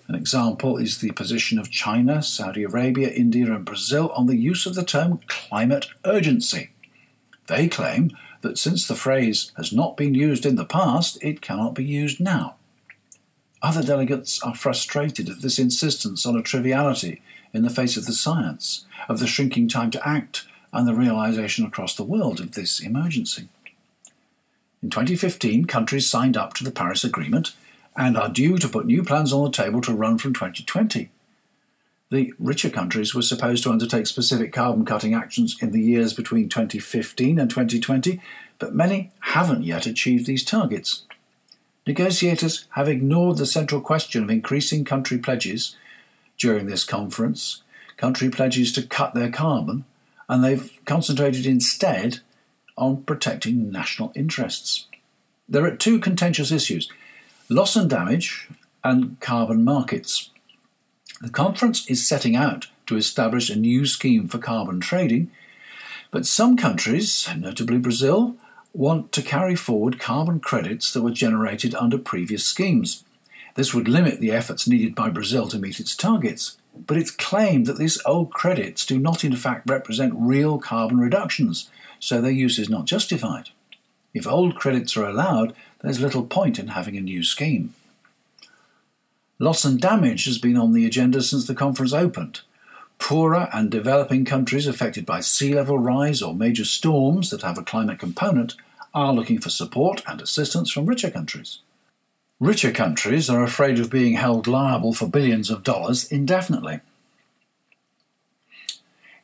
An 0.08 0.16
example 0.16 0.76
is 0.76 0.98
the 0.98 1.12
position 1.12 1.60
of 1.60 1.70
China, 1.70 2.20
Saudi 2.20 2.64
Arabia, 2.64 3.10
India, 3.10 3.46
and 3.46 3.64
Brazil 3.64 4.10
on 4.16 4.26
the 4.26 4.36
use 4.36 4.66
of 4.66 4.74
the 4.74 4.84
term 4.84 5.20
climate 5.28 5.86
urgency. 6.04 6.70
They 7.46 7.68
claim 7.68 8.10
that 8.40 8.58
since 8.58 8.88
the 8.88 8.96
phrase 8.96 9.52
has 9.56 9.72
not 9.72 9.96
been 9.96 10.14
used 10.14 10.44
in 10.44 10.56
the 10.56 10.64
past, 10.64 11.16
it 11.22 11.40
cannot 11.40 11.76
be 11.76 11.84
used 11.84 12.18
now. 12.18 12.56
Other 13.62 13.84
delegates 13.84 14.42
are 14.42 14.54
frustrated 14.54 15.28
at 15.28 15.42
this 15.42 15.60
insistence 15.60 16.26
on 16.26 16.36
a 16.36 16.42
triviality 16.42 17.22
in 17.54 17.62
the 17.62 17.70
face 17.70 17.96
of 17.96 18.06
the 18.06 18.12
science, 18.12 18.84
of 19.08 19.20
the 19.20 19.28
shrinking 19.28 19.68
time 19.68 19.92
to 19.92 20.08
act, 20.08 20.44
and 20.76 20.86
the 20.86 20.94
realization 20.94 21.64
across 21.64 21.96
the 21.96 22.04
world 22.04 22.38
of 22.38 22.52
this 22.52 22.80
emergency. 22.80 23.48
In 24.82 24.90
2015, 24.90 25.64
countries 25.64 26.08
signed 26.08 26.36
up 26.36 26.52
to 26.54 26.64
the 26.64 26.70
Paris 26.70 27.02
Agreement 27.02 27.52
and 27.96 28.16
are 28.16 28.28
due 28.28 28.58
to 28.58 28.68
put 28.68 28.86
new 28.86 29.02
plans 29.02 29.32
on 29.32 29.44
the 29.44 29.50
table 29.50 29.80
to 29.80 29.94
run 29.94 30.18
from 30.18 30.34
2020. 30.34 31.08
The 32.10 32.32
richer 32.38 32.70
countries 32.70 33.14
were 33.14 33.22
supposed 33.22 33.64
to 33.64 33.70
undertake 33.70 34.06
specific 34.06 34.52
carbon 34.52 34.84
cutting 34.84 35.14
actions 35.14 35.56
in 35.60 35.72
the 35.72 35.80
years 35.80 36.12
between 36.12 36.48
2015 36.48 37.38
and 37.38 37.50
2020, 37.50 38.20
but 38.58 38.74
many 38.74 39.12
haven't 39.20 39.64
yet 39.64 39.86
achieved 39.86 40.26
these 40.26 40.44
targets. 40.44 41.04
Negotiators 41.86 42.66
have 42.70 42.88
ignored 42.88 43.38
the 43.38 43.46
central 43.46 43.80
question 43.80 44.22
of 44.22 44.30
increasing 44.30 44.84
country 44.84 45.18
pledges 45.18 45.74
during 46.36 46.66
this 46.66 46.84
conference, 46.84 47.62
country 47.96 48.28
pledges 48.28 48.72
to 48.72 48.82
cut 48.86 49.14
their 49.14 49.30
carbon, 49.30 49.84
and 50.28 50.42
they've 50.42 50.72
concentrated 50.84 51.46
instead 51.46 52.20
on 52.76 53.02
protecting 53.04 53.70
national 53.70 54.12
interests. 54.14 54.86
There 55.48 55.64
are 55.64 55.76
two 55.76 55.98
contentious 55.98 56.50
issues 56.50 56.88
loss 57.48 57.76
and 57.76 57.88
damage 57.88 58.48
and 58.82 59.18
carbon 59.20 59.64
markets. 59.64 60.30
The 61.20 61.30
conference 61.30 61.88
is 61.88 62.06
setting 62.06 62.36
out 62.36 62.66
to 62.86 62.96
establish 62.96 63.50
a 63.50 63.56
new 63.56 63.86
scheme 63.86 64.28
for 64.28 64.38
carbon 64.38 64.80
trading, 64.80 65.30
but 66.10 66.26
some 66.26 66.56
countries, 66.56 67.28
notably 67.36 67.78
Brazil, 67.78 68.36
want 68.72 69.12
to 69.12 69.22
carry 69.22 69.54
forward 69.54 69.98
carbon 69.98 70.40
credits 70.40 70.92
that 70.92 71.02
were 71.02 71.10
generated 71.10 71.74
under 71.74 71.98
previous 71.98 72.44
schemes. 72.44 73.04
This 73.54 73.72
would 73.72 73.88
limit 73.88 74.20
the 74.20 74.32
efforts 74.32 74.68
needed 74.68 74.94
by 74.94 75.08
Brazil 75.08 75.48
to 75.48 75.58
meet 75.58 75.80
its 75.80 75.96
targets, 75.96 76.58
but 76.86 76.96
it's 76.96 77.10
claimed 77.10 77.66
that 77.66 77.78
these 77.78 78.00
old 78.04 78.32
credits 78.32 78.84
do 78.84 78.98
not 78.98 79.24
in 79.24 79.36
fact 79.36 79.68
represent 79.68 80.14
real 80.16 80.58
carbon 80.58 80.98
reductions, 80.98 81.70
so 81.98 82.20
their 82.20 82.30
use 82.30 82.58
is 82.58 82.68
not 82.68 82.86
justified. 82.86 83.50
If 84.12 84.26
old 84.26 84.56
credits 84.56 84.96
are 84.96 85.04
allowed, 85.04 85.54
there's 85.80 86.00
little 86.00 86.24
point 86.24 86.58
in 86.58 86.68
having 86.68 86.96
a 86.96 87.00
new 87.00 87.22
scheme. 87.22 87.74
Loss 89.38 89.64
and 89.64 89.80
damage 89.80 90.24
has 90.24 90.38
been 90.38 90.56
on 90.56 90.72
the 90.72 90.86
agenda 90.86 91.22
since 91.22 91.46
the 91.46 91.54
conference 91.54 91.92
opened. 91.92 92.40
Poorer 92.98 93.48
and 93.52 93.70
developing 93.70 94.24
countries 94.24 94.66
affected 94.66 95.04
by 95.04 95.20
sea 95.20 95.54
level 95.54 95.78
rise 95.78 96.22
or 96.22 96.34
major 96.34 96.64
storms 96.64 97.28
that 97.30 97.42
have 97.42 97.58
a 97.58 97.62
climate 97.62 97.98
component 97.98 98.54
are 98.94 99.12
looking 99.12 99.38
for 99.38 99.50
support 99.50 100.02
and 100.06 100.22
assistance 100.22 100.70
from 100.70 100.86
richer 100.86 101.10
countries. 101.10 101.58
Richer 102.38 102.70
countries 102.70 103.30
are 103.30 103.42
afraid 103.42 103.78
of 103.78 103.90
being 103.90 104.14
held 104.14 104.46
liable 104.46 104.92
for 104.92 105.08
billions 105.08 105.48
of 105.48 105.62
dollars 105.62 106.04
indefinitely. 106.12 106.80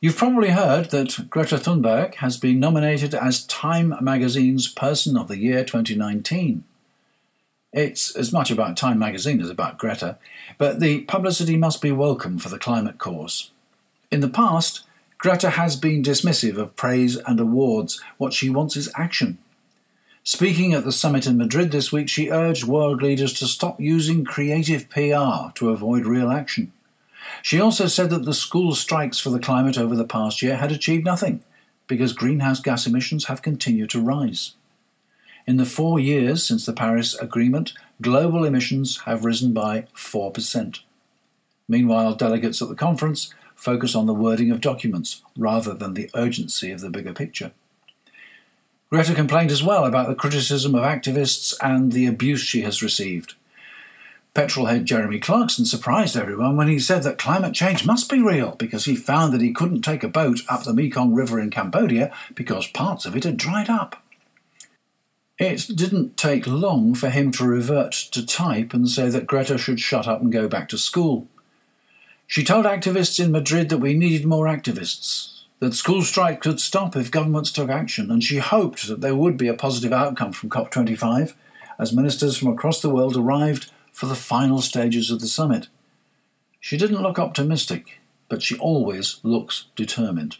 You've 0.01 0.17
probably 0.17 0.49
heard 0.49 0.89
that 0.89 1.29
Greta 1.29 1.57
Thunberg 1.57 2.15
has 2.15 2.37
been 2.37 2.59
nominated 2.59 3.13
as 3.13 3.45
Time 3.45 3.93
magazine's 4.01 4.67
Person 4.67 5.15
of 5.15 5.27
the 5.27 5.37
Year 5.37 5.63
2019. 5.63 6.63
It's 7.71 8.15
as 8.15 8.33
much 8.33 8.49
about 8.49 8.77
Time 8.77 8.97
magazine 8.97 9.41
as 9.41 9.49
about 9.49 9.77
Greta, 9.77 10.17
but 10.57 10.79
the 10.79 11.01
publicity 11.01 11.55
must 11.55 11.83
be 11.83 11.91
welcome 11.91 12.39
for 12.39 12.49
the 12.49 12.59
climate 12.59 12.97
cause. 12.97 13.51
In 14.11 14.21
the 14.21 14.27
past, 14.27 14.81
Greta 15.19 15.51
has 15.51 15.75
been 15.75 16.01
dismissive 16.01 16.57
of 16.57 16.75
praise 16.75 17.17
and 17.17 17.39
awards. 17.39 18.01
What 18.17 18.33
she 18.33 18.49
wants 18.49 18.75
is 18.75 18.91
action. 18.95 19.37
Speaking 20.25 20.73
at 20.73 20.85
the 20.85 20.93
summit 20.93 21.27
in 21.27 21.37
Madrid 21.37 21.71
this 21.71 21.91
week, 21.91 22.07
she 22.07 22.29
urged 22.29 22.63
world 22.63 23.01
leaders 23.01 23.33
to 23.33 23.45
stop 23.45 23.81
using 23.81 24.23
creative 24.23 24.89
PR 24.89 25.51
to 25.55 25.69
avoid 25.69 26.05
real 26.05 26.31
action. 26.31 26.71
She 27.41 27.59
also 27.59 27.87
said 27.87 28.09
that 28.09 28.23
the 28.23 28.33
school 28.33 28.73
strikes 28.73 29.19
for 29.19 29.29
the 29.31 29.39
climate 29.39 29.77
over 29.77 29.97
the 29.97 30.07
past 30.07 30.41
year 30.41 30.55
had 30.55 30.71
achieved 30.71 31.03
nothing 31.03 31.43
because 31.87 32.13
greenhouse 32.13 32.61
gas 32.61 32.87
emissions 32.87 33.25
have 33.25 33.41
continued 33.41 33.89
to 33.89 34.01
rise. 34.01 34.53
In 35.45 35.57
the 35.57 35.65
four 35.65 35.99
years 35.99 36.45
since 36.45 36.65
the 36.65 36.71
Paris 36.71 37.15
Agreement, 37.15 37.73
global 38.01 38.45
emissions 38.45 39.01
have 39.01 39.25
risen 39.25 39.51
by 39.51 39.87
4%. 39.93 40.79
Meanwhile, 41.67 42.15
delegates 42.15 42.61
at 42.61 42.69
the 42.69 42.75
conference 42.75 43.33
focus 43.55 43.93
on 43.93 44.05
the 44.05 44.13
wording 44.13 44.51
of 44.51 44.61
documents 44.61 45.21
rather 45.37 45.73
than 45.73 45.95
the 45.95 46.09
urgency 46.15 46.71
of 46.71 46.79
the 46.79 46.89
bigger 46.89 47.13
picture. 47.13 47.51
Greta 48.93 49.15
complained 49.15 49.49
as 49.49 49.63
well 49.63 49.85
about 49.85 50.07
the 50.07 50.13
criticism 50.13 50.75
of 50.75 50.83
activists 50.83 51.55
and 51.63 51.91
the 51.91 52.05
abuse 52.05 52.41
she 52.41 52.61
has 52.61 52.83
received. 52.83 53.33
Petrol 54.35 54.67
head 54.67 54.85
Jeremy 54.85 55.17
Clarkson 55.17 55.65
surprised 55.65 56.15
everyone 56.15 56.57
when 56.57 56.67
he 56.67 56.77
said 56.77 57.01
that 57.01 57.17
climate 57.17 57.55
change 57.55 57.87
must 57.87 58.07
be 58.07 58.21
real 58.21 58.51
because 58.51 58.85
he 58.85 58.95
found 58.95 59.33
that 59.33 59.41
he 59.41 59.51
couldn't 59.51 59.81
take 59.81 60.03
a 60.03 60.07
boat 60.07 60.41
up 60.47 60.63
the 60.63 60.75
Mekong 60.75 61.15
River 61.15 61.39
in 61.39 61.49
Cambodia 61.49 62.13
because 62.35 62.67
parts 62.67 63.07
of 63.07 63.15
it 63.15 63.23
had 63.23 63.35
dried 63.35 63.67
up. 63.67 64.03
It 65.39 65.65
didn't 65.75 66.15
take 66.15 66.45
long 66.45 66.93
for 66.93 67.09
him 67.09 67.31
to 67.31 67.45
revert 67.45 67.93
to 68.11 68.23
type 68.23 68.75
and 68.75 68.87
say 68.87 69.09
that 69.09 69.25
Greta 69.25 69.57
should 69.57 69.79
shut 69.79 70.07
up 70.07 70.21
and 70.21 70.31
go 70.31 70.47
back 70.47 70.69
to 70.69 70.77
school. 70.77 71.27
She 72.27 72.43
told 72.43 72.65
activists 72.65 73.19
in 73.19 73.31
Madrid 73.31 73.69
that 73.69 73.79
we 73.79 73.95
needed 73.95 74.27
more 74.27 74.45
activists 74.45 75.32
that 75.63 75.73
school 75.73 76.01
strike 76.01 76.41
could 76.41 76.59
stop 76.59 76.93
if 76.93 77.09
governments 77.09 77.49
took 77.49 77.69
action, 77.69 78.11
and 78.11 78.21
she 78.21 78.39
hoped 78.39 78.85
that 78.85 78.99
there 78.99 79.15
would 79.15 79.37
be 79.37 79.47
a 79.47 79.53
positive 79.53 79.93
outcome 79.93 80.33
from 80.33 80.49
COP25 80.49 81.35
as 81.79 81.93
ministers 81.93 82.35
from 82.35 82.49
across 82.49 82.81
the 82.81 82.89
world 82.89 83.15
arrived 83.15 83.71
for 83.93 84.07
the 84.07 84.13
final 84.13 84.59
stages 84.59 85.09
of 85.09 85.21
the 85.21 85.27
summit. 85.27 85.69
She 86.59 86.75
didn't 86.75 87.01
look 87.01 87.17
optimistic, 87.17 88.01
but 88.27 88.43
she 88.43 88.57
always 88.57 89.21
looks 89.23 89.67
determined. 89.77 90.35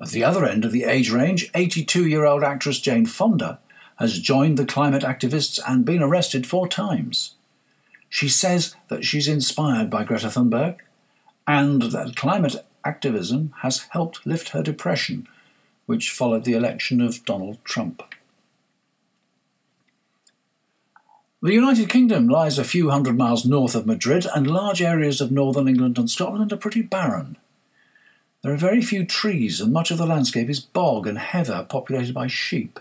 At 0.00 0.08
the 0.08 0.24
other 0.24 0.46
end 0.46 0.64
of 0.64 0.72
the 0.72 0.84
age 0.84 1.10
range, 1.10 1.50
82 1.54 2.08
year 2.08 2.24
old 2.24 2.42
actress 2.42 2.80
Jane 2.80 3.04
Fonda 3.04 3.58
has 3.96 4.18
joined 4.18 4.56
the 4.56 4.64
climate 4.64 5.02
activists 5.02 5.60
and 5.68 5.84
been 5.84 6.02
arrested 6.02 6.46
four 6.46 6.66
times. 6.66 7.34
She 8.08 8.30
says 8.30 8.74
that 8.88 9.04
she's 9.04 9.28
inspired 9.28 9.90
by 9.90 10.04
Greta 10.04 10.28
Thunberg 10.28 10.78
and 11.46 11.82
that 11.82 12.16
climate 12.16 12.64
activism 12.84 13.52
has 13.62 13.86
helped 13.90 14.26
lift 14.26 14.50
her 14.50 14.62
depression, 14.62 15.26
which 15.86 16.10
followed 16.10 16.44
the 16.44 16.54
election 16.54 17.00
of 17.00 17.24
Donald 17.24 17.58
Trump. 17.64 18.02
The 21.42 21.54
United 21.54 21.88
Kingdom 21.88 22.28
lies 22.28 22.58
a 22.58 22.64
few 22.64 22.90
hundred 22.90 23.16
miles 23.16 23.46
north 23.46 23.74
of 23.74 23.86
Madrid, 23.86 24.26
and 24.34 24.46
large 24.46 24.82
areas 24.82 25.22
of 25.22 25.32
northern 25.32 25.68
England 25.68 25.98
and 25.98 26.10
Scotland 26.10 26.52
are 26.52 26.58
pretty 26.58 26.82
barren. 26.82 27.38
There 28.42 28.52
are 28.52 28.58
very 28.58 28.82
few 28.82 29.06
trees, 29.06 29.60
and 29.60 29.72
much 29.72 29.90
of 29.90 29.96
the 29.98 30.06
landscape 30.06 30.50
is 30.50 30.60
bog 30.60 31.06
and 31.06 31.18
heather 31.18 31.66
populated 31.68 32.14
by 32.14 32.26
sheep. 32.26 32.78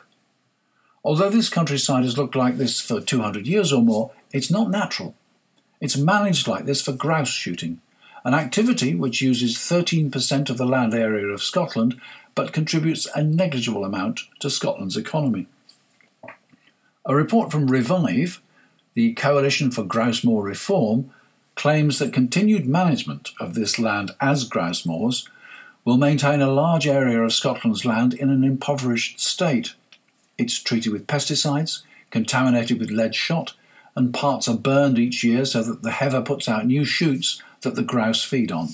Although 1.03 1.29
this 1.29 1.49
countryside 1.49 2.03
has 2.03 2.17
looked 2.17 2.35
like 2.35 2.57
this 2.57 2.81
for 2.81 2.99
200 2.99 3.47
years 3.47 3.71
or 3.71 3.81
more, 3.81 4.11
it's 4.31 4.51
not 4.51 4.69
natural. 4.69 5.15
It's 5.79 5.95
managed 5.95 6.47
like 6.47 6.65
this 6.65 6.81
for 6.81 6.91
grouse 6.91 7.29
shooting, 7.29 7.79
an 8.29 8.35
activity 8.35 8.93
which 8.93 9.23
uses 9.23 9.55
13% 9.55 10.51
of 10.51 10.57
the 10.59 10.65
land 10.67 10.93
area 10.93 11.25
of 11.25 11.41
Scotland 11.41 11.99
but 12.35 12.53
contributes 12.53 13.07
a 13.15 13.23
negligible 13.23 13.83
amount 13.83 14.19
to 14.39 14.51
Scotland's 14.51 14.95
economy. 14.95 15.47
A 17.07 17.15
report 17.15 17.51
from 17.51 17.71
Revive, 17.71 18.39
the 18.93 19.15
Coalition 19.15 19.71
for 19.71 19.83
Grouse 19.83 20.23
Moor 20.23 20.43
Reform, 20.43 21.09
claims 21.55 21.97
that 21.97 22.13
continued 22.13 22.67
management 22.67 23.31
of 23.39 23.55
this 23.55 23.79
land 23.79 24.11
as 24.21 24.43
grouse 24.43 24.85
moors 24.85 25.27
will 25.83 25.97
maintain 25.97 26.39
a 26.39 26.51
large 26.51 26.85
area 26.85 27.23
of 27.23 27.33
Scotland's 27.33 27.83
land 27.83 28.13
in 28.13 28.29
an 28.29 28.43
impoverished 28.43 29.19
state. 29.19 29.73
It's 30.37 30.61
treated 30.61 30.93
with 30.93 31.07
pesticides, 31.07 31.81
contaminated 32.11 32.79
with 32.79 32.91
lead 32.91 33.15
shot, 33.15 33.55
and 33.95 34.13
parts 34.13 34.47
are 34.47 34.55
burned 34.55 34.99
each 34.99 35.23
year 35.23 35.45
so 35.45 35.63
that 35.63 35.81
the 35.81 35.93
heather 35.93 36.21
puts 36.21 36.47
out 36.47 36.67
new 36.67 36.85
shoots 36.85 37.41
that 37.61 37.75
the 37.75 37.83
grouse 37.83 38.23
feed 38.23 38.51
on. 38.51 38.69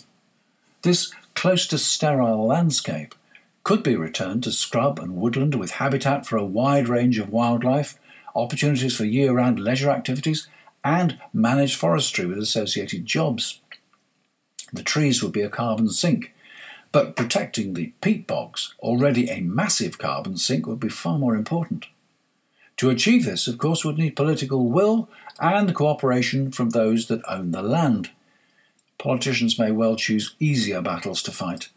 This 0.82 1.12
close 1.34 1.68
to 1.68 1.78
sterile 1.78 2.46
landscape 2.46 3.16
could 3.64 3.82
be 3.82 3.96
returned 3.96 4.44
to 4.44 4.52
scrub 4.52 5.00
and 5.00 5.16
woodland 5.16 5.56
with 5.56 5.72
habitat 5.72 6.26
for 6.26 6.38
a 6.38 6.46
wide 6.46 6.88
range 6.88 7.18
of 7.18 7.32
wildlife, 7.32 7.98
opportunities 8.36 8.96
for 8.96 9.06
year 9.06 9.34
round 9.34 9.60
leisure 9.60 9.90
activities, 9.90 10.48
and 10.84 11.20
managed 11.34 11.76
forestry 11.76 12.26
with 12.26 12.38
associated 12.38 13.06
jobs. 13.06 13.60
The 14.72 14.84
trees 14.84 15.24
would 15.24 15.32
be 15.32 15.42
a 15.42 15.50
carbon 15.50 15.90
sink, 15.90 16.34
but 16.92 17.16
protecting 17.16 17.74
the 17.74 17.94
peat 18.02 18.28
bogs, 18.28 18.76
already 18.80 19.30
a 19.30 19.42
massive 19.42 19.98
carbon 19.98 20.38
sink, 20.38 20.68
would 20.68 20.80
be 20.80 20.90
far 20.90 21.18
more 21.18 21.36
important. 21.36 21.88
To 22.78 22.90
achieve 22.90 23.26
this, 23.26 23.48
of 23.48 23.58
course, 23.58 23.84
would 23.84 23.98
need 23.98 24.16
political 24.16 24.70
will 24.70 25.10
and 25.40 25.74
cooperation 25.74 26.52
from 26.52 26.70
those 26.70 27.08
that 27.08 27.22
own 27.28 27.52
the 27.52 27.64
land 27.64 28.12
politicians 28.98 29.60
may 29.60 29.72
well 29.72 29.96
choose 29.96 30.36
easier 30.40 30.82
battles 30.82 31.22
to 31.24 31.32
fight. 31.32 31.70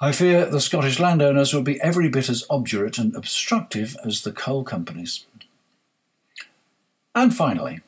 I 0.00 0.12
fear 0.12 0.44
the 0.44 0.60
Scottish 0.60 0.98
landowners 0.98 1.54
will 1.54 1.62
be 1.62 1.80
every 1.80 2.08
bit 2.08 2.28
as 2.28 2.44
obdurate 2.50 2.98
and 2.98 3.14
obstructive 3.14 3.96
as 4.04 4.22
the 4.22 4.32
coal 4.32 4.64
companies. 4.64 5.26
And 7.14 7.34
finally, 7.34 7.80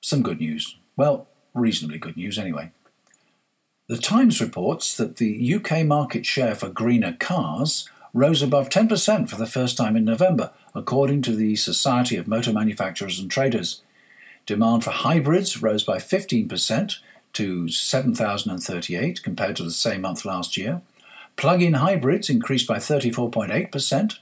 some 0.00 0.22
good 0.22 0.40
news. 0.40 0.76
Well, 0.96 1.26
reasonably 1.52 1.98
good 1.98 2.16
news 2.16 2.38
anyway. 2.38 2.72
The 3.86 3.98
Times 3.98 4.40
reports 4.40 4.96
that 4.96 5.16
the 5.16 5.54
UK 5.54 5.84
market 5.84 6.24
share 6.24 6.54
for 6.54 6.70
greener 6.70 7.12
cars 7.12 7.88
rose 8.14 8.40
above 8.40 8.70
10% 8.70 9.28
for 9.28 9.36
the 9.36 9.46
first 9.46 9.76
time 9.76 9.96
in 9.96 10.04
November, 10.04 10.52
according 10.74 11.20
to 11.22 11.36
the 11.36 11.56
Society 11.56 12.16
of 12.16 12.26
Motor 12.26 12.52
Manufacturers 12.52 13.18
and 13.18 13.30
Traders. 13.30 13.82
Demand 14.46 14.84
for 14.84 14.90
hybrids 14.90 15.62
rose 15.62 15.84
by 15.84 15.98
15% 15.98 16.98
to 17.34 17.68
7,038 17.68 19.22
compared 19.22 19.54
to 19.56 19.62
the 19.62 19.70
same 19.70 20.00
month 20.02 20.24
last 20.24 20.56
year. 20.56 20.82
Plug 21.36 21.62
in 21.62 21.74
hybrids 21.74 22.30
increased 22.30 22.66
by 22.66 22.78
34.8% 22.78 24.18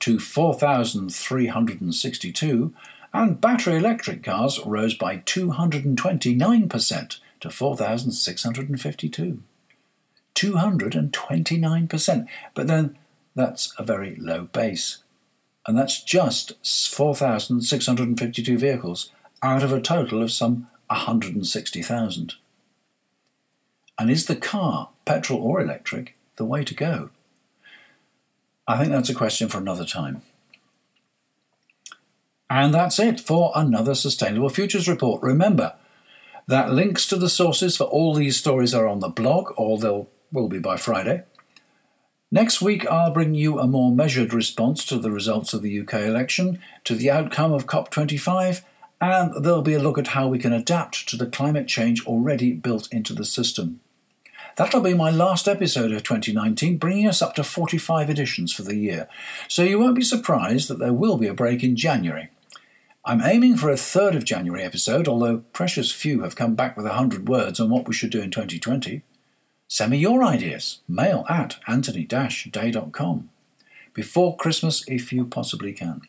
to 0.00 0.18
4,362, 0.18 2.74
and 3.12 3.40
battery 3.40 3.76
electric 3.76 4.22
cars 4.22 4.58
rose 4.64 4.94
by 4.94 5.18
229% 5.18 7.18
to 7.40 7.50
4,652. 7.50 9.42
229%. 10.34 12.26
But 12.54 12.66
then 12.66 12.98
that's 13.34 13.74
a 13.78 13.82
very 13.82 14.16
low 14.16 14.44
base. 14.44 15.02
And 15.66 15.76
that's 15.76 16.02
just 16.02 16.52
4,652 16.64 18.58
vehicles 18.58 19.10
out 19.42 19.62
of 19.62 19.72
a 19.72 19.80
total 19.80 20.22
of 20.22 20.30
some 20.30 20.68
160,000. 20.88 22.34
And 23.98 24.10
is 24.10 24.26
the 24.26 24.36
car, 24.36 24.90
petrol 25.04 25.40
or 25.40 25.60
electric, 25.60 26.16
the 26.36 26.44
way 26.44 26.64
to 26.64 26.74
go? 26.74 27.10
I 28.68 28.78
think 28.78 28.90
that's 28.90 29.08
a 29.08 29.14
question 29.14 29.48
for 29.48 29.58
another 29.58 29.84
time. 29.84 30.22
And 32.48 32.72
that's 32.72 32.98
it 32.98 33.20
for 33.20 33.52
another 33.54 33.94
Sustainable 33.94 34.48
Futures 34.48 34.88
Report. 34.88 35.22
Remember 35.22 35.74
that 36.46 36.72
links 36.72 37.06
to 37.08 37.16
the 37.16 37.28
sources 37.28 37.76
for 37.76 37.84
all 37.84 38.14
these 38.14 38.36
stories 38.36 38.74
are 38.74 38.86
on 38.86 39.00
the 39.00 39.08
blog, 39.08 39.52
or 39.56 39.78
they'll 39.78 40.08
will 40.32 40.48
be 40.48 40.58
by 40.58 40.76
Friday. 40.76 41.24
Next 42.30 42.60
week, 42.60 42.86
I'll 42.86 43.12
bring 43.12 43.34
you 43.34 43.58
a 43.58 43.66
more 43.66 43.92
measured 43.92 44.34
response 44.34 44.84
to 44.86 44.98
the 44.98 45.10
results 45.10 45.54
of 45.54 45.62
the 45.62 45.80
UK 45.80 45.94
election, 45.94 46.60
to 46.84 46.94
the 46.94 47.10
outcome 47.10 47.52
of 47.52 47.66
COP25, 47.66 48.62
and 49.00 49.44
there'll 49.44 49.62
be 49.62 49.74
a 49.74 49.82
look 49.82 49.98
at 49.98 50.08
how 50.08 50.28
we 50.28 50.38
can 50.38 50.52
adapt 50.52 51.08
to 51.08 51.16
the 51.16 51.26
climate 51.26 51.68
change 51.68 52.04
already 52.06 52.52
built 52.52 52.92
into 52.92 53.12
the 53.12 53.24
system. 53.24 53.80
That'll 54.56 54.80
be 54.80 54.94
my 54.94 55.10
last 55.10 55.46
episode 55.46 55.92
of 55.92 56.02
2019, 56.02 56.78
bringing 56.78 57.06
us 57.06 57.20
up 57.20 57.34
to 57.34 57.44
45 57.44 58.08
editions 58.08 58.52
for 58.52 58.62
the 58.62 58.76
year, 58.76 59.06
so 59.48 59.62
you 59.62 59.78
won't 59.78 59.96
be 59.96 60.02
surprised 60.02 60.68
that 60.68 60.78
there 60.78 60.94
will 60.94 61.18
be 61.18 61.26
a 61.26 61.34
break 61.34 61.62
in 61.62 61.76
January. 61.76 62.30
I'm 63.04 63.22
aiming 63.22 63.56
for 63.56 63.70
a 63.70 63.74
3rd 63.74 64.16
of 64.16 64.24
January 64.24 64.64
episode, 64.64 65.06
although 65.06 65.44
precious 65.52 65.92
few 65.92 66.22
have 66.22 66.34
come 66.34 66.54
back 66.54 66.76
with 66.76 66.86
100 66.86 67.28
words 67.28 67.60
on 67.60 67.70
what 67.70 67.86
we 67.86 67.94
should 67.94 68.10
do 68.10 68.20
in 68.20 68.30
2020. 68.30 69.02
Send 69.68 69.90
me 69.90 69.98
your 69.98 70.24
ideas. 70.24 70.80
Mail 70.88 71.24
at 71.28 71.56
anthony-day.com. 71.68 73.30
Before 73.94 74.36
Christmas, 74.36 74.84
if 74.88 75.12
you 75.12 75.24
possibly 75.24 75.72
can. 75.72 76.02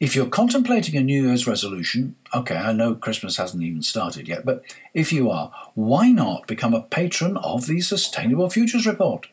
If 0.00 0.16
you're 0.16 0.26
contemplating 0.26 0.96
a 0.96 1.02
New 1.02 1.26
Year's 1.26 1.46
resolution, 1.46 2.16
okay, 2.34 2.56
I 2.56 2.72
know 2.72 2.94
Christmas 2.94 3.36
hasn't 3.36 3.62
even 3.62 3.82
started 3.82 4.28
yet, 4.28 4.46
but 4.46 4.64
if 4.94 5.12
you 5.12 5.30
are, 5.30 5.52
why 5.74 6.10
not 6.10 6.46
become 6.46 6.72
a 6.72 6.80
patron 6.80 7.36
of 7.36 7.66
the 7.66 7.82
Sustainable 7.82 8.48
Futures 8.48 8.86
Report? 8.86 9.26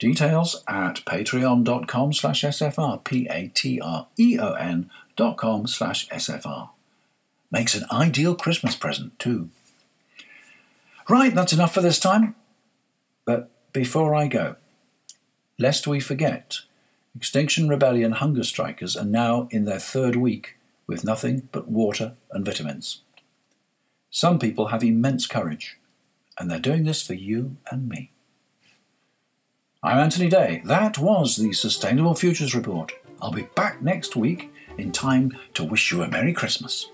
Details 0.00 0.64
at 0.66 1.04
patreon.com 1.04 2.12
slash 2.12 2.42
SFR, 2.42 3.04
P-A-T-R-E-O-N 3.04 4.90
dot 5.16 5.36
com 5.36 5.68
slash 5.68 6.08
SFR. 6.08 6.70
Makes 7.52 7.76
an 7.76 7.84
ideal 7.92 8.34
Christmas 8.34 8.74
present, 8.74 9.16
too. 9.20 9.50
Right, 11.08 11.32
that's 11.32 11.52
enough 11.52 11.72
for 11.72 11.80
this 11.80 12.00
time. 12.00 12.34
But 13.24 13.50
before 13.72 14.16
I 14.16 14.26
go, 14.26 14.56
lest 15.60 15.86
we 15.86 16.00
forget, 16.00 16.58
Extinction 17.18 17.68
Rebellion 17.68 18.12
hunger 18.12 18.44
strikers 18.44 18.96
are 18.96 19.04
now 19.04 19.48
in 19.50 19.64
their 19.64 19.80
third 19.80 20.14
week 20.14 20.56
with 20.86 21.02
nothing 21.02 21.48
but 21.50 21.68
water 21.68 22.14
and 22.30 22.44
vitamins. 22.44 23.02
Some 24.08 24.38
people 24.38 24.68
have 24.68 24.84
immense 24.84 25.26
courage, 25.26 25.80
and 26.38 26.48
they're 26.48 26.60
doing 26.60 26.84
this 26.84 27.04
for 27.04 27.14
you 27.14 27.56
and 27.72 27.88
me. 27.88 28.12
I'm 29.82 29.98
Anthony 29.98 30.28
Day. 30.28 30.62
That 30.64 30.96
was 30.96 31.34
the 31.34 31.52
Sustainable 31.54 32.14
Futures 32.14 32.54
Report. 32.54 32.92
I'll 33.20 33.32
be 33.32 33.48
back 33.56 33.82
next 33.82 34.14
week 34.14 34.52
in 34.76 34.92
time 34.92 35.36
to 35.54 35.64
wish 35.64 35.90
you 35.90 36.02
a 36.04 36.08
Merry 36.08 36.32
Christmas. 36.32 36.88